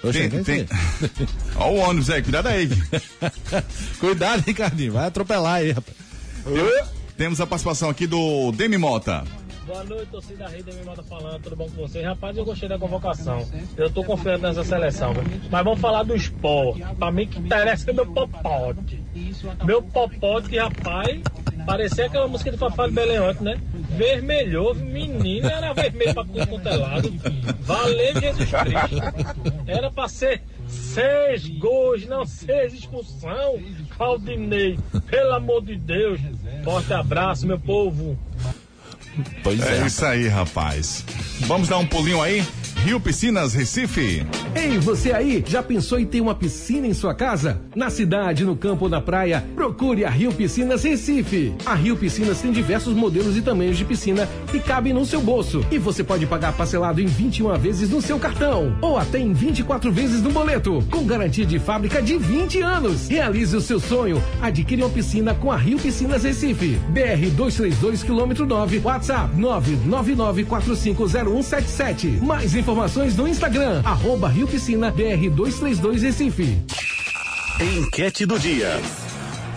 Oxe, 0.02 0.30
tem, 0.30 0.44
tem... 0.44 0.68
Olha 1.58 1.72
o 1.72 1.76
ônibus 1.90 2.10
aí, 2.10 2.22
cuidado 2.22 2.48
aí. 2.48 2.70
cuidado, 4.00 4.44
Ricardinho, 4.46 4.94
vai 4.94 5.08
atropelar 5.08 5.56
aí, 5.56 5.72
rapaz. 5.72 5.98
Temos 7.18 7.42
a 7.42 7.48
participação 7.48 7.90
aqui 7.90 8.08
do 8.08 8.54
Demi 8.54 8.78
Mota. 8.78 9.26
Boa 9.68 9.84
noite, 9.84 10.06
torcida 10.06 10.48
Rei 10.48 10.64
Demi 10.64 10.82
Mota 10.86 11.04
falando, 11.04 11.42
tudo 11.42 11.58
bom 11.58 11.66
com 11.66 11.86
vocês? 11.86 12.06
Rapaz, 12.06 12.38
eu 12.38 12.46
gostei 12.46 12.70
da 12.70 12.80
convocação. 12.80 13.46
Eu 13.76 13.90
tô 13.90 14.02
confiando 14.02 14.48
nessa 14.48 14.64
seleção. 14.64 15.14
Mas 15.52 15.64
vamos 15.66 15.82
falar 15.82 16.04
do 16.04 16.16
esporte. 16.16 16.82
Pra 16.98 17.12
mim 17.12 17.28
que 17.28 17.38
interessa 17.38 17.92
é 17.92 17.94
meu 17.94 18.06
popote. 18.06 19.04
Meu 19.66 19.84
popote, 19.84 20.48
que 20.48 20.58
rapaz, 20.58 21.22
parecia 21.66 22.06
aquela 22.06 22.30
música 22.30 22.50
de 22.50 22.58
Fafá 22.58 22.88
de 22.88 22.94
Beleonte, 22.94 23.44
né? 23.44 23.60
Vermelhou, 23.90 24.74
menino, 24.74 25.50
era 25.50 25.74
vermelho 25.74 26.14
pra 26.14 26.24
tudo 26.24 26.48
quanto 26.48 26.70
é 26.70 26.76
lado. 26.78 27.14
Valeu 27.60 28.22
Jesus 28.22 28.50
Cristo. 28.50 29.64
Era 29.68 29.92
pra 29.92 30.08
ser 30.08 30.44
seis 30.66 31.46
gols, 31.46 32.08
não 32.08 32.26
seis 32.26 32.74
expulsão. 32.74 33.60
Claudinei, 33.98 34.80
pelo 35.08 35.34
amor 35.34 35.62
de 35.62 35.76
Deus. 35.76 36.22
Forte 36.64 36.94
abraço, 36.94 37.46
meu 37.46 37.60
povo. 37.60 38.18
Pois 39.44 39.60
é, 39.62 39.80
é 39.80 39.86
isso 39.86 40.06
aí, 40.06 40.28
rapaz. 40.28 41.04
Vamos 41.42 41.68
dar 41.68 41.78
um 41.78 41.86
pulinho 41.86 42.22
aí? 42.22 42.46
Rio 42.84 43.00
Piscinas 43.02 43.54
Recife. 43.54 44.26
Ei, 44.56 44.78
você 44.78 45.12
aí, 45.12 45.44
já 45.46 45.62
pensou 45.62 46.00
em 46.00 46.06
ter 46.06 46.22
uma 46.22 46.34
piscina 46.34 46.88
em 46.88 46.94
sua 46.94 47.14
casa? 47.14 47.60
Na 47.76 47.90
cidade, 47.90 48.46
no 48.46 48.56
campo 48.56 48.86
ou 48.86 48.90
na 48.90 49.02
praia, 49.02 49.44
procure 49.56 50.06
a 50.06 50.10
Rio 50.10 50.32
Piscinas 50.32 50.84
Recife. 50.84 51.54
A 51.66 51.76
Rio 51.76 51.98
Piscinas 51.98 52.40
tem 52.40 52.50
diversos 52.52 52.94
modelos 52.94 53.36
e 53.36 53.42
tamanhos 53.42 53.78
de 53.78 53.84
piscina 53.84 54.30
que 54.50 54.60
cabem 54.60 54.94
no 54.94 55.06
seu 55.06 55.20
bolso. 55.22 55.66
E 55.70 55.78
você 55.78 56.02
pode 56.04 56.26
pagar 56.26 56.54
parcelado 56.54 57.02
em 57.02 57.08
21 57.08 57.58
vezes 57.58 57.90
no 57.90 58.02
seu 58.02 58.18
cartão 58.20 58.78
ou 58.82 58.98
até 58.98 59.20
em 59.20 59.34
24 59.34 59.92
vezes 59.92 60.22
no 60.22 60.32
boleto, 60.32 60.82
com 60.90 61.06
garantia 61.06 61.46
de 61.46 61.60
fábrica 61.60 62.02
de 62.02 62.18
20 62.18 62.62
anos. 62.62 63.10
Realize 63.10 63.54
o 63.56 63.62
seu 63.62 63.82
sonho. 63.82 64.24
Adquire 64.42 64.82
uma 64.82 64.90
piscina 64.90 65.36
com 65.36 65.52
a 65.52 65.58
Rio 65.58 65.78
Piscinas 65.78 66.24
Recife. 66.24 66.80
BR 66.90 67.30
232 67.36 68.04
km 68.04 68.46
9, 68.46 68.82
WhatsApp 68.84 69.36
999450177. 69.38 72.22
Mais 72.22 72.54
informações 72.68 73.16
no 73.16 73.26
Instagram, 73.26 73.82
arroba 73.86 74.28
Rio 74.28 74.46
Piscina 74.46 74.92
BR232 74.92 76.02
Recife. 76.02 76.62
Enquete 77.62 78.26
do 78.26 78.38
dia. 78.38 78.82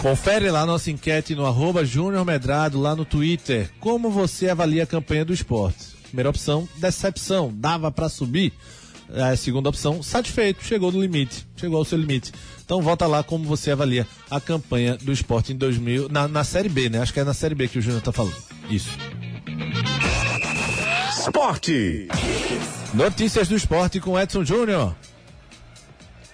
Confere 0.01 0.49
lá 0.49 0.65
nossa 0.65 0.93
enquete 0.93 1.35
no 1.35 1.45
arroba 1.45 1.85
Júnior 1.85 2.25
Medrado, 2.25 2.81
lá 2.81 2.95
no 2.95 3.05
Twitter. 3.05 3.69
Como 3.81 4.11
você 4.11 4.49
avalia 4.49 4.85
a 4.85 4.87
campanha 4.87 5.25
do 5.25 5.33
esporte? 5.35 5.89
Primeira 6.05 6.31
opção, 6.31 6.69
decepção. 6.77 7.53
Dava 7.53 7.91
para 7.91 8.09
subir? 8.09 8.53
A 9.13 9.35
segunda 9.35 9.69
opção, 9.69 10.05
satisfeito. 10.05 10.63
Chegou 10.63 10.93
no 10.93 11.03
limite. 11.03 11.49
Chegou 11.57 11.79
ao 11.79 11.85
seu 11.85 11.99
limite. 11.99 12.31
Então 12.65 12.81
volta 12.81 13.09
lá 13.09 13.25
como 13.25 13.43
você 13.43 13.73
avalia 13.73 14.07
a 14.31 14.41
campanha 14.41 14.97
do 14.97 15.11
esporte 15.11 15.53
em 15.53 15.57
2000, 15.57 16.09
na, 16.09 16.29
na 16.29 16.45
Série 16.45 16.69
B, 16.69 16.89
né? 16.89 17.01
Acho 17.01 17.13
que 17.13 17.19
é 17.19 17.25
na 17.25 17.35
Série 17.35 17.57
B 17.57 17.67
que 17.67 17.81
o 17.81 17.83
Júnior 17.83 18.03
tá 18.03 18.13
falando. 18.13 18.37
Isso. 18.71 18.97
Esporte. 21.19 22.07
Notícias 22.93 23.47
do 23.47 23.55
esporte 23.55 24.01
com 24.01 24.19
Edson 24.19 24.45
Júnior. 24.45 24.97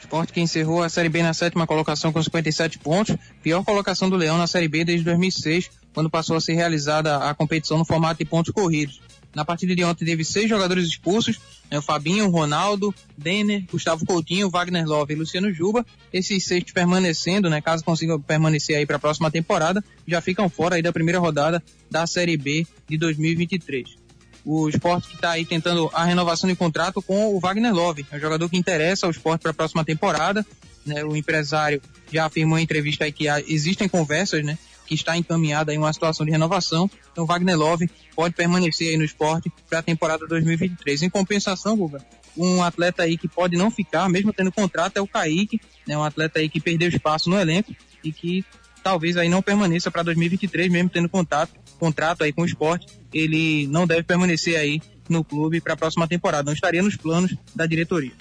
Esporte 0.00 0.32
que 0.32 0.40
encerrou 0.40 0.82
a 0.82 0.88
Série 0.88 1.10
B 1.10 1.22
na 1.22 1.34
sétima 1.34 1.66
colocação 1.66 2.10
com 2.12 2.22
57 2.22 2.78
pontos, 2.78 3.14
pior 3.42 3.62
colocação 3.62 4.08
do 4.08 4.16
Leão 4.16 4.38
na 4.38 4.46
Série 4.46 4.66
B 4.66 4.82
desde 4.82 5.04
2006, 5.04 5.68
quando 5.92 6.08
passou 6.08 6.34
a 6.34 6.40
ser 6.40 6.54
realizada 6.54 7.18
a 7.18 7.34
competição 7.34 7.76
no 7.76 7.84
formato 7.84 8.18
de 8.18 8.24
pontos 8.24 8.54
corridos. 8.54 9.02
Na 9.34 9.44
partida 9.44 9.76
de 9.76 9.84
ontem 9.84 10.06
teve 10.06 10.24
seis 10.24 10.48
jogadores 10.48 10.86
expulsos, 10.86 11.38
né, 11.70 11.78
o 11.78 11.82
Fabinho, 11.82 12.30
Ronaldo, 12.30 12.94
Denner, 13.18 13.62
Gustavo 13.70 14.06
Coutinho, 14.06 14.48
Wagner 14.48 14.86
Love 14.86 15.12
e 15.12 15.16
Luciano 15.16 15.52
Juba. 15.52 15.84
Esses 16.10 16.42
seis 16.46 16.64
permanecendo, 16.72 17.50
né, 17.50 17.60
caso 17.60 17.84
consigam 17.84 18.18
permanecer 18.18 18.78
aí 18.78 18.86
para 18.86 18.96
a 18.96 19.00
próxima 19.00 19.30
temporada, 19.30 19.84
já 20.08 20.22
ficam 20.22 20.48
fora 20.48 20.76
aí 20.76 20.82
da 20.82 20.92
primeira 20.92 21.18
rodada 21.18 21.62
da 21.90 22.06
Série 22.06 22.38
B 22.38 22.66
de 22.88 22.96
2023 22.96 24.05
o 24.46 24.68
esporte 24.68 25.08
que 25.08 25.16
está 25.16 25.32
aí 25.32 25.44
tentando 25.44 25.90
a 25.92 26.04
renovação 26.04 26.48
de 26.48 26.54
contrato 26.54 27.02
com 27.02 27.34
o 27.34 27.40
Wagner 27.40 27.74
Love, 27.74 28.06
é 28.12 28.16
um 28.16 28.20
jogador 28.20 28.48
que 28.48 28.56
interessa 28.56 29.04
ao 29.04 29.10
esporte 29.10 29.42
para 29.42 29.50
a 29.50 29.54
próxima 29.54 29.84
temporada. 29.84 30.46
Né? 30.86 31.04
O 31.04 31.16
empresário 31.16 31.82
já 32.12 32.26
afirmou 32.26 32.56
em 32.56 32.62
entrevista 32.62 33.04
aí 33.04 33.10
que 33.10 33.28
há, 33.28 33.40
existem 33.40 33.88
conversas, 33.88 34.44
né? 34.44 34.56
Que 34.86 34.94
está 34.94 35.16
encaminhada 35.16 35.74
em 35.74 35.78
uma 35.78 35.92
situação 35.92 36.24
de 36.24 36.30
renovação. 36.30 36.88
Então, 37.10 37.24
o 37.24 37.26
Wagner 37.26 37.58
Love 37.58 37.90
pode 38.14 38.36
permanecer 38.36 38.90
aí 38.90 38.96
no 38.96 39.02
esporte 39.02 39.50
para 39.68 39.80
a 39.80 39.82
temporada 39.82 40.24
2023. 40.28 41.02
Em 41.02 41.10
compensação, 41.10 41.76
Guga, 41.76 42.00
um 42.36 42.62
atleta 42.62 43.02
aí 43.02 43.18
que 43.18 43.26
pode 43.26 43.56
não 43.56 43.68
ficar, 43.68 44.08
mesmo 44.08 44.32
tendo 44.32 44.52
contrato, 44.52 44.96
é 44.96 45.00
o 45.00 45.08
Kaique, 45.08 45.60
né? 45.88 45.98
Um 45.98 46.04
atleta 46.04 46.38
aí 46.38 46.48
que 46.48 46.60
perdeu 46.60 46.88
espaço 46.88 47.28
no 47.28 47.36
elenco 47.36 47.74
e 48.04 48.12
que 48.12 48.44
talvez 48.80 49.16
aí 49.16 49.28
não 49.28 49.42
permaneça 49.42 49.90
para 49.90 50.04
2023, 50.04 50.70
mesmo 50.70 50.88
tendo 50.88 51.08
contato, 51.08 51.52
contrato 51.76 52.24
aí 52.24 52.32
com 52.32 52.42
o 52.42 52.46
esporte, 52.46 52.86
ele 53.12 53.66
não 53.68 53.86
deve 53.86 54.02
permanecer 54.02 54.56
aí 54.56 54.80
no 55.08 55.22
clube 55.22 55.60
para 55.60 55.74
a 55.74 55.76
próxima 55.76 56.08
temporada, 56.08 56.44
não 56.44 56.52
estaria 56.52 56.82
nos 56.82 56.96
planos 56.96 57.34
da 57.54 57.66
diretoria. 57.66 58.12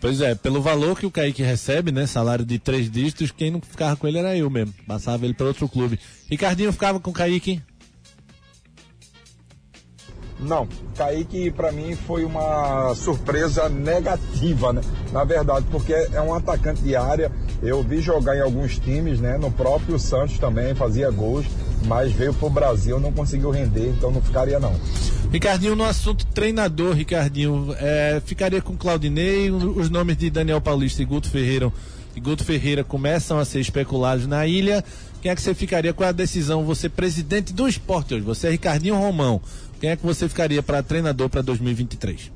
Pois 0.00 0.20
é, 0.20 0.34
pelo 0.34 0.60
valor 0.60 0.98
que 0.98 1.06
o 1.06 1.10
Kaique 1.10 1.42
recebe, 1.42 1.90
né? 1.90 2.06
Salário 2.06 2.44
de 2.44 2.58
três 2.58 2.90
dígitos, 2.90 3.30
quem 3.30 3.50
não 3.50 3.60
ficava 3.60 3.96
com 3.96 4.06
ele 4.06 4.18
era 4.18 4.36
eu 4.36 4.50
mesmo. 4.50 4.74
Passava 4.86 5.24
ele 5.24 5.34
para 5.34 5.46
outro 5.46 5.68
clube. 5.68 5.98
Ricardinho 6.30 6.72
ficava 6.72 7.00
com 7.00 7.10
o 7.10 7.14
Kaique? 7.14 7.62
Não, 10.38 10.68
Kaique 10.94 11.50
para 11.50 11.72
mim 11.72 11.96
foi 11.96 12.24
uma 12.24 12.94
surpresa 12.94 13.70
negativa, 13.70 14.72
né? 14.72 14.82
Na 15.10 15.24
verdade, 15.24 15.66
porque 15.70 15.94
é 15.94 16.20
um 16.20 16.34
atacante 16.34 16.82
de 16.82 16.94
área. 16.94 17.32
Eu 17.62 17.82
vi 17.82 18.00
jogar 18.00 18.36
em 18.36 18.42
alguns 18.42 18.78
times, 18.78 19.18
né? 19.18 19.38
No 19.38 19.50
próprio 19.50 19.98
Santos 19.98 20.38
também 20.38 20.74
fazia 20.74 21.10
gols, 21.10 21.46
mas 21.86 22.12
veio 22.12 22.34
pro 22.34 22.50
Brasil, 22.50 23.00
não 23.00 23.12
conseguiu 23.12 23.50
render, 23.50 23.90
então 23.90 24.10
não 24.10 24.20
ficaria 24.20 24.58
não. 24.58 24.74
Ricardinho, 25.30 25.76
no 25.76 25.84
assunto 25.84 26.26
treinador, 26.26 26.94
Ricardinho, 26.94 27.74
é, 27.78 28.20
ficaria 28.24 28.60
com 28.60 28.76
Claudinei, 28.76 29.50
os 29.50 29.90
nomes 29.90 30.16
de 30.16 30.30
Daniel 30.30 30.60
Paulista 30.60 31.02
e 31.02 31.04
Guto 31.04 31.30
Ferreira, 31.30 31.72
e 32.14 32.20
Guto 32.20 32.44
Ferreira 32.44 32.82
começam 32.82 33.38
a 33.38 33.44
ser 33.44 33.60
especulados 33.60 34.26
na 34.26 34.46
ilha. 34.46 34.84
Quem 35.20 35.30
é 35.30 35.34
que 35.34 35.42
você 35.42 35.54
ficaria 35.54 35.92
com 35.92 36.04
a 36.04 36.12
decisão? 36.12 36.64
Você 36.64 36.88
presidente 36.88 37.52
do 37.52 37.68
esporte 37.68 38.14
hoje, 38.14 38.24
você 38.24 38.48
é 38.48 38.50
Ricardinho 38.50 38.96
Romão. 38.96 39.40
Quem 39.80 39.90
é 39.90 39.96
que 39.96 40.06
você 40.06 40.28
ficaria 40.28 40.62
para 40.62 40.82
treinador 40.82 41.28
para 41.28 41.42
2023? 41.42 42.35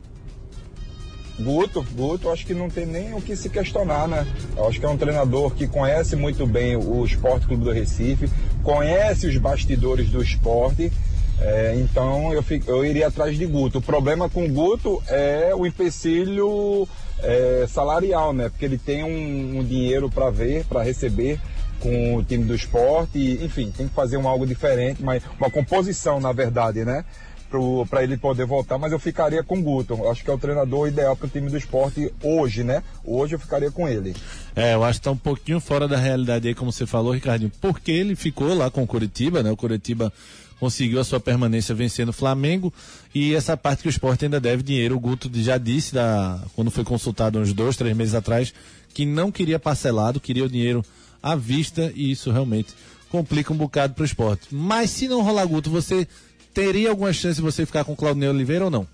Guto, 1.40 1.85
Guto, 1.92 2.31
acho 2.31 2.46
que 2.46 2.55
não 2.55 2.68
tem 2.68 2.87
nem 2.87 3.14
o 3.14 3.20
que 3.20 3.35
se 3.35 3.48
questionar, 3.48 4.07
né? 4.07 4.26
Eu 4.57 4.68
acho 4.68 4.79
que 4.79 4.87
é 4.87 4.88
um 4.88 4.96
treinador 4.96 5.53
que 5.53 5.66
conhece 5.66 6.16
muito 6.16 6.46
bem 6.46 6.76
o 6.76 7.05
Esporte 7.05 7.46
Clube 7.46 7.64
do 7.64 7.72
Recife, 7.72 8.31
conhece 8.62 9.26
os 9.26 9.37
bastidores 9.37 10.11
do 10.11 10.22
esporte, 10.22 10.92
é, 11.40 11.74
então 11.76 12.33
eu, 12.35 12.42
fico, 12.42 12.70
eu 12.70 12.85
iria 12.85 13.07
atrás 13.07 13.37
de 13.37 13.46
Guto. 13.46 13.79
O 13.79 13.83
problema 13.83 14.29
com 14.29 14.46
Guto 14.46 15.03
é 15.09 15.55
o 15.55 15.66
empecilho 15.66 16.87
é, 17.22 17.64
salarial, 17.68 18.33
né? 18.33 18.50
Porque 18.50 18.64
ele 18.64 18.79
tem 18.79 19.03
um, 19.03 19.59
um 19.59 19.64
dinheiro 19.64 20.11
para 20.11 20.31
ver, 20.31 20.64
para 20.66 20.83
receber 20.83 21.40
com 21.81 22.16
o 22.16 22.22
time 22.22 22.44
do 22.44 22.55
esporte, 22.55 23.18
e, 23.18 23.42
enfim, 23.42 23.72
tem 23.74 23.88
que 23.88 23.94
fazer 23.94 24.18
um 24.18 24.29
algo 24.29 24.46
diferente, 24.46 25.02
mas 25.02 25.23
uma 25.38 25.50
composição, 25.50 26.21
na 26.21 26.31
verdade, 26.31 26.85
né? 26.85 27.06
Para 27.88 28.03
ele 28.03 28.17
poder 28.17 28.46
voltar, 28.46 28.79
mas 28.79 28.92
eu 28.92 28.98
ficaria 28.98 29.42
com 29.42 29.59
o 29.59 29.63
Guto. 29.63 30.09
Acho 30.09 30.23
que 30.23 30.31
é 30.31 30.33
o 30.33 30.38
treinador 30.38 30.88
ideal 30.88 31.17
para 31.17 31.27
o 31.27 31.31
time 31.31 31.51
do 31.51 31.57
esporte 31.57 32.13
hoje, 32.23 32.63
né? 32.63 32.83
Hoje 33.05 33.35
eu 33.35 33.38
ficaria 33.38 33.71
com 33.71 33.88
ele. 33.88 34.15
É, 34.55 34.75
eu 34.75 34.85
acho 34.85 34.98
que 34.98 35.01
está 35.01 35.11
um 35.11 35.17
pouquinho 35.17 35.61
fora 35.61 35.88
da 35.88 35.96
realidade 35.96 36.48
aí, 36.48 36.55
como 36.55 36.73
você 36.73 36.87
falou, 36.87 37.13
Ricardinho, 37.13 37.51
porque 37.61 37.90
ele 37.90 38.15
ficou 38.15 38.55
lá 38.55 38.71
com 38.71 38.83
o 38.83 38.87
Curitiba, 38.87 39.42
né? 39.42 39.51
O 39.51 39.57
Curitiba 39.57 40.13
conseguiu 40.61 41.01
a 41.01 41.05
sua 41.05 41.19
permanência 41.19 41.75
vencendo 41.75 42.11
o 42.11 42.13
Flamengo 42.13 42.73
e 43.15 43.35
essa 43.35 43.57
parte 43.57 43.83
que 43.83 43.88
o 43.88 43.90
esporte 43.90 44.27
ainda 44.27 44.38
deve 44.38 44.63
dinheiro. 44.63 44.94
O 44.94 45.01
Guto 45.01 45.31
já 45.35 45.57
disse, 45.57 45.94
da, 45.94 46.38
quando 46.55 46.71
foi 46.71 46.85
consultado 46.85 47.38
uns 47.38 47.53
dois, 47.55 47.77
três 47.77 47.96
meses 47.96 48.15
atrás, 48.15 48.53
que 48.92 49.07
não 49.07 49.33
queria 49.33 49.59
parcelado, 49.59 50.21
queria 50.21 50.44
o 50.44 50.48
dinheiro 50.48 50.85
à 51.23 51.35
vista 51.35 51.90
e 51.94 52.11
isso 52.11 52.31
realmente 52.31 52.75
complica 53.09 53.53
um 53.53 53.57
bocado 53.57 53.94
para 53.94 54.03
o 54.03 54.07
esporte. 54.07 54.48
Mas 54.51 54.90
se 54.90 55.09
não 55.09 55.23
rolar 55.23 55.46
Guto, 55.46 55.71
você 55.71 56.07
teria 56.53 56.90
alguma 56.90 57.13
chance 57.13 57.37
de 57.37 57.42
você 57.42 57.65
ficar 57.65 57.85
com 57.85 57.92
o 57.92 57.96
Claudinei 57.96 58.29
Oliveira 58.29 58.65
ou 58.65 58.71
não? 58.71 58.87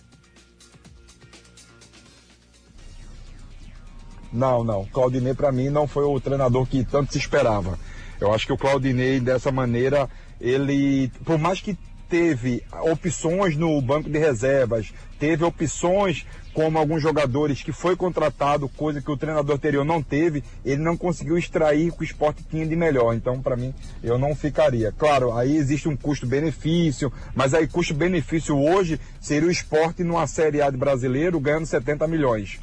Não, 4.33 4.63
não. 4.63 4.85
Claudinei 4.87 5.35
para 5.35 5.51
mim 5.51 5.71
não 5.71 5.87
foi 5.87 6.05
o 6.05 6.21
treinador 6.21 6.67
que 6.67 6.85
tanto 6.85 7.13
se 7.13 7.19
esperava. 7.19 7.79
Eu 8.21 8.33
acho 8.35 8.47
que 8.47 8.53
o 8.53 8.59
Claudinei 8.59 9.21
dessa 9.21 9.51
maneira, 9.51 10.09
ele, 10.41 11.11
por 11.25 11.39
mais 11.39 11.61
que 11.61 11.77
teve 12.09 12.63
opções 12.83 13.57
no 13.57 13.81
banco 13.81 14.09
de 14.09 14.19
reservas, 14.19 14.93
teve 15.19 15.45
opções 15.45 16.27
como 16.57 16.79
alguns 16.79 17.03
jogadores 17.03 17.63
que 17.63 17.71
foi 17.71 17.95
contratado, 17.95 18.67
coisa 18.67 19.03
que 19.03 19.11
o 19.11 19.17
treinador 19.17 19.57
anterior 19.57 19.85
não 19.85 20.03
teve, 20.03 20.43
ele 20.65 20.81
não 20.81 20.97
conseguiu 20.97 21.37
extrair 21.37 21.91
o 21.91 21.93
que 21.93 22.01
o 22.01 22.05
esporte 22.05 22.43
tinha 22.51 22.67
de 22.67 22.75
melhor. 22.75 23.15
Então, 23.15 23.43
para 23.43 23.57
mim, 23.57 23.75
eu 24.03 24.19
não 24.19 24.35
ficaria. 24.35 24.91
Claro, 24.91 25.37
aí 25.37 25.55
existe 25.55 25.87
um 25.87 25.95
custo-benefício, 25.95 27.13
mas 27.35 27.53
aí 27.53 27.67
custo-benefício 27.67 28.59
hoje 28.59 28.99
seria 29.21 29.49
o 29.49 29.53
esporte 29.53 30.03
numa 30.03 30.27
Série 30.27 30.63
A 30.63 30.71
de 30.71 30.79
brasileiro 30.79 31.39
ganhando 31.39 31.67
70 31.67 32.09
milhões. 32.09 32.59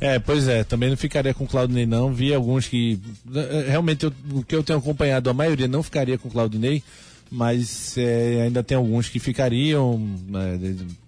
É, 0.00 0.18
pois 0.18 0.46
é, 0.46 0.62
também 0.64 0.90
não 0.90 0.96
ficaria 0.96 1.32
com 1.32 1.44
o 1.44 1.46
Claudinei 1.46 1.86
não, 1.86 2.12
vi 2.12 2.34
alguns 2.34 2.66
que, 2.66 3.00
eh, 3.34 3.66
realmente 3.68 4.04
eu, 4.04 4.12
o 4.30 4.42
que 4.42 4.54
eu 4.54 4.62
tenho 4.62 4.78
acompanhado, 4.78 5.30
a 5.30 5.32
maioria 5.32 5.66
não 5.66 5.82
ficaria 5.82 6.18
com 6.18 6.28
o 6.28 6.30
Claudinei, 6.30 6.82
mas 7.30 7.96
é, 7.98 8.42
ainda 8.42 8.62
tem 8.62 8.76
alguns 8.76 9.08
que 9.08 9.18
ficariam, 9.18 9.98
né, 10.28 10.58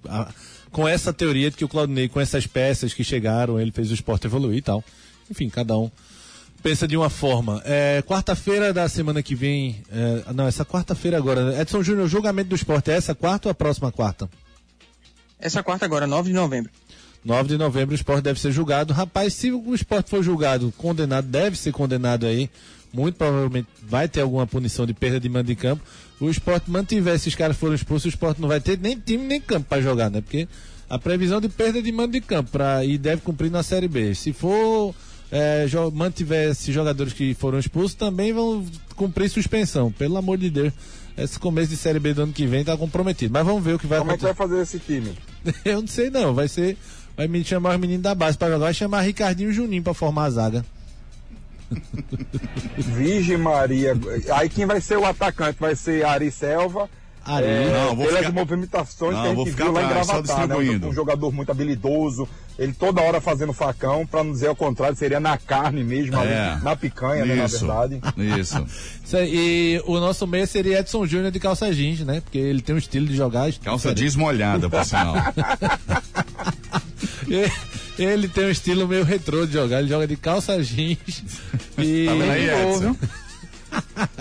a, 0.06 0.32
com 0.70 0.86
essa 0.86 1.12
teoria 1.12 1.50
de 1.50 1.56
que 1.56 1.64
o 1.64 1.68
Claudinei, 1.68 2.08
com 2.08 2.20
essas 2.20 2.46
peças 2.46 2.92
que 2.92 3.04
chegaram, 3.04 3.60
ele 3.60 3.70
fez 3.70 3.90
o 3.90 3.94
esporte 3.94 4.26
evoluir 4.26 4.58
e 4.58 4.62
tal. 4.62 4.84
Enfim, 5.30 5.48
cada 5.48 5.76
um 5.76 5.90
pensa 6.62 6.86
de 6.86 6.96
uma 6.96 7.10
forma. 7.10 7.62
É, 7.64 8.02
quarta-feira 8.02 8.72
da 8.72 8.88
semana 8.88 9.22
que 9.22 9.34
vem. 9.34 9.82
É, 9.90 10.32
não, 10.32 10.46
essa 10.46 10.64
quarta-feira 10.64 11.16
agora. 11.16 11.60
Edson 11.60 11.82
Júnior, 11.82 12.08
julgamento 12.08 12.50
do 12.50 12.56
esporte 12.56 12.90
é 12.90 12.94
essa 12.94 13.14
quarta 13.14 13.48
ou 13.48 13.52
a 13.52 13.54
próxima 13.54 13.92
quarta? 13.92 14.28
Essa 15.38 15.62
quarta 15.62 15.84
agora, 15.84 16.06
9 16.06 16.30
de 16.30 16.34
novembro. 16.34 16.70
9 17.24 17.48
de 17.48 17.58
novembro 17.58 17.92
o 17.92 17.94
esporte 17.94 18.22
deve 18.22 18.40
ser 18.40 18.52
julgado. 18.52 18.92
Rapaz, 18.92 19.34
se 19.34 19.52
o 19.52 19.74
esporte 19.74 20.10
for 20.10 20.22
julgado, 20.22 20.72
condenado, 20.76 21.26
deve 21.26 21.56
ser 21.56 21.72
condenado 21.72 22.26
aí. 22.26 22.50
Muito 22.92 23.16
provavelmente 23.16 23.68
vai 23.82 24.08
ter 24.08 24.22
alguma 24.22 24.46
punição 24.46 24.86
de 24.86 24.94
perda 24.94 25.20
de 25.20 25.28
mando 25.28 25.44
de 25.44 25.54
campo. 25.54 25.82
O 26.20 26.28
esporte 26.28 26.70
mantiver, 26.70 27.14
esses 27.14 27.34
caras 27.34 27.56
foram 27.56 27.74
expulsos, 27.74 28.06
o 28.06 28.08
esporte 28.08 28.40
não 28.40 28.48
vai 28.48 28.60
ter 28.60 28.78
nem 28.78 28.98
time 28.98 29.24
nem 29.24 29.40
campo 29.40 29.66
para 29.68 29.80
jogar, 29.80 30.10
né? 30.10 30.20
Porque 30.20 30.48
a 30.90 30.98
previsão 30.98 31.40
de 31.40 31.48
perda 31.48 31.82
de 31.82 31.92
mando 31.92 32.12
de 32.12 32.20
campo 32.20 32.50
pra, 32.50 32.84
e 32.84 32.98
deve 32.98 33.22
cumprir 33.22 33.50
na 33.50 33.62
Série 33.62 33.86
B. 33.86 34.14
Se 34.14 34.32
for 34.32 34.94
é, 35.30 35.66
mantiver 35.92 36.50
esses 36.50 36.74
jogadores 36.74 37.12
que 37.12 37.34
foram 37.34 37.58
expulsos, 37.58 37.94
também 37.94 38.32
vão 38.32 38.64
cumprir 38.96 39.28
suspensão. 39.28 39.92
Pelo 39.92 40.16
amor 40.16 40.38
de 40.38 40.50
Deus, 40.50 40.72
esse 41.16 41.38
começo 41.38 41.68
de 41.68 41.76
Série 41.76 42.00
B 42.00 42.14
do 42.14 42.22
ano 42.22 42.32
que 42.32 42.46
vem 42.46 42.64
tá 42.64 42.76
comprometido. 42.76 43.32
Mas 43.32 43.44
vamos 43.44 43.62
ver 43.62 43.74
o 43.74 43.78
que 43.78 43.86
vai 43.86 43.98
Como 43.98 44.10
acontecer. 44.10 44.34
Como 44.34 44.42
é 44.42 44.46
que 44.46 44.54
vai 44.54 44.64
fazer 44.64 44.78
esse 44.78 44.78
time? 44.78 45.12
Eu 45.64 45.80
não 45.80 45.88
sei 45.88 46.10
não, 46.10 46.34
vai 46.34 46.48
ser. 46.48 46.76
Vai 47.16 47.28
me 47.28 47.44
chamar 47.44 47.74
os 47.74 47.80
meninos 47.80 48.02
da 48.02 48.14
base 48.14 48.38
para 48.38 48.48
jogar, 48.48 48.66
vai 48.66 48.74
chamar 48.74 49.02
Ricardinho 49.02 49.50
e 49.50 49.52
Juninho 49.52 49.82
para 49.82 49.92
formar 49.92 50.24
a 50.24 50.30
zaga. 50.30 50.64
Virgem 52.76 53.36
Maria. 53.38 53.94
Aí 54.34 54.48
quem 54.48 54.66
vai 54.66 54.80
ser 54.80 54.96
o 54.98 55.04
atacante? 55.04 55.58
Vai 55.60 55.74
ser 55.76 56.04
Ari 56.04 56.30
Selva. 56.30 56.88
Ari. 57.24 57.44
É, 57.46 57.70
Não, 57.84 57.94
vou 57.94 58.06
pelas 58.06 58.20
ficar- 58.20 58.32
movimentações 58.32 59.14
Não, 59.14 59.22
que 59.22 59.28
a 59.28 59.32
vou 59.34 59.44
gente 59.44 59.52
ficar 59.52 59.64
viu 59.64 59.72
lá 59.74 59.82
em 59.82 59.84
atrás, 59.84 60.06
só 60.06 60.12
Gravatar, 60.14 60.36
né? 60.38 60.46
distribuindo. 60.46 60.86
Um, 60.86 60.90
um 60.90 60.94
jogador 60.94 61.30
muito 61.30 61.50
habilidoso, 61.52 62.26
ele 62.58 62.72
toda 62.72 63.02
hora 63.02 63.20
fazendo 63.20 63.52
facão, 63.52 64.06
para 64.06 64.24
não 64.24 64.32
dizer 64.32 64.46
ao 64.46 64.56
contrário, 64.56 64.96
seria 64.96 65.20
na 65.20 65.36
carne 65.36 65.84
mesmo, 65.84 66.18
ali, 66.18 66.30
É. 66.32 66.58
na 66.62 66.74
picanha, 66.74 67.26
né, 67.26 67.34
na 67.34 67.46
verdade. 67.46 68.00
Isso. 68.40 68.66
E 69.26 69.82
o 69.86 69.98
nosso 70.00 70.26
meia 70.26 70.46
seria 70.46 70.80
Edson 70.80 71.06
Júnior 71.06 71.30
de 71.30 71.40
calça 71.40 71.72
jeans, 71.72 72.00
né? 72.00 72.20
Porque 72.20 72.36
ele 72.38 72.60
tem 72.62 72.74
um 72.74 72.78
estilo 72.78 73.06
de 73.06 73.16
jogar. 73.16 73.50
Calça 73.62 73.88
diferente. 73.88 73.98
jeans 74.00 74.16
molhada, 74.16 74.68
por 74.70 74.84
sinal. 74.84 75.14
Ele 77.98 78.28
tem 78.28 78.44
um 78.46 78.50
estilo 78.50 78.86
meio 78.86 79.04
retrô 79.04 79.46
de 79.46 79.52
jogar, 79.54 79.80
ele 79.80 79.88
joga 79.88 80.06
de 80.06 80.16
calça 80.16 80.62
jeans. 80.62 81.22
E 81.78 82.06
Tá 82.08 82.14
vendo 82.14 82.30
aí, 82.30 82.46
Mete 82.46 82.54
gol, 82.56 82.70
Edson? 82.70 82.80
viu? 82.80 82.98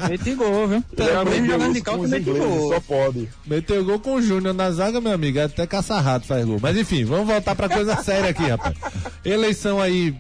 Mete 0.10 0.34
gol, 0.36 0.68
viu? 0.68 0.84
É 0.98 1.26
Mesmo 1.26 1.46
jogando 1.48 1.74
de 1.74 1.82
calça, 1.82 2.02
os 2.02 2.10
mete 2.10 2.22
ingleses, 2.22 2.48
gol. 2.48 2.70
só 2.74 2.80
pode. 2.82 3.30
meteu 3.46 3.86
gol 3.86 4.00
com 4.00 4.16
o 4.16 4.22
Júnior 4.22 4.54
na 4.54 4.72
zaga, 4.72 5.00
meu 5.00 5.12
amigo. 5.14 5.40
Até 5.40 5.66
caça-rato 5.68 6.26
faz 6.26 6.44
gol. 6.46 6.60
Mas 6.62 6.76
enfim, 6.78 7.06
vamos 7.06 7.28
voltar 7.28 7.56
pra 7.56 7.70
coisa 7.70 7.96
séria 8.04 8.30
aqui, 8.32 8.44
rapaz. 8.48 8.76
Eleição 9.24 9.80
aí 9.82 10.14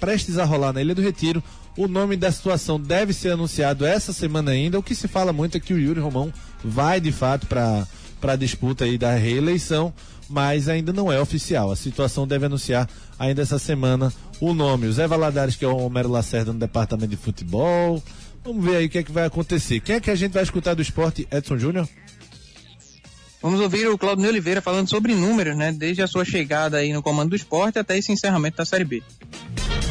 prestes 0.00 0.38
a 0.38 0.44
rolar 0.44 0.72
na 0.72 0.80
Ilha 0.82 0.94
do 0.94 1.02
Retiro. 1.02 1.42
O 1.76 1.88
nome 1.88 2.16
da 2.16 2.30
situação 2.30 2.78
deve 2.78 3.12
ser 3.12 3.30
anunciado 3.30 3.84
essa 3.86 4.12
semana 4.12 4.50
ainda. 4.52 4.78
O 4.78 4.82
que 4.82 4.94
se 4.94 5.08
fala 5.08 5.32
muito 5.32 5.56
é 5.56 5.60
que 5.60 5.74
o 5.74 5.78
Yuri 5.78 5.98
Romão 6.00 6.32
vai 6.64 7.00
de 7.00 7.10
fato 7.10 7.46
para 7.46 7.86
a 8.22 8.36
disputa 8.36 8.84
aí 8.84 8.96
da 8.96 9.14
reeleição, 9.14 9.92
mas 10.28 10.68
ainda 10.68 10.92
não 10.92 11.12
é 11.12 11.20
oficial. 11.20 11.70
A 11.70 11.76
situação 11.76 12.26
deve 12.26 12.46
anunciar 12.46 12.88
ainda 13.18 13.42
essa 13.42 13.58
semana 13.58 14.12
o 14.40 14.52
nome. 14.54 14.86
O 14.86 14.92
Zé 14.92 15.06
Valadares, 15.06 15.56
que 15.56 15.64
é 15.64 15.68
o 15.68 15.76
Homero 15.76 16.10
Lacerda 16.10 16.52
no 16.52 16.58
departamento 16.58 17.08
de 17.08 17.16
futebol. 17.16 18.02
Vamos 18.44 18.64
ver 18.64 18.76
aí 18.76 18.86
o 18.86 18.90
que 18.90 18.98
é 18.98 19.02
que 19.02 19.12
vai 19.12 19.24
acontecer. 19.24 19.80
Quem 19.80 19.96
é 19.96 20.00
que 20.00 20.10
a 20.10 20.14
gente 20.14 20.32
vai 20.32 20.42
escutar 20.42 20.74
do 20.74 20.82
esporte? 20.82 21.26
Edson 21.30 21.58
Júnior? 21.58 21.88
Vamos 23.40 23.60
ouvir 23.60 23.86
o 23.88 23.98
Claudio 23.98 24.26
Oliveira 24.26 24.62
falando 24.62 24.88
sobre 24.88 25.14
números, 25.14 25.56
né? 25.56 25.70
Desde 25.70 26.02
a 26.02 26.06
sua 26.06 26.24
chegada 26.24 26.78
aí 26.78 26.92
no 26.92 27.02
comando 27.02 27.30
do 27.30 27.36
esporte 27.36 27.78
até 27.78 27.98
esse 27.98 28.10
encerramento 28.10 28.56
da 28.56 28.64
Série 28.64 28.84
B. 28.84 29.02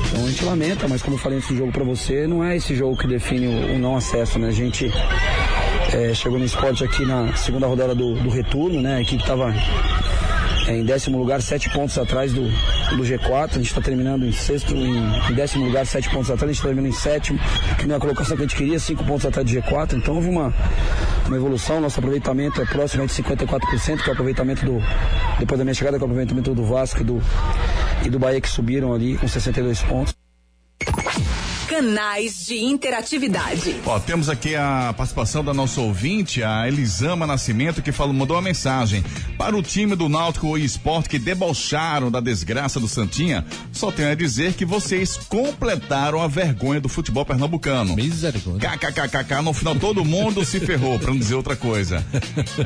Então 0.08 0.26
a 0.26 0.30
gente 0.30 0.44
lamenta, 0.44 0.88
mas 0.88 1.02
como 1.02 1.16
eu 1.16 1.20
falei 1.20 1.40
nesse 1.40 1.56
jogo 1.56 1.72
pra 1.72 1.84
você, 1.84 2.28
não 2.28 2.44
é 2.44 2.56
esse 2.56 2.76
jogo 2.76 2.98
que 2.98 3.08
define 3.08 3.48
o, 3.48 3.76
o 3.76 3.80
não 3.80 3.96
acesso, 3.96 4.40
né? 4.40 4.48
A 4.48 4.52
gente 4.52 4.92
é, 5.94 6.14
chegou 6.14 6.40
no 6.40 6.46
esporte 6.46 6.84
aqui 6.84 7.06
na 7.06 7.36
segunda 7.36 7.68
rodada 7.68 7.94
do, 7.94 8.16
do 8.16 8.30
retorno, 8.30 8.82
né? 8.82 8.96
A 8.96 9.02
equipe 9.02 9.22
estava 9.22 9.54
em 10.68 10.84
décimo 10.84 11.18
lugar, 11.18 11.41
sete 11.41 11.70
pontos 11.70 11.97
atrás 11.97 12.32
do, 12.32 12.43
do 12.43 13.03
G4. 13.03 13.51
A 13.51 13.53
gente 13.55 13.68
está 13.68 13.82
terminando 13.82 14.26
em 14.26 14.32
sexto, 14.32 14.74
em, 14.74 14.95
em 15.30 15.34
décimo 15.34 15.66
lugar, 15.66 15.86
sete 15.86 16.09
pontos 16.09 16.30
atrás. 16.30 16.43
A 16.43 16.53
gente 16.53 16.57
está 16.57 16.70
terminando 16.70 16.91
em 16.91 16.95
sétimo, 16.95 17.39
que 17.78 17.86
não 17.86 17.95
é 17.95 17.97
a 17.97 18.01
colocação 18.01 18.36
que 18.36 18.43
a 18.43 18.45
gente 18.45 18.55
queria, 18.55 18.80
cinco 18.80 19.03
pontos 19.03 19.26
atrás 19.26 19.49
do 19.49 19.53
G4. 19.53 19.93
Então 19.93 20.16
houve 20.16 20.30
uma, 20.30 20.53
uma 21.28 21.36
evolução. 21.36 21.82
Nosso 21.82 21.99
aproveitamento 21.99 22.61
é 22.61 22.66
próximo 22.66 23.05
de 23.05 23.14
54%, 23.14 24.03
que 24.03 24.09
é 24.09 24.09
o 24.09 24.14
aproveitamento 24.14 24.66
do. 24.66 24.82
Depois 25.39 25.57
da 25.57 25.66
minha 25.66 25.74
chegada, 25.74 25.97
que 25.97 26.03
é 26.03 26.05
o 26.05 26.09
aproveitamento 26.09 26.53
do 26.53 26.66
Vasco 26.66 27.01
e 27.01 27.03
do, 27.03 27.22
e 28.05 28.09
do 28.09 28.20
Bahia 28.20 28.39
que 28.39 28.49
subiram 28.49 28.93
ali 28.93 29.18
com 29.18 29.28
62 29.28 29.82
pontos. 29.84 30.23
Canais 31.74 32.46
de 32.46 32.60
interatividade. 32.60 33.78
Ó, 33.84 34.00
temos 34.00 34.30
aqui 34.30 34.56
a 34.56 34.94
participação 34.96 35.44
da 35.44 35.56
nossa 35.56 35.82
ouvinte, 35.82 36.44
a 36.44 36.68
Elisama 36.68 37.26
Nascimento, 37.26 37.82
que 37.82 37.92
falou, 37.92 38.14
mandou 38.14 38.36
uma 38.36 38.44
mensagem. 38.44 39.04
Para 39.40 39.58
o 39.58 39.64
time 39.64 39.96
do 39.96 40.08
Náutico 40.08 40.56
e 40.56 40.64
Esporte 40.64 41.10
que 41.10 41.18
debocharam 41.18 42.12
da 42.12 42.20
desgraça 42.20 42.80
do 42.80 42.88
Santinha, 42.88 43.44
só 43.72 43.92
tenho 43.92 44.12
a 44.12 44.14
dizer 44.14 44.54
que 44.54 44.66
vocês 44.66 45.18
completaram 45.18 46.22
a 46.22 46.28
vergonha 46.28 46.80
do 46.80 46.88
futebol 46.88 47.26
pernambucano. 47.26 47.96
Misericórdia. 47.96 48.70
KKKKK, 48.70 49.42
no 49.42 49.52
final 49.52 49.76
todo 49.76 50.06
mundo 50.06 50.46
se 50.46 50.60
ferrou, 50.60 51.00
pra 51.00 51.10
não 51.10 51.18
dizer 51.18 51.34
outra 51.34 51.56
coisa. 51.56 52.06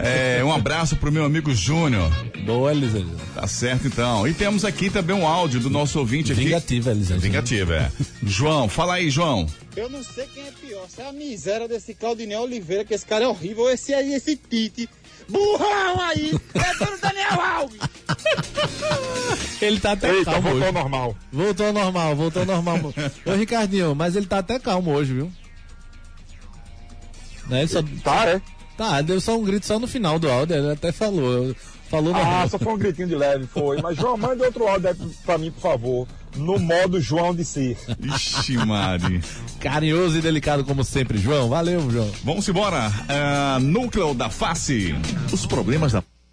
É, 0.03 0.43
um 0.43 0.51
abraço 0.51 0.97
pro 0.97 1.13
meu 1.13 1.23
amigo 1.23 1.55
Júnior. 1.55 2.11
Boa, 2.45 2.73
Elisângela. 2.73 3.15
Tá 3.33 3.47
certo 3.47 3.87
então. 3.87 4.27
E 4.27 4.33
temos 4.33 4.65
aqui 4.65 4.89
também 4.89 5.15
um 5.15 5.25
áudio 5.25 5.61
do 5.61 5.69
nosso 5.69 5.97
ouvinte 5.97 6.33
aqui. 6.33 6.43
Vingativa, 6.43 6.91
Elisângela. 6.91 7.21
Vingativa, 7.21 7.73
é. 7.73 7.91
João, 8.21 8.67
fala 8.67 8.96
aí, 8.97 9.09
João. 9.09 9.47
Eu 9.75 9.89
não 9.89 10.03
sei 10.03 10.27
quem 10.27 10.47
é 10.47 10.51
pior, 10.51 10.87
se 10.89 11.01
é 11.01 11.07
a 11.07 11.11
miséria 11.13 11.67
desse 11.67 11.93
Claudinei 11.93 12.37
Oliveira, 12.37 12.83
que 12.85 12.93
esse 12.93 13.05
cara 13.05 13.25
é 13.25 13.27
horrível, 13.27 13.63
ou 13.63 13.69
esse 13.71 13.93
aí, 13.93 14.13
esse 14.13 14.35
Tite. 14.35 14.89
Burrão 15.29 15.99
aí! 16.01 16.31
É 16.53 16.73
dono 16.85 16.97
Daniel 17.01 17.41
Alves! 17.41 17.79
Ele 19.61 19.79
tá 19.79 19.91
até 19.91 20.09
Eita, 20.11 20.31
calmo 20.31 20.49
voltou 20.49 20.63
ao 20.63 20.69
hoje. 20.69 20.73
normal. 20.79 21.15
Voltou 21.31 21.65
ao 21.67 21.73
normal, 21.73 22.15
voltou 22.15 22.41
ao 22.41 22.45
normal. 22.45 22.93
Ô, 23.25 23.31
Ricardinho, 23.33 23.93
mas 23.95 24.15
ele 24.15 24.25
tá 24.25 24.37
até 24.39 24.57
calmo 24.59 24.91
hoje, 24.93 25.13
viu? 25.13 25.31
Né? 27.49 27.59
Ele 27.61 27.67
só, 27.67 27.81
Tá, 28.03 28.25
é? 28.27 28.41
tá, 28.77 29.01
deu 29.01 29.19
só 29.19 29.37
um 29.37 29.43
grito 29.43 29.65
só 29.65 29.79
no 29.79 29.87
final 29.87 30.17
do 30.19 30.29
áudio, 30.29 30.55
ele 30.55 30.71
até 30.71 30.91
falou. 30.91 31.53
Falou 31.89 32.13
Ah, 32.13 32.17
normal. 32.19 32.49
só 32.49 32.59
foi 32.59 32.73
um 32.73 32.77
gritinho 32.77 33.07
de 33.07 33.15
leve, 33.15 33.47
foi. 33.47 33.81
Mas, 33.81 33.97
João, 33.97 34.17
manda 34.17 34.45
outro 34.45 34.67
áudio 34.67 34.89
aí 34.89 34.95
pra 35.25 35.37
mim, 35.37 35.51
por 35.51 35.61
favor. 35.61 36.07
No 36.37 36.59
modo 36.59 37.01
João 37.01 37.35
de 37.35 37.43
ser. 37.43 37.77
Ixi, 38.01 38.57
Mari. 38.57 39.21
Carinhoso 39.59 40.17
e 40.17 40.21
delicado 40.21 40.63
como 40.63 40.83
sempre, 40.83 41.17
João. 41.17 41.49
Valeu, 41.49 41.89
João. 41.89 42.11
Vamos 42.23 42.47
embora. 42.47 42.91
É, 43.07 43.59
núcleo 43.59 44.13
da 44.13 44.29
face. 44.29 44.95
Os 45.31 45.45
problemas 45.45 45.91
da 45.93 46.03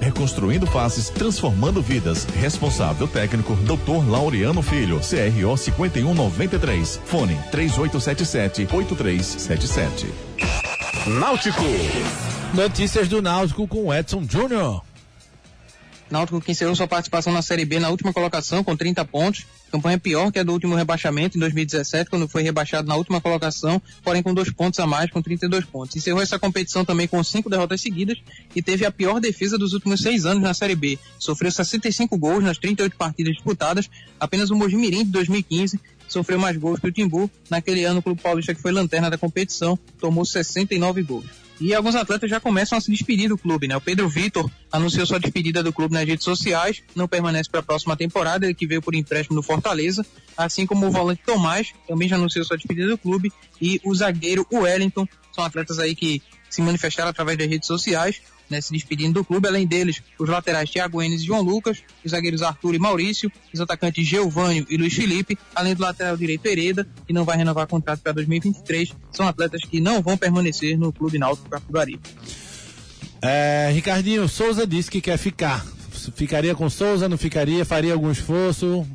reconstruindo 0.00 0.66
faces, 0.66 1.08
transformando 1.08 1.80
vidas. 1.80 2.24
Responsável 2.24 3.06
técnico, 3.06 3.54
Dr. 3.56 4.08
Laureano 4.08 4.62
Filho, 4.62 5.00
CRO 5.00 5.56
5193. 5.56 7.00
Fone 7.04 7.38
3877 7.50 8.68
8377. 8.72 10.06
Náutico. 11.06 11.62
Notícias 12.54 13.08
do 13.08 13.22
Náutico 13.22 13.66
com 13.66 13.92
Edson 13.92 14.24
Júnior. 14.28 14.82
Náutico 16.10 16.40
que 16.40 16.52
encerrou 16.52 16.76
sua 16.76 16.86
participação 16.86 17.32
na 17.32 17.40
Série 17.40 17.64
B 17.64 17.80
na 17.80 17.88
última 17.88 18.12
colocação 18.12 18.62
com 18.62 18.76
30 18.76 19.04
pontos. 19.06 19.46
Campanha 19.72 19.98
pior 19.98 20.30
que 20.30 20.38
a 20.38 20.42
do 20.42 20.52
último 20.52 20.74
rebaixamento 20.74 21.38
em 21.38 21.40
2017, 21.40 22.10
quando 22.10 22.28
foi 22.28 22.42
rebaixado 22.42 22.86
na 22.86 22.94
última 22.94 23.22
colocação, 23.22 23.80
porém 24.04 24.22
com 24.22 24.34
dois 24.34 24.50
pontos 24.50 24.78
a 24.78 24.86
mais, 24.86 25.10
com 25.10 25.22
32 25.22 25.64
pontos. 25.64 25.96
Encerrou 25.96 26.20
essa 26.20 26.38
competição 26.38 26.84
também 26.84 27.08
com 27.08 27.24
cinco 27.24 27.48
derrotas 27.48 27.80
seguidas 27.80 28.18
e 28.54 28.60
teve 28.60 28.84
a 28.84 28.90
pior 28.90 29.18
defesa 29.18 29.56
dos 29.56 29.72
últimos 29.72 30.02
seis 30.02 30.26
anos 30.26 30.42
na 30.42 30.52
Série 30.52 30.74
B. 30.74 30.98
Sofreu 31.18 31.50
65 31.50 32.18
gols 32.18 32.44
nas 32.44 32.58
38 32.58 32.94
partidas 32.98 33.32
disputadas, 33.32 33.88
apenas 34.20 34.50
o 34.50 34.54
Mojimirim 34.54 35.04
de 35.04 35.10
2015 35.10 35.80
sofreu 36.06 36.38
mais 36.38 36.58
gols 36.58 36.78
que 36.78 36.86
o 36.86 36.92
Timbu. 36.92 37.30
Naquele 37.48 37.84
ano, 37.84 38.00
o 38.00 38.02
Clube 38.02 38.20
Paulista, 38.20 38.54
que 38.54 38.60
foi 38.60 38.72
lanterna 38.72 39.08
da 39.08 39.16
competição, 39.16 39.78
tomou 39.98 40.26
69 40.26 41.02
gols. 41.02 41.41
E 41.60 41.74
alguns 41.74 41.94
atletas 41.94 42.28
já 42.28 42.40
começam 42.40 42.76
a 42.76 42.80
se 42.80 42.90
despedir 42.90 43.28
do 43.28 43.38
clube, 43.38 43.68
né? 43.68 43.76
O 43.76 43.80
Pedro 43.80 44.08
Vitor 44.08 44.50
anunciou 44.70 45.06
sua 45.06 45.20
despedida 45.20 45.62
do 45.62 45.72
clube 45.72 45.94
nas 45.94 46.06
redes 46.06 46.24
sociais, 46.24 46.82
não 46.94 47.06
permanece 47.06 47.48
para 47.48 47.60
a 47.60 47.62
próxima 47.62 47.96
temporada, 47.96 48.46
ele 48.46 48.54
que 48.54 48.66
veio 48.66 48.82
por 48.82 48.94
empréstimo 48.94 49.36
do 49.36 49.42
Fortaleza, 49.42 50.04
assim 50.36 50.66
como 50.66 50.86
o 50.86 50.90
volante 50.90 51.22
Tomás 51.24 51.72
também 51.86 52.08
já 52.08 52.16
anunciou 52.16 52.44
sua 52.44 52.56
despedida 52.56 52.88
do 52.88 52.98
clube 52.98 53.32
e 53.60 53.80
o 53.84 53.94
zagueiro 53.94 54.46
Wellington, 54.52 55.06
são 55.32 55.44
atletas 55.44 55.78
aí 55.78 55.94
que 55.94 56.20
se 56.52 56.60
manifestaram 56.60 57.08
através 57.08 57.38
das 57.38 57.48
redes 57.48 57.66
sociais, 57.66 58.20
né, 58.50 58.60
se 58.60 58.72
despedindo 58.72 59.14
do 59.14 59.24
clube. 59.24 59.48
Além 59.48 59.66
deles, 59.66 60.02
os 60.18 60.28
laterais 60.28 60.68
Thiago 60.68 61.00
Enes 61.00 61.22
e 61.22 61.24
João 61.24 61.40
Lucas, 61.40 61.82
os 62.04 62.10
zagueiros 62.10 62.42
Arthur 62.42 62.74
e 62.74 62.78
Maurício, 62.78 63.32
os 63.52 63.60
atacantes 63.60 64.06
Geovânio 64.06 64.66
e 64.68 64.76
Luiz 64.76 64.92
Felipe, 64.92 65.38
além 65.54 65.74
do 65.74 65.80
lateral 65.80 66.14
direito 66.14 66.44
Hereda, 66.44 66.86
que 67.06 67.12
não 67.12 67.24
vai 67.24 67.38
renovar 67.38 67.66
contrato 67.66 68.00
para 68.00 68.12
2023. 68.12 68.92
São 69.10 69.26
atletas 69.26 69.62
que 69.62 69.80
não 69.80 70.02
vão 70.02 70.18
permanecer 70.18 70.76
no 70.76 70.92
Clube 70.92 71.18
Náutico 71.18 71.48
Capibaribe. 71.48 72.02
É, 73.22 73.70
Ricardinho, 73.72 74.28
Souza 74.28 74.66
disse 74.66 74.90
que 74.90 75.00
quer 75.00 75.16
ficar. 75.16 75.64
Ficaria 76.14 76.54
com 76.54 76.68
Souza, 76.68 77.08
não 77.08 77.16
ficaria? 77.16 77.64
Faria 77.64 77.94
algum 77.94 78.10
esforço? 78.10 78.86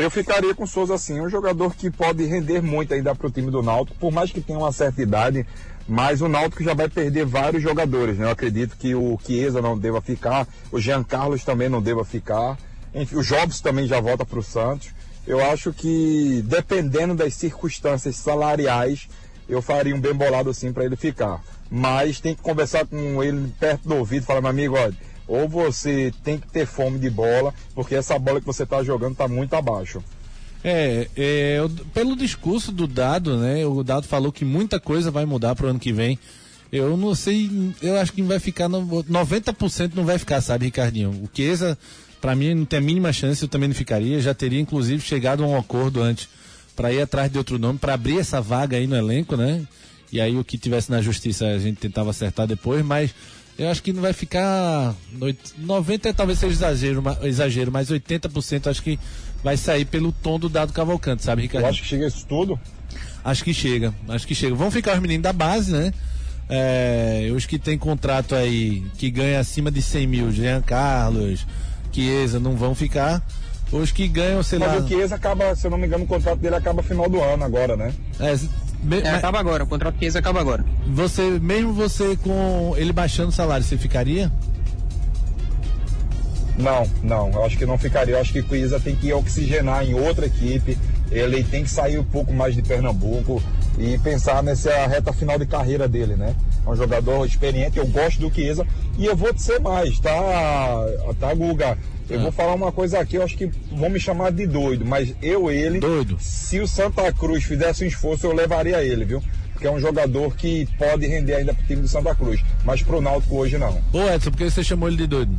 Eu 0.00 0.10
ficaria 0.10 0.54
com 0.54 0.62
o 0.62 0.66
Souza 0.66 0.94
assim, 0.94 1.20
um 1.20 1.28
jogador 1.28 1.74
que 1.74 1.90
pode 1.90 2.24
render 2.24 2.62
muito 2.62 2.94
ainda 2.94 3.14
para 3.16 3.26
o 3.26 3.30
time 3.30 3.50
do 3.50 3.62
Náutico, 3.62 3.98
por 3.98 4.12
mais 4.12 4.30
que 4.30 4.40
tenha 4.40 4.58
uma 4.58 4.70
certa 4.70 5.02
idade, 5.02 5.44
mas 5.88 6.22
o 6.22 6.28
Náutico 6.28 6.62
já 6.62 6.72
vai 6.72 6.88
perder 6.88 7.26
vários 7.26 7.62
jogadores, 7.62 8.16
né? 8.16 8.26
Eu 8.26 8.30
acredito 8.30 8.76
que 8.76 8.94
o 8.94 9.18
Chiesa 9.24 9.60
não 9.60 9.76
deva 9.76 10.00
ficar, 10.00 10.46
o 10.70 10.80
Jean 10.80 11.02
Carlos 11.02 11.42
também 11.42 11.68
não 11.68 11.82
deva 11.82 12.04
ficar, 12.04 12.56
enfim, 12.94 13.16
o 13.16 13.22
Jobs 13.22 13.60
também 13.60 13.86
já 13.88 14.00
volta 14.00 14.24
para 14.24 14.38
o 14.38 14.42
Santos. 14.42 14.90
Eu 15.26 15.44
acho 15.44 15.72
que, 15.72 16.42
dependendo 16.46 17.14
das 17.14 17.34
circunstâncias 17.34 18.16
salariais, 18.16 19.08
eu 19.48 19.60
faria 19.60 19.94
um 19.94 20.00
bem 20.00 20.14
bolado 20.14 20.48
assim 20.48 20.72
para 20.72 20.84
ele 20.84 20.96
ficar. 20.96 21.42
Mas 21.70 22.20
tem 22.20 22.34
que 22.34 22.40
conversar 22.40 22.86
com 22.86 23.22
ele 23.22 23.52
perto 23.58 23.88
do 23.88 23.96
ouvido, 23.96 24.24
falar, 24.24 24.40
meu 24.40 24.50
amigo, 24.50 24.76
olha, 24.76 24.94
ou 25.28 25.46
você 25.46 26.12
tem 26.24 26.38
que 26.38 26.48
ter 26.48 26.66
fome 26.66 26.98
de 26.98 27.10
bola, 27.10 27.54
porque 27.74 27.94
essa 27.94 28.18
bola 28.18 28.40
que 28.40 28.46
você 28.46 28.62
está 28.62 28.82
jogando 28.82 29.12
está 29.12 29.28
muito 29.28 29.54
abaixo. 29.54 30.02
É, 30.64 31.06
é, 31.16 31.58
pelo 31.94 32.16
discurso 32.16 32.72
do 32.72 32.86
Dado, 32.86 33.36
né? 33.36 33.64
O 33.64 33.84
Dado 33.84 34.08
falou 34.08 34.32
que 34.32 34.44
muita 34.44 34.80
coisa 34.80 35.10
vai 35.10 35.24
mudar 35.24 35.54
pro 35.54 35.68
ano 35.68 35.78
que 35.78 35.92
vem. 35.92 36.18
Eu 36.72 36.96
não 36.96 37.14
sei, 37.14 37.50
eu 37.80 37.98
acho 37.98 38.12
que 38.12 38.22
vai 38.22 38.38
ficar, 38.38 38.68
no, 38.68 38.84
90% 39.04 39.92
não 39.94 40.04
vai 40.04 40.18
ficar, 40.18 40.40
sabe, 40.40 40.66
Ricardinho? 40.66 41.10
O 41.10 41.28
Chiesa, 41.32 41.78
para 42.20 42.34
mim, 42.34 42.54
não 42.54 42.64
tem 42.64 42.78
a 42.78 42.82
mínima 42.82 43.12
chance, 43.12 43.42
eu 43.42 43.48
também 43.48 43.68
não 43.68 43.76
ficaria. 43.76 44.20
Já 44.20 44.34
teria, 44.34 44.60
inclusive, 44.60 45.00
chegado 45.00 45.44
a 45.44 45.46
um 45.46 45.56
acordo 45.56 46.02
antes 46.02 46.28
para 46.74 46.92
ir 46.92 47.00
atrás 47.00 47.30
de 47.30 47.38
outro 47.38 47.58
nome, 47.58 47.78
para 47.78 47.94
abrir 47.94 48.18
essa 48.18 48.40
vaga 48.40 48.76
aí 48.76 48.86
no 48.86 48.96
elenco, 48.96 49.36
né? 49.36 49.66
E 50.12 50.20
aí 50.20 50.36
o 50.36 50.44
que 50.44 50.56
tivesse 50.56 50.90
na 50.90 51.02
justiça 51.02 51.46
a 51.46 51.58
gente 51.58 51.78
tentava 51.78 52.10
acertar 52.10 52.46
depois, 52.46 52.84
mas 52.84 53.14
eu 53.58 53.68
acho 53.68 53.82
que 53.82 53.92
não 53.92 54.00
vai 54.00 54.12
ficar. 54.12 54.94
90 55.58 56.14
talvez 56.14 56.38
seja 56.38 56.52
exagero, 56.52 57.02
exagero 57.22 57.72
mas 57.72 57.90
80% 57.90 58.68
acho 58.68 58.82
que 58.82 58.98
vai 59.42 59.56
sair 59.56 59.84
pelo 59.84 60.12
tom 60.12 60.38
do 60.38 60.48
dado 60.48 60.72
Cavalcante, 60.72 61.24
sabe, 61.24 61.42
Ricardo? 61.42 61.64
Eu 61.64 61.70
acho 61.70 61.82
que 61.82 61.88
chega 61.88 62.06
isso 62.06 62.24
tudo. 62.26 62.58
Acho 63.24 63.44
que 63.44 63.52
chega, 63.52 63.92
acho 64.08 64.26
que 64.26 64.34
chega. 64.34 64.54
Vão 64.54 64.70
ficar 64.70 64.94
os 64.94 65.00
meninos 65.00 65.24
da 65.24 65.32
base, 65.32 65.72
né? 65.72 65.92
É, 66.48 67.30
os 67.34 67.44
que 67.44 67.58
tem 67.58 67.76
contrato 67.76 68.34
aí 68.34 68.86
que 68.96 69.10
ganha 69.10 69.40
acima 69.40 69.70
de 69.70 69.82
100 69.82 70.06
mil, 70.06 70.32
Jean 70.32 70.62
Carlos, 70.62 71.46
Chiesa, 71.92 72.38
não 72.38 72.56
vão 72.56 72.74
ficar. 72.74 73.22
Os 73.70 73.92
que 73.92 74.08
ganham, 74.08 74.42
sei 74.42 74.58
mas 74.58 74.68
lá. 74.68 74.74
Mas 74.74 74.84
o 74.84 74.88
Chiesa 74.88 75.14
acaba, 75.16 75.54
se 75.54 75.66
eu 75.66 75.70
não 75.70 75.78
me 75.78 75.86
engano, 75.86 76.04
o 76.04 76.06
contrato 76.06 76.38
dele 76.38 76.56
acaba 76.56 76.82
final 76.82 77.08
do 77.08 77.20
ano 77.20 77.44
agora, 77.44 77.76
né? 77.76 77.92
É, 78.18 78.34
me, 78.82 79.00
é, 79.00 79.10
acaba 79.10 79.38
agora, 79.38 79.64
o 79.64 79.66
contrato 79.66 79.94
do 79.96 79.98
Chiesa 79.98 80.18
acaba 80.20 80.40
agora. 80.40 80.64
Você, 80.86 81.22
mesmo 81.38 81.72
você 81.72 82.16
com 82.16 82.74
ele 82.76 82.92
baixando 82.92 83.28
o 83.28 83.32
salário, 83.32 83.64
você 83.64 83.76
ficaria? 83.76 84.32
Não, 86.56 86.90
não, 87.02 87.30
eu 87.30 87.44
acho 87.44 87.56
que 87.56 87.66
não 87.66 87.78
ficaria. 87.78 88.14
Eu 88.14 88.20
acho 88.20 88.32
que 88.32 88.40
o 88.40 88.48
Chiesa 88.48 88.80
tem 88.80 88.96
que 88.96 89.12
oxigenar 89.12 89.84
em 89.84 89.94
outra 89.94 90.26
equipe. 90.26 90.76
Ele 91.10 91.44
tem 91.44 91.62
que 91.62 91.70
sair 91.70 91.98
um 91.98 92.04
pouco 92.04 92.32
mais 92.32 92.54
de 92.54 92.62
Pernambuco 92.62 93.42
e 93.78 93.96
pensar 93.98 94.42
nessa 94.42 94.86
reta 94.86 95.12
final 95.12 95.38
de 95.38 95.46
carreira 95.46 95.86
dele, 95.86 96.16
né? 96.16 96.34
É 96.66 96.70
um 96.70 96.76
jogador 96.76 97.24
experiente, 97.24 97.78
eu 97.78 97.86
gosto 97.86 98.20
do 98.20 98.34
Chiesa 98.34 98.66
e 98.98 99.06
eu 99.06 99.16
vou 99.16 99.32
dizer 99.32 99.60
mais, 99.60 99.98
tá, 100.00 100.12
tá 101.18 101.32
Guga? 101.32 101.78
Eu 102.08 102.20
é. 102.20 102.22
vou 102.22 102.32
falar 102.32 102.54
uma 102.54 102.72
coisa 102.72 102.98
aqui, 102.98 103.16
eu 103.16 103.22
acho 103.22 103.36
que 103.36 103.50
vão 103.70 103.90
me 103.90 104.00
chamar 104.00 104.32
de 104.32 104.46
doido, 104.46 104.84
mas 104.84 105.14
eu, 105.20 105.50
ele, 105.50 105.78
doido. 105.78 106.16
se 106.18 106.58
o 106.58 106.66
Santa 106.66 107.12
Cruz 107.12 107.44
fizesse 107.44 107.84
um 107.84 107.86
esforço, 107.86 108.26
eu 108.26 108.32
levaria 108.32 108.82
ele, 108.82 109.04
viu? 109.04 109.22
Porque 109.52 109.66
é 109.66 109.70
um 109.70 109.80
jogador 109.80 110.34
que 110.34 110.66
pode 110.78 111.06
render 111.06 111.34
ainda 111.34 111.52
pro 111.52 111.66
time 111.66 111.82
do 111.82 111.88
Santa 111.88 112.14
Cruz, 112.14 112.42
mas 112.64 112.82
pro 112.82 113.00
Náutico 113.00 113.36
hoje 113.36 113.58
não. 113.58 113.80
Ô 113.92 114.08
Edson, 114.08 114.30
por 114.30 114.38
que 114.38 114.50
você 114.50 114.62
chamou 114.62 114.88
ele 114.88 114.96
de 114.96 115.06
doido? 115.06 115.36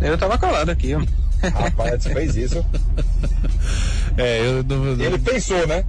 Eu 0.00 0.18
tava 0.18 0.36
calado 0.38 0.70
aqui, 0.70 0.94
ó. 0.94 1.02
Rapaz, 1.48 1.94
Edson 1.94 2.10
fez 2.10 2.36
isso. 2.36 2.64
É, 4.16 4.46
eu 4.46 4.62
não, 4.62 4.92
Ele 4.92 5.18
pensou, 5.18 5.66
né? 5.66 5.84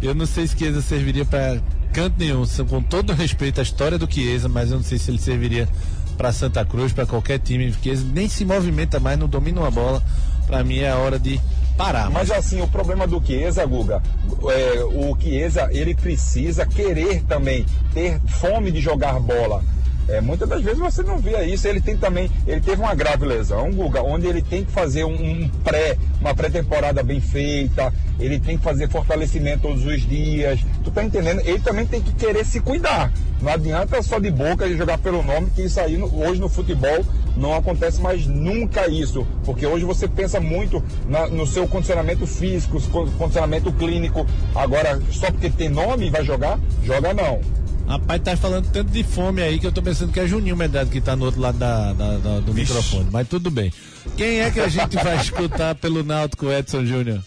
Eu 0.00 0.14
não 0.14 0.24
sei 0.24 0.46
se 0.46 0.56
Chiesa 0.56 0.80
serviria 0.80 1.26
para 1.26 1.60
canto 1.92 2.14
nenhum, 2.18 2.44
com 2.68 2.82
todo 2.82 3.12
respeito 3.12 3.60
à 3.60 3.62
história 3.62 3.98
do 3.98 4.10
Chiesa, 4.10 4.48
mas 4.48 4.70
eu 4.70 4.76
não 4.76 4.84
sei 4.84 4.98
se 4.98 5.10
ele 5.10 5.18
serviria 5.18 5.68
para 6.16 6.32
Santa 6.32 6.64
Cruz, 6.64 6.92
para 6.92 7.06
qualquer 7.06 7.38
time, 7.38 7.70
porque 7.70 7.94
nem 8.12 8.28
se 8.28 8.44
movimenta 8.44 8.98
mais, 8.98 9.18
não 9.18 9.28
domina 9.28 9.60
uma 9.60 9.70
bola. 9.70 10.02
Para 10.46 10.64
mim 10.64 10.78
é 10.78 10.90
a 10.90 10.96
hora 10.96 11.18
de 11.18 11.40
parar. 11.76 12.10
Mas, 12.10 12.30
assim, 12.30 12.60
o 12.60 12.68
problema 12.68 13.06
do 13.06 13.22
Chiesa, 13.24 13.64
Guga, 13.66 14.02
é, 14.48 14.84
o 14.84 15.16
Chiesa, 15.20 15.68
ele 15.72 15.94
precisa 15.94 16.64
querer 16.64 17.22
também 17.24 17.66
ter 17.92 18.20
fome 18.26 18.70
de 18.70 18.80
jogar 18.80 19.18
bola. 19.20 19.62
É, 20.08 20.20
muitas 20.20 20.48
das 20.48 20.62
vezes 20.62 20.78
você 20.78 21.02
não 21.02 21.18
vê 21.18 21.44
isso. 21.46 21.66
Ele 21.66 21.80
tem 21.80 21.96
também, 21.96 22.30
ele 22.46 22.60
teve 22.60 22.80
uma 22.80 22.94
grave 22.94 23.24
lesão, 23.26 23.70
Guga, 23.72 24.02
onde 24.02 24.26
ele 24.26 24.42
tem 24.42 24.64
que 24.64 24.72
fazer 24.72 25.04
um, 25.04 25.14
um 25.14 25.48
pré, 25.64 25.96
uma 26.20 26.34
pré-temporada 26.34 27.02
bem 27.02 27.20
feita, 27.20 27.92
ele 28.18 28.38
tem 28.38 28.56
que 28.56 28.64
fazer 28.64 28.88
fortalecimento 28.88 29.62
todos 29.62 29.84
os 29.84 30.06
dias. 30.06 30.60
Tu 30.84 30.90
tá 30.90 31.02
entendendo? 31.02 31.40
Ele 31.40 31.58
também 31.58 31.86
tem 31.86 32.00
que 32.00 32.12
querer 32.12 32.44
se 32.44 32.60
cuidar. 32.60 33.12
Não 33.40 33.52
adianta 33.52 34.02
só 34.02 34.18
de 34.18 34.30
boca 34.30 34.66
de 34.66 34.76
jogar 34.76 34.98
pelo 34.98 35.22
nome, 35.22 35.50
que 35.50 35.62
isso 35.62 35.78
aí 35.78 36.00
hoje 36.00 36.40
no 36.40 36.48
futebol 36.48 37.04
não 37.36 37.54
acontece 37.54 38.00
mais 38.00 38.26
nunca 38.26 38.88
isso. 38.88 39.26
Porque 39.44 39.66
hoje 39.66 39.84
você 39.84 40.08
pensa 40.08 40.40
muito 40.40 40.82
na, 41.06 41.26
no 41.26 41.46
seu 41.46 41.68
condicionamento 41.68 42.26
físico, 42.26 42.80
condicionamento 43.18 43.72
clínico. 43.72 44.26
Agora, 44.54 45.00
só 45.10 45.30
porque 45.30 45.50
tem 45.50 45.68
nome 45.68 46.10
vai 46.10 46.24
jogar? 46.24 46.58
Joga 46.82 47.12
não. 47.12 47.40
Rapaz, 47.86 48.20
tá 48.22 48.36
falando 48.36 48.68
tanto 48.70 48.90
de 48.90 49.04
fome 49.04 49.40
aí 49.42 49.60
que 49.60 49.66
eu 49.66 49.72
tô 49.72 49.80
pensando 49.80 50.12
que 50.12 50.18
é 50.18 50.26
Juninho 50.26 50.56
Medrado 50.56 50.90
que 50.90 51.00
tá 51.00 51.14
no 51.14 51.24
outro 51.24 51.40
lado 51.40 51.56
da, 51.56 51.92
da, 51.92 52.18
da 52.18 52.40
do 52.40 52.52
Vixe. 52.52 52.72
microfone. 52.72 53.08
Mas 53.12 53.28
tudo 53.28 53.50
bem. 53.50 53.72
Quem 54.16 54.40
é 54.40 54.50
que 54.50 54.60
a 54.60 54.68
gente 54.68 54.96
vai 54.96 55.16
escutar 55.16 55.74
pelo 55.76 56.02
Náutico, 56.02 56.50
Edson 56.50 56.84
Júnior? 56.84 57.20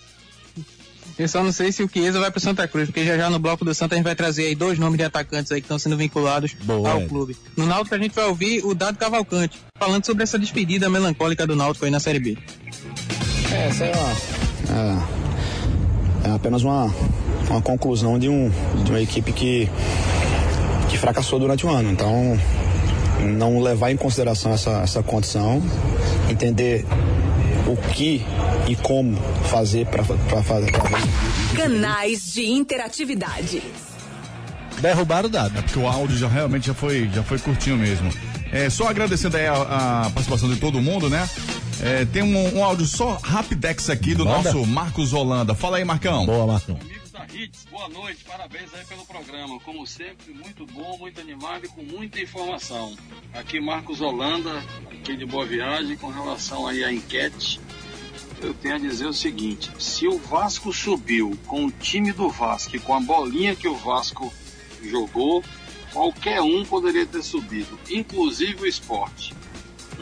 Eu 1.17 1.27
só 1.27 1.43
não 1.43 1.51
sei 1.51 1.71
se 1.71 1.83
o 1.83 1.89
Chiesa 1.89 2.17
vai 2.17 2.31
para 2.31 2.39
Santa 2.39 2.65
Cruz, 2.65 2.87
porque 2.87 3.03
já 3.03 3.17
já 3.17 3.29
no 3.29 3.39
bloco 3.39 3.65
do 3.65 3.73
Santa 3.73 3.95
a 3.95 3.97
gente 3.97 4.05
vai 4.05 4.15
trazer 4.15 4.45
aí 4.45 4.55
dois 4.55 4.79
nomes 4.79 4.97
de 4.97 5.03
atacantes 5.03 5.51
aí 5.51 5.59
que 5.59 5.65
estão 5.65 5.77
sendo 5.77 5.97
vinculados 5.97 6.53
Boa, 6.63 6.91
ao 6.91 7.01
clube. 7.01 7.35
No 7.57 7.65
Náutico 7.65 7.95
a 7.95 7.97
gente 7.97 8.15
vai 8.15 8.25
ouvir 8.25 8.65
o 8.65 8.73
Dado 8.73 8.97
Cavalcante, 8.97 9.59
falando 9.77 10.05
sobre 10.05 10.23
essa 10.23 10.39
despedida 10.39 10.89
melancólica 10.89 11.45
do 11.45 11.57
Náutico 11.57 11.83
aí 11.83 11.91
na 11.91 11.99
Série 11.99 12.19
B. 12.19 12.37
É, 13.51 13.67
essa 13.67 13.83
é, 13.83 13.91
uma, 13.91 14.97
é, 16.25 16.29
é 16.29 16.31
apenas 16.31 16.63
uma, 16.63 16.85
uma 17.49 17.61
conclusão 17.61 18.17
de, 18.17 18.29
um, 18.29 18.49
de 18.85 18.91
uma 18.91 19.01
equipe 19.01 19.33
que 19.33 19.69
fracassou 20.99 21.39
durante 21.39 21.65
o 21.65 21.69
ano. 21.69 21.91
Então, 21.91 22.37
não 23.21 23.59
levar 23.59 23.91
em 23.91 23.97
consideração 23.97 24.53
essa, 24.53 24.81
essa 24.81 25.01
condição, 25.01 25.61
entender 26.29 26.85
o 27.67 27.75
que 27.75 28.25
e 28.67 28.75
como 28.75 29.17
fazer 29.45 29.87
para 29.87 30.03
fazer. 30.43 30.71
Canais 31.55 32.33
de 32.33 32.45
interatividade. 32.45 33.61
Derrubaram 34.81 35.27
o 35.27 35.31
dado. 35.31 35.57
É 35.57 35.61
porque 35.61 35.79
o 35.79 35.87
áudio 35.87 36.17
já 36.17 36.27
realmente 36.27 36.67
já 36.67 36.73
foi, 36.73 37.09
já 37.13 37.23
foi 37.23 37.37
curtinho 37.39 37.77
mesmo. 37.77 38.09
É, 38.51 38.69
só 38.69 38.87
agradecendo 38.87 39.37
aí 39.37 39.45
a, 39.45 39.53
a 39.53 40.09
participação 40.09 40.49
de 40.49 40.55
todo 40.55 40.81
mundo, 40.81 41.09
né? 41.09 41.29
É, 41.81 42.05
tem 42.05 42.23
um, 42.23 42.57
um, 42.57 42.63
áudio 42.63 42.85
só 42.85 43.19
rapidex 43.21 43.89
aqui 43.89 44.15
do 44.15 44.25
Manda. 44.25 44.51
nosso 44.51 44.65
Marcos 44.65 45.13
Holanda. 45.13 45.53
Fala 45.53 45.77
aí, 45.77 45.85
Marcão. 45.85 46.25
Boa, 46.25 46.47
Marcão 46.47 46.77
Hits, 47.27 47.65
boa 47.69 47.89
noite, 47.89 48.23
parabéns 48.23 48.73
aí 48.73 48.85
pelo 48.85 49.05
programa. 49.05 49.59
Como 49.59 49.85
sempre, 49.85 50.33
muito 50.33 50.65
bom, 50.65 50.97
muito 50.97 51.19
animado 51.19 51.65
e 51.65 51.67
com 51.67 51.83
muita 51.83 52.19
informação. 52.19 52.95
Aqui 53.33 53.59
Marcos 53.59 54.01
Holanda, 54.01 54.63
aqui 54.91 55.15
de 55.15 55.25
Boa 55.25 55.45
Viagem, 55.45 55.97
com 55.97 56.07
relação 56.09 56.65
aí 56.67 56.83
à 56.83 56.91
enquete. 56.91 57.59
Eu 58.41 58.53
tenho 58.53 58.75
a 58.75 58.79
dizer 58.79 59.05
o 59.05 59.13
seguinte: 59.13 59.69
se 59.77 60.07
o 60.07 60.17
Vasco 60.17 60.71
subiu 60.71 61.37
com 61.45 61.65
o 61.65 61.71
time 61.71 62.11
do 62.11 62.29
Vasco 62.29 62.75
e 62.75 62.79
com 62.79 62.95
a 62.95 62.99
bolinha 62.99 63.55
que 63.55 63.67
o 63.67 63.75
Vasco 63.75 64.33
jogou, 64.81 65.43
qualquer 65.91 66.41
um 66.41 66.63
poderia 66.63 67.05
ter 67.05 67.21
subido, 67.21 67.77
inclusive 67.89 68.63
o 68.63 68.67
esporte. 68.67 69.33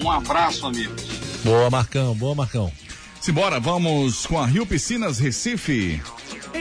Um 0.02 0.12
abraço, 0.12 0.68
amigos. 0.68 1.04
Boa, 1.44 1.70
Marcão, 1.70 2.14
boa, 2.14 2.36
Marcão. 2.36 2.72
Simbora, 3.20 3.60
vamos 3.60 4.26
com 4.26 4.40
a 4.40 4.46
Rio 4.46 4.66
Piscinas 4.66 5.18
Recife. 5.18 6.00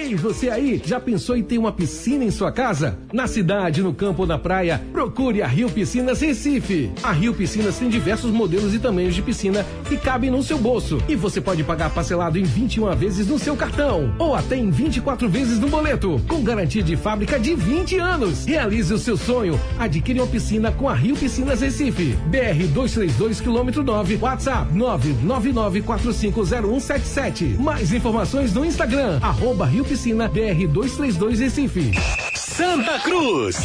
Ei, 0.07 0.15
você 0.15 0.49
aí, 0.49 0.81
já 0.85 1.01
pensou 1.01 1.37
em 1.37 1.43
ter 1.43 1.59
uma 1.59 1.73
piscina 1.73 2.23
em 2.23 2.31
sua 2.31 2.53
casa? 2.53 2.97
Na 3.13 3.27
cidade, 3.27 3.83
no 3.83 3.93
campo 3.93 4.23
ou 4.23 4.29
na 4.29 4.39
praia, 4.39 4.81
procure 4.93 5.43
a 5.43 5.49
Rio 5.49 5.69
Piscinas 5.69 6.21
Recife. 6.21 6.93
A 7.03 7.11
Rio 7.11 7.35
Piscinas 7.35 7.77
tem 7.77 7.89
diversos 7.89 8.31
modelos 8.31 8.73
e 8.73 8.79
tamanhos 8.79 9.17
de 9.17 9.23
piscina 9.23 9.67
que 9.89 9.97
cabem 9.97 10.31
no 10.31 10.45
seu 10.45 10.59
bolso. 10.59 11.03
E 11.09 11.17
você 11.17 11.41
pode 11.41 11.65
pagar 11.65 11.91
parcelado 11.91 12.39
em 12.39 12.45
21 12.45 12.95
vezes 12.95 13.27
no 13.27 13.37
seu 13.37 13.57
cartão 13.57 14.15
ou 14.17 14.37
até 14.37 14.57
em 14.57 14.71
24 14.71 15.29
vezes 15.29 15.59
no 15.59 15.69
boleto, 15.69 16.21
com 16.29 16.41
garantia 16.41 16.85
de 16.85 16.95
fábrica 16.95 17.37
de 17.37 17.57
20 17.57 17.99
anos. 17.99 18.45
Realize 18.45 18.95
o 18.95 18.99
seu 18.99 19.17
sonho. 19.17 19.59
Adquire 19.77 20.21
uma 20.21 20.29
piscina 20.29 20.71
com 20.71 20.89
a 20.89 20.95
Rio 20.95 21.17
Piscinas 21.17 21.63
Recife. 21.63 22.17
BR 22.29 22.65
232 22.73 23.41
km 23.41 23.83
9, 23.85 24.19
WhatsApp 24.23 24.73
999450177. 24.73 27.59
Mais 27.59 27.93
informações 27.93 28.55
no 28.55 28.65
Instagram, 28.65 29.19
arroba 29.21 29.67
Rio 29.67 29.85
Piscina 29.97 30.29
BR 30.29 30.69
232 30.69 31.41
Recife. 31.41 31.91
Santa 32.35 33.01
Cruz. 33.01 33.57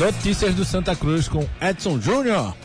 Notícias 0.00 0.52
do 0.52 0.64
Santa 0.64 0.96
Cruz 0.96 1.28
com 1.28 1.48
Edson 1.60 2.00
Júnior. 2.00 2.56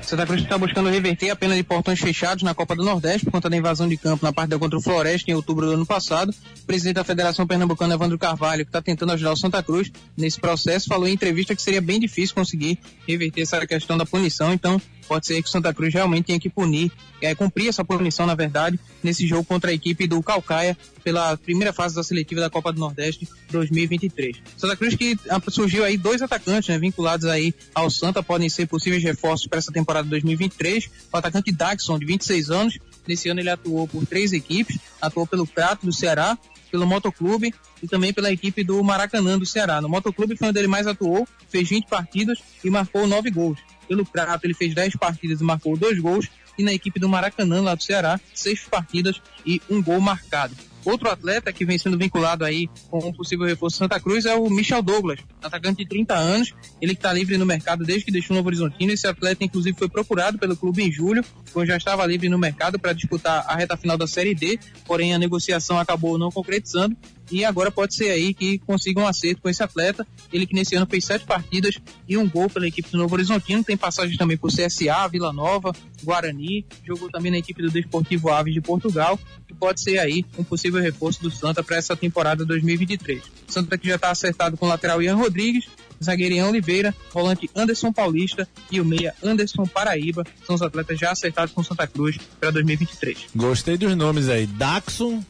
Santa 0.00 0.24
Cruz 0.24 0.40
está 0.40 0.56
buscando 0.56 0.88
reverter 0.88 1.30
a 1.30 1.36
pena 1.36 1.56
de 1.56 1.64
portões 1.64 1.98
fechados 1.98 2.44
na 2.44 2.54
Copa 2.54 2.76
do 2.76 2.84
Nordeste 2.84 3.24
por 3.24 3.32
conta 3.32 3.50
da 3.50 3.56
invasão 3.56 3.88
de 3.88 3.96
campo 3.96 4.24
na 4.24 4.32
partida 4.32 4.60
contra 4.60 4.78
o 4.78 4.80
Floresta 4.80 5.28
em 5.28 5.34
outubro 5.34 5.66
do 5.66 5.72
ano 5.72 5.84
passado. 5.84 6.30
O 6.30 6.66
presidente 6.66 6.94
da 6.94 7.04
Federação 7.04 7.48
Pernambucana, 7.48 7.94
Evandro 7.94 8.16
Carvalho, 8.16 8.64
que 8.64 8.68
está 8.68 8.80
tentando 8.80 9.10
ajudar 9.10 9.32
o 9.32 9.36
Santa 9.36 9.60
Cruz 9.60 9.90
nesse 10.16 10.40
processo, 10.40 10.86
falou 10.86 11.08
em 11.08 11.14
entrevista 11.14 11.56
que 11.56 11.60
seria 11.60 11.80
bem 11.80 11.98
difícil 11.98 12.36
conseguir 12.36 12.78
reverter 13.08 13.42
essa 13.42 13.66
questão 13.66 13.98
da 13.98 14.06
punição. 14.06 14.52
Então, 14.52 14.80
pode 15.10 15.26
ser 15.26 15.42
que 15.42 15.48
o 15.48 15.50
Santa 15.50 15.74
Cruz 15.74 15.92
realmente 15.92 16.26
tenha 16.26 16.38
que 16.38 16.48
punir, 16.48 16.92
é, 17.20 17.34
cumprir 17.34 17.66
essa 17.66 17.84
punição, 17.84 18.26
na 18.26 18.36
verdade, 18.36 18.78
nesse 19.02 19.26
jogo 19.26 19.42
contra 19.42 19.72
a 19.72 19.74
equipe 19.74 20.06
do 20.06 20.22
Calcaia 20.22 20.78
pela 21.02 21.36
primeira 21.36 21.72
fase 21.72 21.96
da 21.96 22.04
seletiva 22.04 22.40
da 22.40 22.48
Copa 22.48 22.72
do 22.72 22.78
Nordeste 22.78 23.28
2023. 23.50 24.36
Santa 24.56 24.76
Cruz 24.76 24.94
que 24.94 25.18
ah, 25.28 25.42
surgiu 25.48 25.84
aí 25.84 25.96
dois 25.96 26.22
atacantes, 26.22 26.68
né, 26.68 26.78
vinculados 26.78 27.26
aí 27.26 27.52
ao 27.74 27.90
Santa, 27.90 28.22
podem 28.22 28.48
ser 28.48 28.68
possíveis 28.68 29.02
reforços 29.02 29.48
para 29.48 29.58
essa 29.58 29.72
temporada 29.72 30.08
2023. 30.08 30.88
O 31.12 31.16
atacante 31.16 31.50
Daxon, 31.50 31.98
de 31.98 32.06
26 32.06 32.50
anos, 32.52 32.78
nesse 33.04 33.28
ano 33.28 33.40
ele 33.40 33.50
atuou 33.50 33.88
por 33.88 34.06
três 34.06 34.32
equipes, 34.32 34.78
atuou 35.02 35.26
pelo 35.26 35.44
Prato 35.44 35.84
do 35.84 35.92
Ceará, 35.92 36.38
pelo 36.70 36.86
Motoclube 36.86 37.52
e 37.82 37.88
também 37.88 38.12
pela 38.12 38.30
equipe 38.30 38.62
do 38.62 38.80
Maracanã 38.84 39.36
do 39.36 39.44
Ceará. 39.44 39.80
No 39.80 39.88
Motoclube 39.88 40.36
foi 40.36 40.50
onde 40.50 40.58
ele 40.60 40.68
mais 40.68 40.86
atuou, 40.86 41.26
fez 41.48 41.68
20 41.68 41.88
partidas 41.88 42.38
e 42.62 42.70
marcou 42.70 43.08
9 43.08 43.28
gols. 43.32 43.58
Pelo 43.90 44.06
Prato 44.06 44.44
ele 44.44 44.54
fez 44.54 44.72
10 44.72 44.94
partidas 44.94 45.40
e 45.40 45.44
marcou 45.44 45.76
2 45.76 45.98
gols. 45.98 46.28
E 46.56 46.62
na 46.62 46.72
equipe 46.72 47.00
do 47.00 47.08
Maracanã, 47.08 47.60
lá 47.60 47.74
do 47.74 47.82
Ceará, 47.82 48.20
6 48.32 48.68
partidas 48.70 49.20
e 49.44 49.60
um 49.68 49.82
gol 49.82 50.00
marcado. 50.00 50.54
Outro 50.84 51.10
atleta 51.10 51.52
que 51.52 51.64
vem 51.64 51.76
sendo 51.76 51.98
vinculado 51.98 52.44
aí 52.44 52.68
com 52.88 52.98
um 53.06 53.12
possível 53.12 53.46
reforço 53.46 53.78
Santa 53.78 53.98
Cruz 54.00 54.24
é 54.24 54.34
o 54.34 54.48
Michel 54.48 54.80
Douglas, 54.80 55.20
atacante 55.42 55.82
de 55.82 55.88
30 55.88 56.14
anos, 56.14 56.54
ele 56.80 56.92
está 56.92 57.12
livre 57.12 57.36
no 57.36 57.44
mercado 57.44 57.84
desde 57.84 58.04
que 58.04 58.12
deixou 58.12 58.34
o 58.34 58.36
Novo 58.38 58.48
Horizontino. 58.48 58.90
Esse 58.90 59.06
atleta, 59.06 59.44
inclusive, 59.44 59.76
foi 59.76 59.88
procurado 59.88 60.38
pelo 60.38 60.56
clube 60.56 60.82
em 60.82 60.90
julho, 60.90 61.22
quando 61.52 61.66
já 61.66 61.76
estava 61.76 62.06
livre 62.06 62.30
no 62.30 62.38
mercado 62.38 62.78
para 62.78 62.94
disputar 62.94 63.44
a 63.46 63.56
reta 63.56 63.76
final 63.76 63.98
da 63.98 64.06
Série 64.06 64.34
D, 64.34 64.58
porém 64.86 65.14
a 65.14 65.18
negociação 65.18 65.78
acabou 65.78 66.16
não 66.16 66.30
concretizando 66.30 66.96
e 67.30 67.44
agora 67.44 67.70
pode 67.70 67.94
ser 67.94 68.10
aí 68.10 68.34
que 68.34 68.58
consiga 68.58 69.00
um 69.00 69.06
acerto 69.06 69.42
com 69.42 69.48
esse 69.48 69.62
atleta. 69.62 70.06
Ele 70.32 70.46
que 70.46 70.54
nesse 70.54 70.74
ano 70.74 70.86
fez 70.86 71.04
sete 71.04 71.24
partidas 71.24 71.78
e 72.08 72.16
um 72.16 72.28
gol 72.28 72.48
pela 72.50 72.66
equipe 72.66 72.90
do 72.90 72.98
Novo 72.98 73.14
Horizontino, 73.14 73.64
tem 73.64 73.76
passagem 73.76 74.16
também 74.16 74.36
por 74.36 74.50
CSA, 74.50 75.08
Vila 75.10 75.32
Nova, 75.32 75.72
Guarani, 76.02 76.64
jogou 76.84 77.10
também 77.10 77.30
na 77.30 77.38
equipe 77.38 77.62
do 77.62 77.70
Desportivo 77.70 78.30
Aves 78.30 78.54
de 78.54 78.60
Portugal 78.60 79.18
e 79.48 79.54
pode 79.54 79.80
ser 79.80 79.98
aí 79.98 80.24
um 80.38 80.44
possível 80.44 80.80
reforço 80.80 81.22
do 81.22 81.30
Santa 81.30 81.62
para 81.62 81.76
essa 81.76 81.96
temporada 81.96 82.44
2023. 82.44 83.22
O 83.48 83.52
Santa 83.52 83.78
que 83.78 83.88
já 83.88 83.96
está 83.96 84.10
acertado 84.10 84.56
com 84.56 84.66
o 84.66 84.68
lateral 84.68 85.02
Ian 85.02 85.16
Rodrigues, 85.16 85.66
zagueiro 86.02 86.46
Oliveira, 86.46 86.94
volante 87.12 87.50
Anderson 87.54 87.92
Paulista 87.92 88.48
e 88.70 88.80
o 88.80 88.84
meia 88.84 89.14
Anderson 89.22 89.66
Paraíba. 89.66 90.24
São 90.46 90.54
os 90.54 90.62
atletas 90.62 90.98
já 90.98 91.10
acertados 91.10 91.52
com 91.52 91.62
Santa 91.62 91.86
Cruz 91.86 92.18
para 92.38 92.50
2023. 92.50 93.26
Gostei 93.36 93.76
dos 93.76 93.94
nomes 93.94 94.28
aí. 94.28 94.46
Daxon 94.46 95.22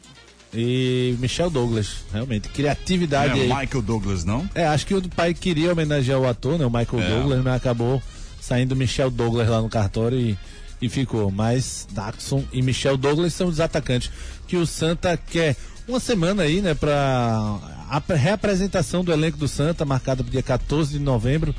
e 0.52 1.16
Michel 1.20 1.50
Douglas. 1.50 1.98
Realmente, 2.12 2.48
criatividade 2.48 3.38
É, 3.38 3.42
aí. 3.42 3.48
Michael 3.48 3.82
Douglas, 3.82 4.24
não? 4.24 4.48
É, 4.54 4.66
acho 4.66 4.86
que 4.86 4.94
o 4.94 5.08
pai 5.08 5.32
queria 5.34 5.72
homenagear 5.72 6.18
o 6.18 6.28
ator, 6.28 6.58
né? 6.58 6.66
O 6.66 6.70
Michael 6.70 7.02
É. 7.02 7.08
Douglas, 7.08 7.44
mas 7.44 7.54
acabou 7.54 8.02
saindo 8.40 8.74
Michel 8.74 9.10
Douglas 9.10 9.48
lá 9.48 9.60
no 9.60 9.68
cartório 9.68 10.18
e, 10.18 10.36
e 10.82 10.88
ficou. 10.88 11.30
Mas 11.30 11.86
Daxon 11.92 12.44
e 12.52 12.62
Michel 12.62 12.96
Douglas 12.96 13.32
são 13.34 13.46
os 13.48 13.60
atacantes 13.60 14.10
que 14.48 14.56
o 14.56 14.66
Santa 14.66 15.16
quer. 15.16 15.56
Uma 15.86 16.00
semana 16.00 16.42
aí, 16.44 16.60
né, 16.60 16.74
pra 16.74 17.58
a 17.88 18.00
pre- 18.00 18.16
reapresentação 18.16 19.02
do 19.02 19.12
elenco 19.12 19.36
do 19.36 19.48
Santa, 19.48 19.84
marcada 19.84 20.22
pro 20.22 20.30
dia 20.30 20.42
14 20.42 20.92
de 20.92 20.98
novembro. 21.00 21.54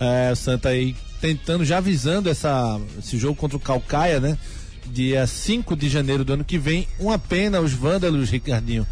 É, 0.00 0.30
o 0.32 0.36
Santa 0.36 0.70
aí 0.70 0.96
tentando, 1.20 1.64
já 1.64 1.78
avisando 1.78 2.28
essa, 2.28 2.78
esse 2.98 3.16
jogo 3.18 3.34
contra 3.36 3.56
o 3.56 3.60
Calcaia, 3.60 4.20
né? 4.20 4.36
Dia 4.86 5.26
5 5.26 5.76
de 5.76 5.88
janeiro 5.88 6.24
do 6.24 6.34
ano 6.34 6.44
que 6.44 6.58
vem. 6.58 6.86
Uma 6.98 7.18
pena 7.18 7.60
os 7.60 7.72
vândalos, 7.72 8.30
Ricardinho, 8.30 8.86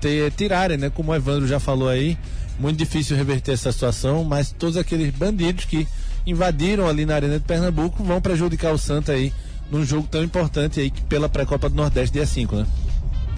ter, 0.00 0.30
tirarem, 0.32 0.76
né? 0.76 0.90
Como 0.90 1.12
o 1.12 1.14
Evandro 1.14 1.46
já 1.46 1.58
falou 1.58 1.88
aí, 1.88 2.16
muito 2.58 2.78
difícil 2.78 3.16
reverter 3.16 3.52
essa 3.52 3.72
situação, 3.72 4.24
mas 4.24 4.52
todos 4.52 4.76
aqueles 4.76 5.10
bandidos 5.14 5.64
que 5.64 5.86
invadiram 6.26 6.86
ali 6.86 7.06
na 7.06 7.14
Arena 7.14 7.38
de 7.38 7.44
Pernambuco 7.44 8.02
vão 8.04 8.20
prejudicar 8.20 8.72
o 8.72 8.78
Santa 8.78 9.12
aí 9.12 9.32
num 9.70 9.84
jogo 9.84 10.06
tão 10.10 10.22
importante 10.22 10.80
aí 10.80 10.90
que 10.90 11.02
pela 11.02 11.28
pré-copa 11.28 11.68
do 11.68 11.74
Nordeste 11.74 12.14
dia 12.14 12.26
5, 12.26 12.56
né? 12.56 12.66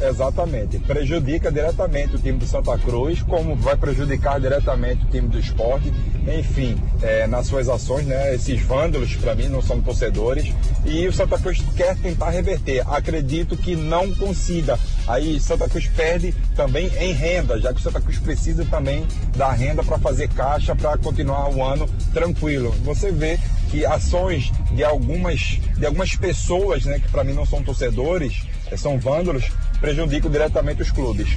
Exatamente. 0.03 0.79
Prejudica 0.79 1.53
diretamente 1.53 2.17
o 2.17 2.19
time 2.19 2.39
do 2.39 2.47
Santa 2.47 2.77
Cruz, 2.79 3.23
como 3.23 3.55
vai 3.55 3.77
prejudicar 3.77 4.41
diretamente 4.41 5.05
o 5.05 5.09
time 5.09 5.29
do 5.29 5.39
esporte. 5.39 5.93
Enfim, 6.39 6.77
é, 7.03 7.27
nas 7.27 7.47
suas 7.47 7.69
ações, 7.69 8.07
né? 8.07 8.35
Esses 8.35 8.61
vândalos, 8.63 9.15
para 9.17 9.35
mim, 9.35 9.49
não 9.49 9.63
são 9.63 9.81
torcedores. 9.81 10.53
E 10.85 11.07
o 11.07 11.13
Santa 11.13 11.39
Cruz 11.39 11.63
quer 11.77 11.97
tentar 11.97 12.31
reverter. 12.31 12.83
Acredito 12.91 13.57
que 13.57 13.77
não 13.77 14.15
consiga. 14.15 14.79
Aí 15.07 15.39
Santa 15.41 15.69
Cruz 15.69 15.87
perde 15.89 16.35
também 16.55 16.87
em 16.99 17.13
renda, 17.13 17.59
já 17.61 17.73
que 17.73 17.81
o 17.81 17.83
Santa 17.83 18.01
Cruz 18.01 18.19
precisa 18.19 18.65
também 18.65 19.07
da 19.37 19.51
renda 19.51 19.83
para 19.83 19.99
fazer 19.99 20.29
caixa 20.29 20.75
para 20.75 20.97
continuar 20.99 21.51
o 21.51 21.63
ano 21.63 21.89
tranquilo. 22.13 22.75
Você 22.85 23.11
vê 23.11 23.39
que 23.71 23.87
ações 23.87 24.53
de 24.73 24.85
algumas, 24.85 25.59
de 25.77 25.87
algumas 25.87 26.15
pessoas, 26.17 26.85
né, 26.85 26.99
que 26.99 27.09
para 27.09 27.23
mim 27.23 27.33
não 27.33 27.47
são 27.47 27.63
torcedores, 27.63 28.43
eh, 28.71 28.77
são 28.77 28.99
vândalos, 28.99 29.45
prejudicam 29.81 30.31
diretamente 30.31 30.83
os 30.83 30.91
clubes. 30.91 31.29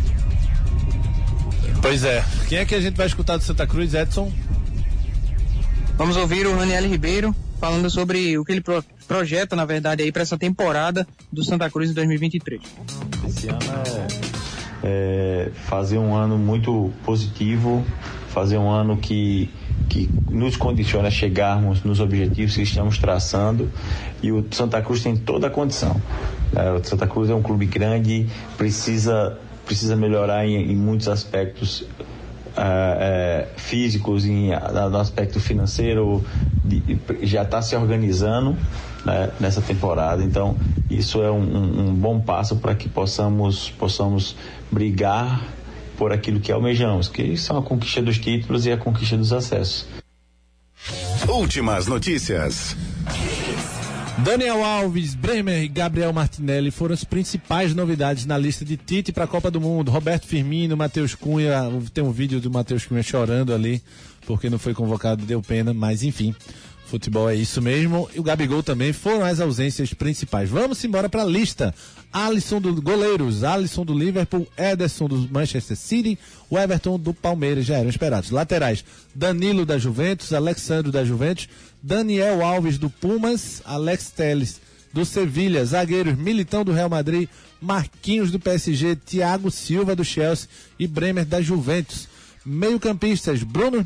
Pois 1.81 2.03
é. 2.03 2.23
Quem 2.47 2.59
é 2.59 2.65
que 2.65 2.75
a 2.75 2.81
gente 2.81 2.95
vai 2.95 3.07
escutar 3.07 3.37
do 3.37 3.43
Santa 3.43 3.65
Cruz, 3.67 3.93
Edson? 3.93 4.31
Vamos 5.97 6.15
ouvir 6.17 6.47
o 6.47 6.55
Raniel 6.55 6.87
Ribeiro 6.87 7.35
falando 7.59 7.89
sobre 7.89 8.37
o 8.37 8.43
que 8.45 8.51
ele 8.51 8.61
pro- 8.61 8.83
projeta, 9.07 9.55
na 9.55 9.65
verdade, 9.65 10.03
aí 10.03 10.11
para 10.11 10.21
essa 10.21 10.37
temporada 10.37 11.07
do 11.31 11.43
Santa 11.43 11.69
Cruz 11.69 11.89
em 11.91 11.93
2023. 11.93 12.61
Esse 13.27 13.47
ano 13.49 13.59
é, 14.83 15.47
é 15.47 15.51
fazer 15.65 15.97
um 15.97 16.15
ano 16.15 16.37
muito 16.37 16.91
positivo, 17.05 17.85
fazer 18.29 18.57
um 18.57 18.69
ano 18.69 18.97
que, 18.97 19.49
que 19.89 20.09
nos 20.29 20.57
condiciona 20.57 21.09
a 21.09 21.11
chegarmos 21.11 21.83
nos 21.83 21.99
objetivos 21.99 22.55
que 22.55 22.63
estamos 22.63 22.97
traçando 22.97 23.69
e 24.21 24.31
o 24.31 24.45
Santa 24.51 24.81
Cruz 24.81 25.03
tem 25.03 25.15
toda 25.15 25.47
a 25.47 25.49
condição. 25.49 26.01
É, 26.55 26.71
o 26.71 26.83
Santa 26.83 27.07
Cruz 27.07 27.29
é 27.29 27.35
um 27.35 27.41
clube 27.41 27.65
grande, 27.65 28.27
precisa, 28.57 29.37
precisa 29.65 29.95
melhorar 29.95 30.45
em, 30.45 30.71
em 30.71 30.75
muitos 30.75 31.07
aspectos 31.07 31.83
ah, 32.55 32.95
é, 32.99 33.47
físicos, 33.57 34.25
em, 34.25 34.49
no 34.89 34.97
aspecto 34.97 35.39
financeiro, 35.39 36.23
de- 36.63 36.97
já 37.23 37.41
está 37.43 37.61
se 37.61 37.75
organizando 37.75 38.55
né, 39.05 39.31
nessa 39.39 39.61
temporada. 39.61 40.23
Então, 40.23 40.55
isso 40.89 41.21
é 41.23 41.31
um, 41.31 41.39
um- 41.41 41.87
um 41.89 41.93
bom 41.95 42.19
passo 42.19 42.57
para 42.57 42.75
que 42.75 42.87
possamos, 42.87 43.69
possamos 43.71 44.35
brigar 44.71 45.41
por 45.97 46.11
aquilo 46.11 46.39
que 46.39 46.51
almejamos, 46.51 47.07
que 47.07 47.35
são 47.37 47.57
a 47.57 47.61
conquista 47.63 48.01
dos 48.01 48.17
títulos 48.17 48.65
e 48.65 48.71
a 48.71 48.77
conquista 48.77 49.17
dos 49.17 49.31
acessos. 49.33 49.85
Últimas 51.27 51.87
notícias. 51.87 52.75
Daniel 54.19 54.63
Alves, 54.63 55.15
Bremer 55.15 55.63
e 55.63 55.67
Gabriel 55.67 56.13
Martinelli 56.13 56.69
foram 56.69 56.93
as 56.93 57.03
principais 57.03 57.73
novidades 57.73 58.25
na 58.25 58.37
lista 58.37 58.63
de 58.63 58.77
Tite 58.77 59.11
para 59.11 59.23
a 59.23 59.27
Copa 59.27 59.49
do 59.49 59.59
Mundo. 59.59 59.89
Roberto 59.89 60.27
Firmino, 60.27 60.77
Matheus 60.77 61.15
Cunha, 61.15 61.63
tem 61.93 62.03
um 62.03 62.11
vídeo 62.11 62.39
do 62.39 62.51
Matheus 62.51 62.85
Cunha 62.85 63.01
chorando 63.01 63.53
ali, 63.53 63.81
porque 64.27 64.49
não 64.49 64.59
foi 64.59 64.73
convocado, 64.73 65.25
deu 65.25 65.41
pena, 65.41 65.73
mas 65.73 66.03
enfim. 66.03 66.33
Futebol 66.85 67.27
é 67.27 67.35
isso 67.35 67.59
mesmo. 67.59 68.07
E 68.13 68.19
o 68.19 68.23
Gabigol 68.23 68.61
também 68.61 68.93
foram 68.93 69.25
as 69.25 69.39
ausências 69.39 69.93
principais. 69.95 70.47
Vamos 70.47 70.83
embora 70.83 71.09
para 71.09 71.23
a 71.23 71.25
lista. 71.25 71.73
Alisson 72.11 72.61
do 72.61 72.79
goleiros, 72.79 73.43
Alisson 73.43 73.83
do 73.83 73.97
Liverpool, 73.97 74.47
Ederson 74.55 75.07
do 75.07 75.27
Manchester 75.31 75.75
City, 75.75 76.19
o 76.47 76.59
Everton 76.59 76.99
do 76.99 77.11
Palmeiras 77.11 77.65
já 77.65 77.77
eram 77.77 77.89
esperados. 77.89 78.29
Laterais, 78.29 78.85
Danilo 79.15 79.65
da 79.65 79.79
Juventus, 79.79 80.31
Alexandre 80.31 80.91
da 80.91 81.03
Juventus, 81.03 81.49
Daniel 81.83 82.41
Alves 82.41 82.77
do 82.77 82.89
Pumas, 82.89 83.61
Alex 83.65 84.09
Teles 84.09 84.61
do 84.93 85.03
Sevilha, 85.03 85.65
zagueiros 85.65 86.17
Militão 86.17 86.63
do 86.63 86.71
Real 86.71 86.87
Madrid, 86.87 87.27
Marquinhos 87.59 88.31
do 88.31 88.39
PSG, 88.39 88.95
Thiago 88.95 89.51
Silva 89.51 89.93
do 89.93 90.05
Chelsea 90.05 90.47
e 90.79 90.87
Bremer 90.87 91.25
da 91.25 91.41
Juventus. 91.41 92.07
Meio-campistas, 92.45 93.41
Bruno, 93.41 93.83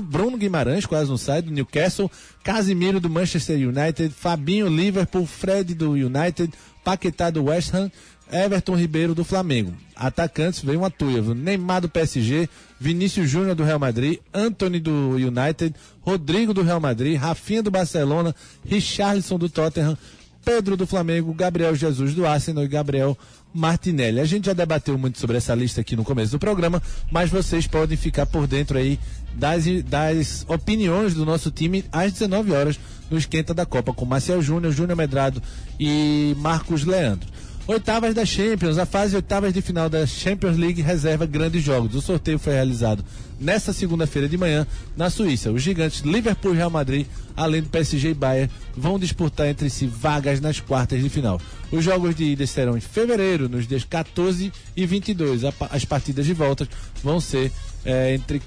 Bruno 0.00 0.36
Guimarães, 0.36 0.86
quase 0.86 1.10
não 1.10 1.18
sai, 1.18 1.42
do 1.42 1.50
Newcastle, 1.50 2.10
Casimiro 2.42 3.00
do 3.00 3.08
Manchester 3.08 3.56
United, 3.56 4.14
Fabinho 4.14 4.66
Liverpool, 4.66 5.26
Fred 5.26 5.74
do 5.74 5.92
United, 5.92 6.50
Paquetá 6.82 7.28
do 7.28 7.44
West 7.44 7.74
Ham, 7.74 7.90
Everton 8.32 8.74
Ribeiro 8.76 9.14
do 9.14 9.24
Flamengo. 9.24 9.74
Atacantes 9.94 10.60
veio 10.60 10.80
uma 10.80 10.90
tuia, 10.90 11.20
viu? 11.20 11.34
Neymar 11.34 11.80
do 11.80 11.88
PSG, 11.88 12.48
Vinícius 12.78 13.28
Júnior 13.28 13.54
do 13.54 13.64
Real 13.64 13.78
Madrid, 13.78 14.18
Anthony 14.32 14.78
do 14.78 15.16
United, 15.16 15.74
Rodrigo 16.00 16.54
do 16.54 16.62
Real 16.62 16.80
Madrid, 16.80 17.18
Rafinha 17.18 17.62
do 17.62 17.70
Barcelona, 17.70 18.34
Richarlison 18.64 19.38
do 19.38 19.48
Tottenham, 19.48 19.96
Pedro 20.44 20.76
do 20.76 20.86
Flamengo, 20.86 21.34
Gabriel 21.34 21.74
Jesus 21.74 22.14
do 22.14 22.26
Arsenal 22.26 22.64
e 22.64 22.68
Gabriel 22.68 23.16
Martinelli. 23.52 24.20
A 24.20 24.24
gente 24.24 24.46
já 24.46 24.52
debateu 24.52 24.96
muito 24.96 25.18
sobre 25.18 25.36
essa 25.36 25.54
lista 25.54 25.80
aqui 25.80 25.96
no 25.96 26.04
começo 26.04 26.32
do 26.32 26.38
programa, 26.38 26.82
mas 27.10 27.30
vocês 27.30 27.66
podem 27.66 27.96
ficar 27.96 28.26
por 28.26 28.46
dentro 28.46 28.78
aí 28.78 28.98
das, 29.34 29.64
das 29.84 30.46
opiniões 30.48 31.14
do 31.14 31.24
nosso 31.24 31.50
time 31.50 31.84
às 31.92 32.12
19 32.12 32.52
horas 32.52 32.80
no 33.10 33.18
Esquenta 33.18 33.52
da 33.52 33.66
Copa 33.66 33.92
com 33.92 34.04
Marcel 34.04 34.40
Júnior, 34.42 34.72
Júnior 34.72 34.96
Medrado 34.96 35.42
e 35.78 36.34
Marcos 36.38 36.84
Leandro. 36.84 37.28
Oitavas 37.68 38.14
da 38.14 38.24
Champions, 38.24 38.78
a 38.78 38.86
fase 38.86 39.14
oitavas 39.14 39.52
de 39.52 39.60
final 39.60 39.90
da 39.90 40.06
Champions 40.06 40.56
League 40.56 40.80
reserva 40.80 41.26
grandes 41.26 41.62
jogos. 41.62 41.94
O 41.94 42.00
sorteio 42.00 42.38
foi 42.38 42.54
realizado 42.54 43.04
nesta 43.38 43.74
segunda-feira 43.74 44.26
de 44.26 44.38
manhã 44.38 44.66
na 44.96 45.10
Suíça. 45.10 45.52
Os 45.52 45.62
gigantes 45.62 46.00
Liverpool 46.00 46.54
e 46.54 46.56
Real 46.56 46.70
Madrid, 46.70 47.06
além 47.36 47.60
do 47.60 47.68
PSG 47.68 48.08
e 48.08 48.14
Bayern, 48.14 48.50
vão 48.74 48.98
disputar 48.98 49.48
entre 49.48 49.68
si 49.68 49.86
vagas 49.86 50.40
nas 50.40 50.60
quartas 50.60 51.02
de 51.02 51.10
final. 51.10 51.38
Os 51.70 51.84
jogos 51.84 52.14
de 52.14 52.24
ida 52.24 52.46
serão 52.46 52.74
em 52.74 52.80
fevereiro, 52.80 53.50
nos 53.50 53.68
dias 53.68 53.84
14 53.84 54.50
e 54.74 54.86
22. 54.86 55.42
As 55.70 55.84
partidas 55.84 56.24
de 56.24 56.32
volta 56.32 56.66
vão 57.04 57.20
ser 57.20 57.52
é, 57.84 58.14
entre, 58.14 58.40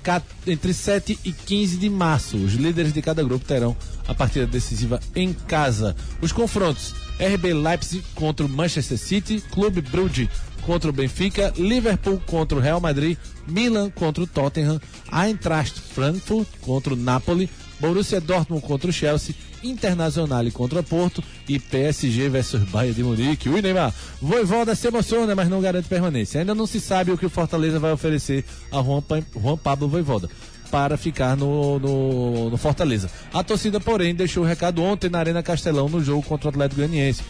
entre 0.47 0.74
7 0.74 1.19
e 1.24 1.32
15 1.32 1.78
de 1.78 1.91
março. 1.91 2.38
Os 2.38 2.53
líderes 2.53 2.91
de 2.91 3.03
cada 3.03 3.24
grupo 3.24 3.45
terão 3.45 3.78
a 4.07 4.15
partida 4.15 4.47
decisiva 4.47 4.99
em 5.15 5.32
casa. 5.32 5.95
Os 6.22 6.32
confrontos 6.32 6.95
RB 7.22 7.53
Leipzig 7.53 8.03
contra 8.15 8.45
o 8.45 8.49
Manchester 8.49 8.97
City, 8.97 9.43
Clube 9.51 9.82
Brugge 9.82 10.28
contra 10.63 10.89
o 10.89 10.93
Benfica, 10.93 11.53
Liverpool 11.55 12.22
contra 12.26 12.57
o 12.57 12.61
Real 12.61 12.80
Madrid, 12.80 13.17
Milan 13.47 13.89
contra 13.89 14.24
o 14.24 14.28
Tottenham, 14.28 14.80
Eintracht 15.11 15.80
Frankfurt 15.80 16.47
contra 16.61 16.93
o 16.93 16.97
Napoli, 16.97 17.49
Borussia 17.80 18.19
Dortmund 18.19 18.65
contra 18.65 18.89
o 18.89 18.93
Chelsea, 18.93 19.36
Internacional 19.63 20.43
contra 20.51 20.80
o 20.80 20.84
Porto 20.84 21.24
e 21.47 21.59
PSG 21.59 22.30
versus 22.30 22.63
Bayern 22.63 22.95
de 22.95 23.03
Munique. 23.03 23.49
Ui, 23.49 23.61
Neymar, 23.61 23.93
Voivoda 24.19 24.74
se 24.74 24.88
emociona, 24.88 25.36
mas 25.36 25.49
não 25.49 25.61
garante 25.61 25.88
permanência. 25.88 26.39
Ainda 26.39 26.55
não 26.55 26.65
se 26.65 26.80
sabe 26.80 27.11
o 27.11 27.17
que 27.17 27.26
o 27.26 27.30
Fortaleza 27.30 27.80
vai 27.80 27.91
oferecer 27.91 28.43
a 28.72 28.82
Juan, 28.82 29.03
Juan 29.36 29.57
Pablo 29.57 29.88
Voivoda 29.88 30.30
para 30.72 30.95
ficar 30.95 31.36
no, 31.36 31.78
no, 31.78 32.49
no, 32.49 32.57
Fortaleza. 32.57 33.09
A 33.34 33.43
torcida, 33.43 33.80
porém, 33.80 34.15
deixou 34.15 34.43
o 34.43 34.47
recado 34.47 34.82
ontem 34.82 35.09
na 35.09 35.19
Arena 35.19 35.43
Castelão 35.43 35.89
no 35.89 36.01
jogo 36.01 36.24
contra 36.24 36.47
o 36.47 36.49
Atlético 36.49 36.78
Goianiense. 36.78 37.22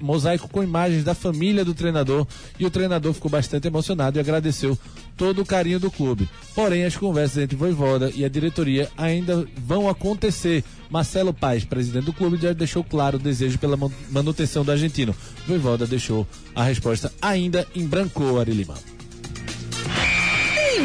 Mosaico, 0.00 0.46
com 0.46 0.62
imagens 0.62 1.02
da 1.02 1.14
família 1.14 1.64
do 1.64 1.72
treinador 1.72 2.26
e 2.58 2.66
o 2.66 2.70
treinador 2.70 3.14
ficou 3.14 3.30
bastante 3.30 3.66
emocionado 3.66 4.18
e 4.18 4.20
agradeceu 4.20 4.78
todo 5.16 5.40
o 5.40 5.46
carinho 5.46 5.80
do 5.80 5.90
clube. 5.90 6.28
Porém, 6.54 6.84
as 6.84 6.96
conversas 6.96 7.42
entre 7.42 7.56
Voivoda 7.56 8.12
e 8.14 8.26
a 8.26 8.28
diretoria 8.28 8.90
ainda 8.96 9.48
vão 9.56 9.88
acontecer. 9.88 10.62
Marcelo 10.90 11.32
Paes, 11.32 11.64
presidente 11.64 12.04
do 12.04 12.12
clube, 12.12 12.36
já 12.36 12.52
deixou 12.52 12.84
claro 12.84 13.16
o 13.16 13.20
desejo 13.20 13.58
pela 13.58 13.78
manutenção 14.10 14.62
do 14.62 14.70
argentino. 14.70 15.14
Voivoda 15.46 15.86
deixou 15.86 16.26
a 16.54 16.62
resposta 16.62 17.10
ainda 17.22 17.66
em 17.74 17.86
branco, 17.86 18.38
Ari 18.38 18.52
Lima. 18.52 18.97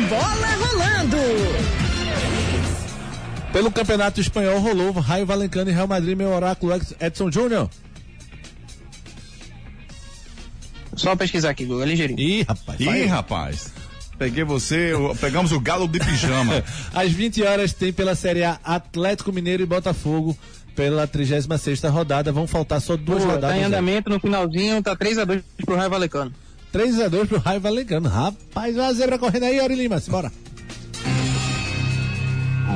Bola 0.02 0.48
rolando! 0.56 1.18
Pelo 3.52 3.72
Campeonato 3.72 4.20
Espanhol 4.20 4.60
rolou 4.60 4.92
Raio 4.94 5.26
Valencano 5.26 5.70
e 5.70 5.74
Real 5.74 5.88
Madrid, 5.88 6.18
meu 6.18 6.30
oráculo 6.30 6.74
Edson 7.00 7.32
Júnior. 7.32 7.70
Só 10.96 11.16
pesquisar 11.16 11.52
aqui, 11.52 11.66
Google, 11.66 11.84
é 11.84 11.88
ligeirinho. 11.88 12.20
Ih, 12.20 12.42
rapaz. 12.44 12.80
Ih, 12.80 13.06
rapaz. 13.06 13.74
Peguei 14.18 14.44
você, 14.44 14.92
pegamos 15.20 15.52
o 15.52 15.60
galo 15.60 15.88
de 15.88 16.00
pijama. 16.00 16.64
Às 16.94 17.12
20 17.12 17.44
horas 17.44 17.74
tem 17.74 17.92
pela 17.92 18.16
Série 18.16 18.44
A 18.44 18.60
Atlético 18.64 19.32
Mineiro 19.32 19.64
e 19.64 19.66
Botafogo 19.66 20.38
pela 20.76 21.08
36 21.08 21.82
rodada. 21.92 22.32
Vão 22.32 22.48
faltar 22.48 22.80
só 22.80 22.96
duas 22.96 23.24
Pô, 23.24 23.32
rodadas. 23.32 23.52
Tá 23.52 23.58
em 23.58 23.64
andamento 23.64 24.10
no 24.10 24.20
finalzinho, 24.20 24.82
tá 24.82 24.96
3x2 24.96 25.44
pro 25.66 25.76
Raio 25.76 25.90
Valecano. 25.90 26.32
3x2 26.74 27.28
pro 27.28 27.38
Raio 27.38 27.62
Valecano. 27.62 28.10
Rapaz, 28.10 28.76
olha 28.76 28.88
a 28.88 28.94
zebra 28.94 29.20
correndo 29.20 29.44
aí, 29.44 29.62
Ori 29.62 29.76
Lima. 29.76 30.02
Bora. 30.08 30.32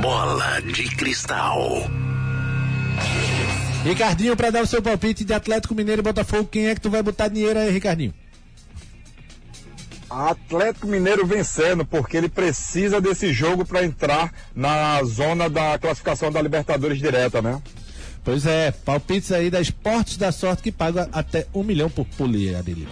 Bola 0.02 0.62
de 0.62 0.84
cristal. 0.96 1.90
Ricardinho, 3.84 4.38
para 4.38 4.52
dar 4.52 4.64
o 4.64 4.68
seu 4.68 4.82
palpite 4.82 5.26
de 5.26 5.34
Atlético 5.34 5.74
Mineiro 5.74 6.02
e 6.02 6.04
Botafogo, 6.04 6.48
quem 6.52 6.68
é 6.68 6.76
que 6.76 6.82
tu 6.82 6.90
vai 6.90 7.02
botar 7.02 7.28
dinheiro 7.28 7.58
aí, 7.58 7.72
Ricardinho? 7.72 8.14
Atlético 10.10 10.88
Mineiro 10.88 11.26
vencendo, 11.26 11.84
porque 11.84 12.18
ele 12.18 12.30
precisa 12.30 13.02
desse 13.02 13.34
jogo 13.34 13.66
para 13.66 13.84
entrar 13.84 14.32
na 14.56 15.04
zona 15.04 15.50
da 15.50 15.78
classificação 15.80 16.32
da 16.32 16.42
Libertadores 16.42 17.00
direta, 17.00 17.42
né? 17.42 17.62
Pois 18.24 18.46
é, 18.46 18.72
palpites 18.72 19.32
aí 19.32 19.50
da 19.50 19.60
Esportes 19.60 20.18
da 20.18 20.32
Sorte 20.32 20.64
que 20.64 20.72
paga 20.72 21.10
até 21.12 21.48
um 21.54 21.64
milhão 21.64 21.90
por 21.90 22.06
polia, 22.06 22.60
Adelino. 22.60 22.92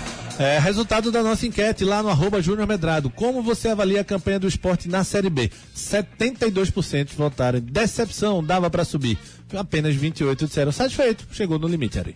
É, 0.39 0.57
resultado 0.59 1.11
da 1.11 1.21
nossa 1.21 1.45
enquete 1.45 1.83
lá 1.83 2.01
no 2.01 2.09
arroba 2.09 2.41
Júnior 2.41 2.67
Medrado. 2.67 3.09
Como 3.09 3.43
você 3.43 3.69
avalia 3.69 4.01
a 4.01 4.03
campanha 4.03 4.39
do 4.39 4.47
esporte 4.47 4.89
na 4.89 5.03
Série 5.03 5.29
B? 5.29 5.51
72% 5.75 7.09
votaram 7.15 7.59
decepção, 7.59 8.43
dava 8.43 8.69
para 8.69 8.83
subir. 8.83 9.17
Apenas 9.55 9.95
28 9.95 10.47
disseram 10.47 10.71
satisfeito, 10.71 11.27
chegou 11.31 11.59
no 11.59 11.67
limite, 11.67 11.99
Ari. 11.99 12.15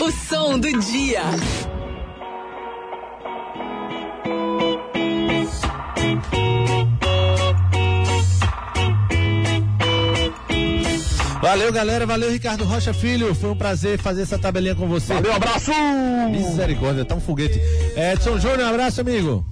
O 0.00 0.10
som 0.10 0.58
do 0.58 0.80
dia. 0.80 1.22
Valeu, 11.42 11.72
galera. 11.72 12.06
Valeu, 12.06 12.30
Ricardo 12.30 12.62
Rocha 12.64 12.94
Filho. 12.94 13.34
Foi 13.34 13.50
um 13.50 13.56
prazer 13.56 13.98
fazer 13.98 14.22
essa 14.22 14.38
tabelinha 14.38 14.76
com 14.76 14.86
você. 14.86 15.12
Valeu, 15.14 15.32
abraço! 15.34 15.72
Misericórdia, 16.30 17.04
tá 17.04 17.16
um 17.16 17.20
foguete. 17.20 17.60
Edson 17.96 18.38
Júnior, 18.38 18.60
um 18.60 18.68
abraço, 18.68 19.00
amigo. 19.00 19.44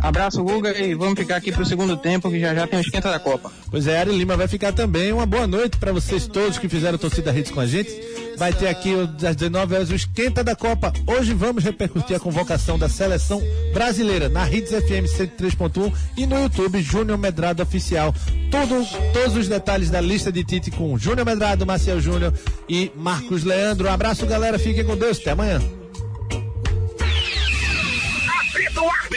Abraço, 0.00 0.42
Guga, 0.42 0.76
e 0.78 0.94
vamos 0.94 1.18
ficar 1.18 1.36
aqui 1.36 1.52
pro 1.52 1.64
segundo 1.64 1.96
tempo, 1.96 2.30
que 2.30 2.40
já 2.40 2.54
já 2.54 2.66
tem 2.66 2.78
o 2.78 2.82
esquenta 2.82 3.10
da 3.10 3.18
Copa. 3.18 3.52
Pois 3.70 3.86
é, 3.86 4.00
Ari 4.00 4.16
Lima 4.16 4.36
vai 4.36 4.48
ficar 4.48 4.72
também. 4.72 5.12
Uma 5.12 5.26
boa 5.26 5.46
noite 5.46 5.76
para 5.76 5.92
vocês 5.92 6.26
todos 6.26 6.58
que 6.58 6.68
fizeram 6.68 6.96
torcida 6.96 7.36
Hits 7.36 7.50
com 7.50 7.60
a 7.60 7.66
gente. 7.66 7.90
Vai 8.38 8.52
ter 8.52 8.68
aqui 8.68 8.94
às 8.94 9.36
19 9.36 9.74
horas 9.74 9.90
o 9.90 9.94
esquenta 9.94 10.42
da 10.42 10.56
Copa. 10.56 10.90
Hoje 11.06 11.34
vamos 11.34 11.62
repercutir 11.62 12.16
a 12.16 12.20
convocação 12.20 12.78
da 12.78 12.88
seleção 12.88 13.42
brasileira 13.74 14.30
na 14.30 14.50
Hits 14.50 14.70
FM 14.70 15.04
103.1 15.06 15.92
e 16.16 16.26
no 16.26 16.40
YouTube 16.40 16.80
Júnior 16.80 17.18
Medrado 17.18 17.62
Oficial. 17.62 18.14
Tudo, 18.50 18.86
todos 19.12 19.36
os 19.36 19.48
detalhes 19.48 19.90
da 19.90 20.00
lista 20.00 20.32
de 20.32 20.42
Tite 20.42 20.70
com 20.70 20.96
Júnior 20.96 21.26
Medrado, 21.26 21.66
Marcel 21.66 22.00
Júnior 22.00 22.32
e 22.66 22.90
Marcos 22.96 23.44
Leandro. 23.44 23.88
Um 23.88 23.92
abraço, 23.92 24.26
galera. 24.26 24.58
Fiquem 24.58 24.84
com 24.84 24.96
Deus. 24.96 25.18
Até 25.18 25.32
amanhã. 25.32 25.60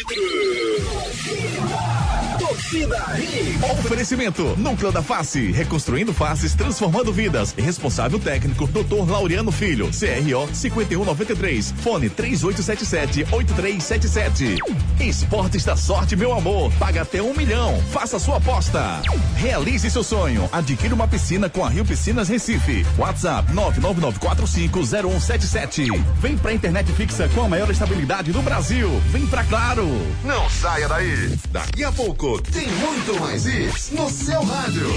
Apita 0.05 0.21
o 0.21 0.99
árbitro. 0.99 1.92
Torcida 2.73 3.05
Hits. 3.19 3.61
Oferecimento 3.85 4.55
Núcleo 4.57 4.91
da 4.91 5.03
Face, 5.03 5.51
reconstruindo 5.51 6.11
faces, 6.11 6.55
transformando 6.55 7.13
vidas. 7.13 7.53
Responsável 7.55 8.19
técnico 8.19 8.65
Dr. 8.65 9.07
Laureano 9.07 9.51
Filho, 9.51 9.91
CRO 9.91 10.49
5193, 10.51 11.71
fone 11.83 12.09
3877-8377. 12.09 14.57
Esportes 14.99 15.63
da 15.63 15.75
sorte, 15.75 16.15
meu 16.15 16.33
amor, 16.33 16.73
paga 16.79 17.03
até 17.03 17.21
um 17.21 17.35
milhão. 17.35 17.79
Faça 17.91 18.17
sua 18.17 18.37
aposta. 18.37 19.03
Realize 19.35 19.87
seu 19.91 20.03
sonho. 20.03 20.49
Adquira 20.51 20.95
uma 20.95 21.07
piscina 21.07 21.47
com 21.47 21.63
a 21.63 21.69
Rio 21.69 21.85
Piscinas 21.85 22.27
Recife. 22.27 22.83
WhatsApp 22.97 23.53
999450177. 23.53 26.03
Vem 26.19 26.35
pra 26.35 26.53
internet 26.53 26.91
fixa 26.93 27.29
com 27.35 27.43
a 27.43 27.49
maior 27.49 27.69
estabilidade 27.69 28.31
do 28.31 28.41
Brasil. 28.41 28.89
Vem 29.11 29.27
pra 29.27 29.43
Claro. 29.43 29.85
Não 30.23 30.49
saia 30.49 30.87
daí. 30.87 31.37
Daqui 31.51 31.83
a 31.83 31.91
pouco 31.91 32.41
tem 32.41 32.62
muito 32.67 33.19
mais 33.19 33.45
isso 33.45 33.95
no 33.95 34.09
seu 34.09 34.41
rádio. 34.43 34.87